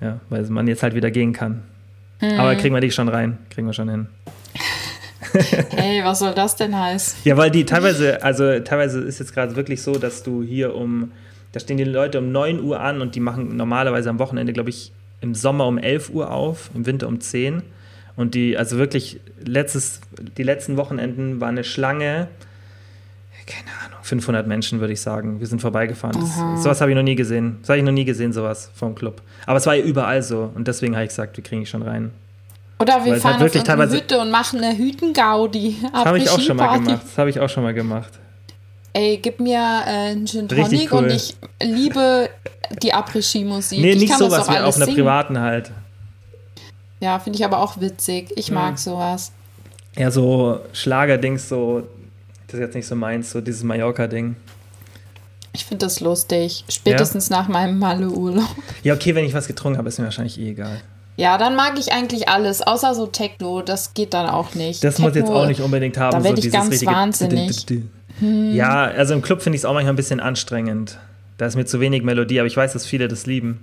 ja, 0.00 0.18
weil 0.28 0.42
man 0.46 0.66
jetzt 0.66 0.82
halt 0.82 0.94
wieder 0.96 1.12
gehen 1.12 1.32
kann. 1.32 1.62
Aber 2.38 2.56
kriegen 2.56 2.74
wir 2.74 2.80
die 2.80 2.90
schon 2.90 3.08
rein, 3.08 3.38
kriegen 3.50 3.66
wir 3.68 3.74
schon 3.74 3.88
hin. 3.88 4.06
Hey, 5.76 6.02
was 6.04 6.20
soll 6.20 6.32
das 6.34 6.54
denn 6.56 6.78
heißen? 6.78 7.18
Ja, 7.24 7.36
weil 7.36 7.50
die 7.50 7.64
teilweise, 7.64 8.22
also 8.22 8.60
teilweise 8.60 9.00
ist 9.00 9.18
jetzt 9.18 9.34
gerade 9.34 9.56
wirklich 9.56 9.82
so, 9.82 9.98
dass 9.98 10.22
du 10.22 10.42
hier 10.44 10.74
um, 10.76 11.10
da 11.54 11.60
stehen 11.60 11.76
die 11.76 11.84
Leute 11.84 12.18
um 12.18 12.32
9 12.32 12.60
Uhr 12.60 12.80
an 12.80 13.00
und 13.00 13.14
die 13.14 13.20
machen 13.20 13.56
normalerweise 13.56 14.10
am 14.10 14.18
Wochenende, 14.18 14.52
glaube 14.52 14.70
ich, 14.70 14.90
im 15.20 15.36
Sommer 15.36 15.68
um 15.68 15.78
11 15.78 16.10
Uhr 16.10 16.32
auf, 16.32 16.68
im 16.74 16.84
Winter 16.84 17.06
um 17.06 17.20
10. 17.20 17.62
Und 18.16 18.34
die, 18.34 18.58
also 18.58 18.76
wirklich, 18.76 19.20
letztes, 19.38 20.00
die 20.36 20.42
letzten 20.42 20.76
Wochenenden 20.76 21.40
war 21.40 21.48
eine 21.48 21.62
Schlange, 21.62 22.26
keine 23.46 23.70
Ahnung, 23.86 24.00
500 24.02 24.48
Menschen, 24.48 24.80
würde 24.80 24.94
ich 24.94 25.00
sagen. 25.00 25.38
Wir 25.38 25.46
sind 25.46 25.60
vorbeigefahren. 25.60 26.20
Das, 26.20 26.62
sowas 26.64 26.80
habe 26.80 26.90
ich 26.90 26.96
noch 26.96 27.04
nie 27.04 27.14
gesehen. 27.14 27.58
Das 27.60 27.68
habe 27.68 27.78
ich 27.78 27.84
noch 27.84 27.92
nie 27.92 28.04
gesehen, 28.04 28.32
sowas 28.32 28.72
vom 28.74 28.96
Club. 28.96 29.22
Aber 29.46 29.58
es 29.58 29.66
war 29.66 29.76
ja 29.76 29.84
überall 29.84 30.24
so. 30.24 30.50
Und 30.56 30.66
deswegen 30.66 30.96
habe 30.96 31.04
ich 31.04 31.10
gesagt, 31.10 31.36
wir 31.36 31.44
kriegen 31.44 31.60
die 31.60 31.66
schon 31.66 31.82
rein. 31.82 32.10
Oder 32.80 33.04
wir 33.04 33.12
Weil 33.12 33.18
es 33.18 33.22
fahren 33.22 33.38
halt 33.38 33.56
auf 33.56 33.78
unsere 33.78 33.92
Hütte 33.92 34.18
und 34.18 34.30
machen 34.32 34.60
eine 34.60 34.76
Hütengaudi. 34.76 35.76
Das 35.92 36.04
habe 36.04 36.18
ich 36.18 36.28
auch 36.30 36.40
schon 36.40 36.56
mal 36.56 36.78
gemacht. 36.78 37.00
Das 37.04 37.18
habe 37.18 37.30
ich 37.30 37.38
auch 37.38 37.48
schon 37.48 37.62
mal 37.62 37.74
gemacht. 37.74 38.10
Ey, 38.94 39.18
gib 39.18 39.40
mir 39.40 39.58
äh, 39.58 40.10
einen 40.10 40.26
Gin 40.26 40.48
Tonic 40.48 40.92
cool. 40.92 40.98
und 41.04 41.10
ich 41.10 41.34
liebe 41.60 42.30
die 42.80 42.94
Après-Ski-Musik. 42.94 43.80
Nee, 43.80 43.90
ich 43.90 44.00
nicht 44.02 44.16
sowas 44.16 44.48
wie 44.48 44.56
auf 44.56 44.76
einer 44.76 44.84
singen. 44.86 44.96
privaten 44.96 45.38
halt. 45.40 45.72
Ja, 47.00 47.18
finde 47.18 47.38
ich 47.38 47.44
aber 47.44 47.58
auch 47.58 47.80
witzig. 47.80 48.32
Ich 48.36 48.50
mag 48.52 48.78
sowas. 48.78 49.32
Ja, 49.96 50.10
so 50.10 50.60
Schlagerdings, 50.72 51.48
so, 51.48 51.82
das 52.46 52.54
ist 52.54 52.60
jetzt 52.60 52.74
nicht 52.74 52.86
so 52.86 52.94
meins, 52.94 53.30
so 53.30 53.40
dieses 53.40 53.64
Mallorca-Ding. 53.64 54.36
Ich 55.52 55.64
finde 55.64 55.86
das 55.86 56.00
lustig. 56.00 56.64
Spätestens 56.68 57.30
nach 57.30 57.48
meinem 57.48 57.78
Malle-Urlaub. 57.78 58.48
Ja, 58.84 58.94
okay, 58.94 59.14
wenn 59.14 59.24
ich 59.24 59.34
was 59.34 59.46
getrunken 59.46 59.78
habe, 59.78 59.88
ist 59.88 59.98
mir 59.98 60.04
wahrscheinlich 60.04 60.38
eh 60.40 60.50
egal. 60.50 60.80
Ja, 61.16 61.38
dann 61.38 61.54
mag 61.54 61.78
ich 61.78 61.92
eigentlich 61.92 62.28
alles, 62.28 62.60
außer 62.62 62.94
so 62.94 63.06
Techno. 63.06 63.62
Das 63.62 63.94
geht 63.94 64.14
dann 64.14 64.28
auch 64.28 64.54
nicht. 64.54 64.82
Das 64.82 64.98
muss 64.98 65.14
jetzt 65.14 65.26
Techno- 65.26 65.42
auch 65.42 65.46
nicht 65.46 65.60
unbedingt 65.60 65.96
haben. 65.96 66.12
da 66.12 66.20
so 66.28 66.28
ich 66.34 66.40
dieses 66.40 66.52
ganz 66.52 66.70
richtige 67.22 67.82
wahnsinnig. 68.24 68.54
Ja, 68.56 68.84
also 68.84 69.14
im 69.14 69.22
Club 69.22 69.42
finde 69.42 69.56
ich 69.56 69.60
es 69.62 69.64
auch 69.64 69.74
manchmal 69.74 69.92
ein 69.94 69.96
bisschen 69.96 70.20
anstrengend. 70.20 70.98
Da 71.38 71.46
ist 71.46 71.56
mir 71.56 71.64
zu 71.64 71.80
wenig 71.80 72.02
Melodie, 72.02 72.38
aber 72.40 72.46
ich 72.46 72.56
weiß, 72.56 72.72
dass 72.74 72.86
viele 72.86 73.08
das 73.08 73.26
lieben. 73.26 73.60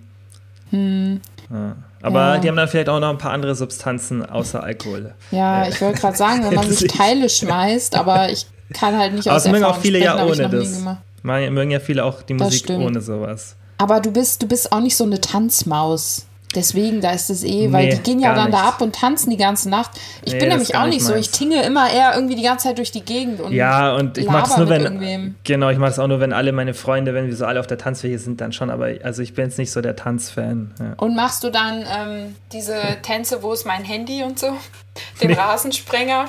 Ja. 0.71 1.75
Aber 2.01 2.35
Ja. 2.35 2.37
die 2.39 2.47
haben 2.47 2.55
dann 2.55 2.67
vielleicht 2.67 2.89
auch 2.89 2.99
noch 2.99 3.09
ein 3.09 3.17
paar 3.17 3.31
andere 3.33 3.55
Substanzen 3.55 4.25
außer 4.25 4.63
Alkohol. 4.63 5.13
Ja, 5.31 5.67
ich 5.67 5.79
wollte 5.81 5.99
gerade 5.99 6.17
sagen, 6.17 6.43
wenn 6.45 6.53
man 6.55 6.69
sich 6.69 6.85
Ich- 6.85 6.91
Teile 6.97 7.29
schmeißt, 7.29 7.95
aber 7.95 8.29
ich 8.31 8.45
kann 8.73 8.97
halt 8.97 9.13
nicht 9.13 9.27
Aber 9.27 9.37
aus 9.37 9.45
es 9.45 9.51
mögen 9.51 9.65
auch 9.65 9.77
viele 9.79 9.99
sprechen, 9.99 10.17
ja 10.17 10.25
ohne 10.25 10.49
das. 10.49 10.81
Mögen 11.23 11.71
ja 11.71 11.79
viele 11.79 12.05
auch 12.05 12.21
die 12.23 12.35
Das 12.37 12.45
Musik 12.47 12.63
stimmt. 12.63 12.85
ohne 12.85 13.01
sowas. 13.01 13.55
Aber 13.77 13.99
du 13.99 14.11
bist, 14.11 14.41
du 14.41 14.47
bist 14.47 14.71
auch 14.71 14.79
nicht 14.79 14.95
so 14.95 15.03
eine 15.03 15.19
Tanzmaus. 15.19 16.25
Deswegen, 16.53 16.99
da 16.99 17.11
ist 17.11 17.29
es 17.29 17.43
eh, 17.45 17.71
weil 17.71 17.85
Nee, 17.87 17.95
die 17.95 18.01
gehen 18.03 18.19
ja 18.19 18.33
dann 18.35 18.51
da 18.51 18.57
nicht. 18.57 18.67
ab 18.67 18.81
und 18.81 18.93
tanzen 18.95 19.29
die 19.29 19.37
ganze 19.37 19.69
Nacht. 19.69 19.91
Ich 20.25 20.33
Nee, 20.33 20.39
bin 20.39 20.49
nämlich 20.49 20.75
auch 20.75 20.85
nicht 20.85 21.01
so. 21.01 21.13
meins. 21.13 21.27
Ich 21.27 21.31
tinge 21.31 21.63
immer 21.63 21.89
eher 21.89 22.13
irgendwie 22.13 22.35
die 22.35 22.41
ganze 22.43 22.67
Zeit 22.67 22.77
durch 22.77 22.91
die 22.91 23.01
Gegend 23.05 23.39
und 23.39 23.53
Ja, 23.53 23.95
und 23.95 24.17
ich 24.17 24.27
mache 24.27 24.51
es 24.51 24.57
nur, 24.57 24.67
wenn. 24.69 24.81
irgendwem. 24.83 25.35
Genau, 25.45 25.69
ich 25.69 25.77
mache 25.77 25.91
es 25.91 25.99
auch 25.99 26.07
nur, 26.07 26.19
wenn 26.19 26.33
alle 26.33 26.51
meine 26.51 26.73
Freunde, 26.73 27.13
wenn 27.13 27.27
wir 27.27 27.35
so 27.35 27.45
alle 27.45 27.59
auf 27.59 27.67
der 27.67 27.77
Tanzfläche 27.77 28.19
sind, 28.19 28.41
dann 28.41 28.51
schon. 28.51 28.69
Aber 28.69 28.89
also 29.03 29.21
ich 29.21 29.33
bin 29.33 29.45
jetzt 29.45 29.57
nicht 29.57 29.71
so 29.71 29.79
der 29.81 29.95
Tanzfan. 29.95 30.73
Ja. 30.79 30.93
Und 30.97 31.15
machst 31.15 31.43
du 31.45 31.49
dann 31.51 31.85
ähm, 31.89 32.35
diese 32.51 32.75
Tänze, 33.01 33.41
wo 33.43 33.53
ist 33.53 33.65
mein 33.65 33.83
Handy 33.85 34.23
und 34.23 34.37
so? 34.37 34.47
Den 35.21 35.31
Rasensprenger? 35.31 36.25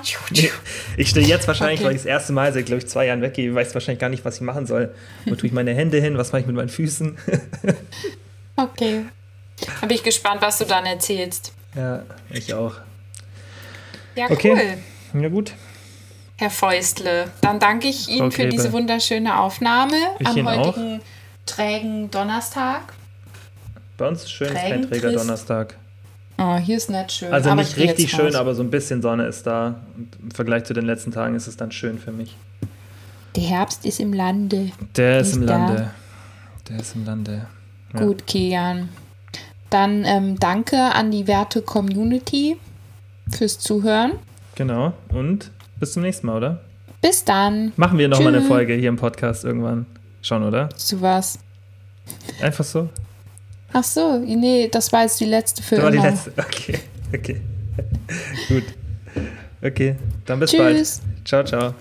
Ich 0.97 1.09
stehe 1.11 1.27
jetzt 1.27 1.49
wahrscheinlich, 1.49 1.81
Okay. 1.81 1.89
weil 1.89 1.97
ich 1.97 2.03
das 2.03 2.07
erste 2.07 2.33
Mal 2.33 2.53
seit, 2.53 2.67
glaube 2.67 2.81
ich, 2.83 2.89
zwei 2.89 3.07
Jahren 3.07 3.21
weggehe, 3.23 3.53
weiß 3.53 3.75
wahrscheinlich 3.75 3.99
gar 4.01 4.09
nicht, 4.09 4.25
was 4.25 4.37
ich 4.37 4.43
machen 4.43 4.67
soll. 4.67 4.95
Wo 5.27 5.35
tue 5.35 5.49
ich 5.49 5.53
meine 5.53 5.75
Hände 5.75 6.01
hin? 6.01 6.17
Was 6.17 6.31
mache 6.31 6.43
ich 6.43 6.47
mit 6.47 6.55
meinen 6.55 6.69
Füßen? 6.69 7.19
Okay. 8.57 9.05
Da 9.81 9.87
bin 9.87 9.97
ich 9.97 10.03
gespannt, 10.03 10.43
was 10.43 10.59
du 10.59 10.65
dann 10.65 10.85
erzählst. 10.87 11.53
ja, 11.75 12.03
ich 12.31 12.53
auch. 12.55 12.75
Ja, 14.15 14.27
Okay. 14.31 14.79
cool. 15.15 15.23
Ja, 15.23 15.29
gut. 15.29 15.53
Herr 16.37 16.51
Fäustle, 16.51 17.31
dann 17.41 17.59
danke 17.61 17.89
ich 17.89 18.09
Ihnen 18.09 18.31
Frau 18.33 18.43
für 18.43 18.49
diese 18.49 18.73
wunderschöne 18.73 19.39
Aufnahme 19.39 19.97
Ich 20.19 20.27
am 20.27 20.37
Ihnen 20.37 20.49
auch. 20.49 20.67
heutigen 20.69 21.01
trägen 21.47 22.11
Donnerstag. 22.11 22.93
Bei 23.97 24.09
uns 24.09 24.23
ist 24.23 24.33
schön, 24.33 24.49
ist 24.49 24.55
kein 24.55 24.89
Träger. 24.89 25.13
Donnerstag. 25.13 25.77
Oh, 26.39 26.57
hier 26.57 26.77
ist 26.79 26.91
nicht 26.91 27.13
schön. 27.13 27.33
Also 27.33 27.51
aber 27.51 27.61
nicht 27.63 27.77
richtig 27.77 28.11
schön, 28.11 28.27
raus. 28.27 28.35
aber 28.35 28.55
so 28.55 28.63
ein 28.63 28.71
bisschen 28.71 29.03
Sonne 29.03 29.27
ist 29.27 29.47
da. 29.47 29.77
Und 29.97 30.17
Im 30.21 30.31
Vergleich 30.33 30.65
zu 30.65 30.73
den 30.75 30.85
letzten 30.87 31.13
Tagen 31.13 31.35
ist 31.37 31.47
es 31.47 31.57
dann 31.57 31.71
schön 31.71 31.99
für 31.99 32.11
mich. 32.11 32.37
Der 33.37 33.45
Herbst 33.45 33.85
ist 33.87 34.01
im 34.01 34.13
Lande. 34.13 34.73
Der 34.97 35.21
ist 35.21 35.29
Ist 35.29 35.37
im 35.37 35.47
da. 35.47 35.57
Lande. 35.59 35.91
Der 36.69 36.77
ist 36.81 36.95
im 36.97 37.05
Lande. 37.05 37.47
Ja. 37.95 38.01
Gut, 38.01 38.27
Kian. 38.27 38.89
Dann 39.73 40.05
ähm, 40.05 40.39
danke 40.39 40.77
an 40.77 41.11
die 41.11 41.27
werte 41.27 41.63
Community 41.63 42.57
fürs 43.31 43.59
Zuhören. 43.59 44.13
Genau. 44.55 44.93
Und 45.09 45.51
bis 45.81 45.93
zum 45.93 46.03
nächsten 46.03 46.27
Mal, 46.27 46.37
oder? 46.37 46.61
Bis 47.01 47.25
dann. 47.25 47.73
Machen 47.77 47.99
wir 47.99 48.09
nochmal 48.09 48.35
eine. 48.35 48.43
Folge 48.45 48.75
hier 48.75 48.89
im 48.91 48.97
Podcast 48.97 49.45
irgendwann. 49.45 49.87
Schon, 50.21 50.43
oder? 50.45 50.69
Zu 50.77 51.01
was? 51.01 51.39
Einfach 52.41 52.65
so? 52.65 52.89
Ach 53.73 53.83
so, 53.85 54.19
nee, 54.19 54.69
das 54.71 54.93
war 54.93 55.03
jetzt 55.03 55.19
die 55.21 55.25
letzte 55.25 55.63
für 55.63 55.77
Das 55.77 55.85
war 55.85 55.91
die 55.91 55.97
immer. 55.97 56.11
letzte. 56.11 56.33
Okay. 56.37 56.79
Okay. 57.15 57.41
Gut. 58.49 58.65
Okay. 59.63 59.97
Dann 60.27 60.41
bis 60.41 60.57
bald. 60.57 60.77
Tschüss. 60.77 61.01
Ciao, 61.25 61.45
ciao. 61.45 61.75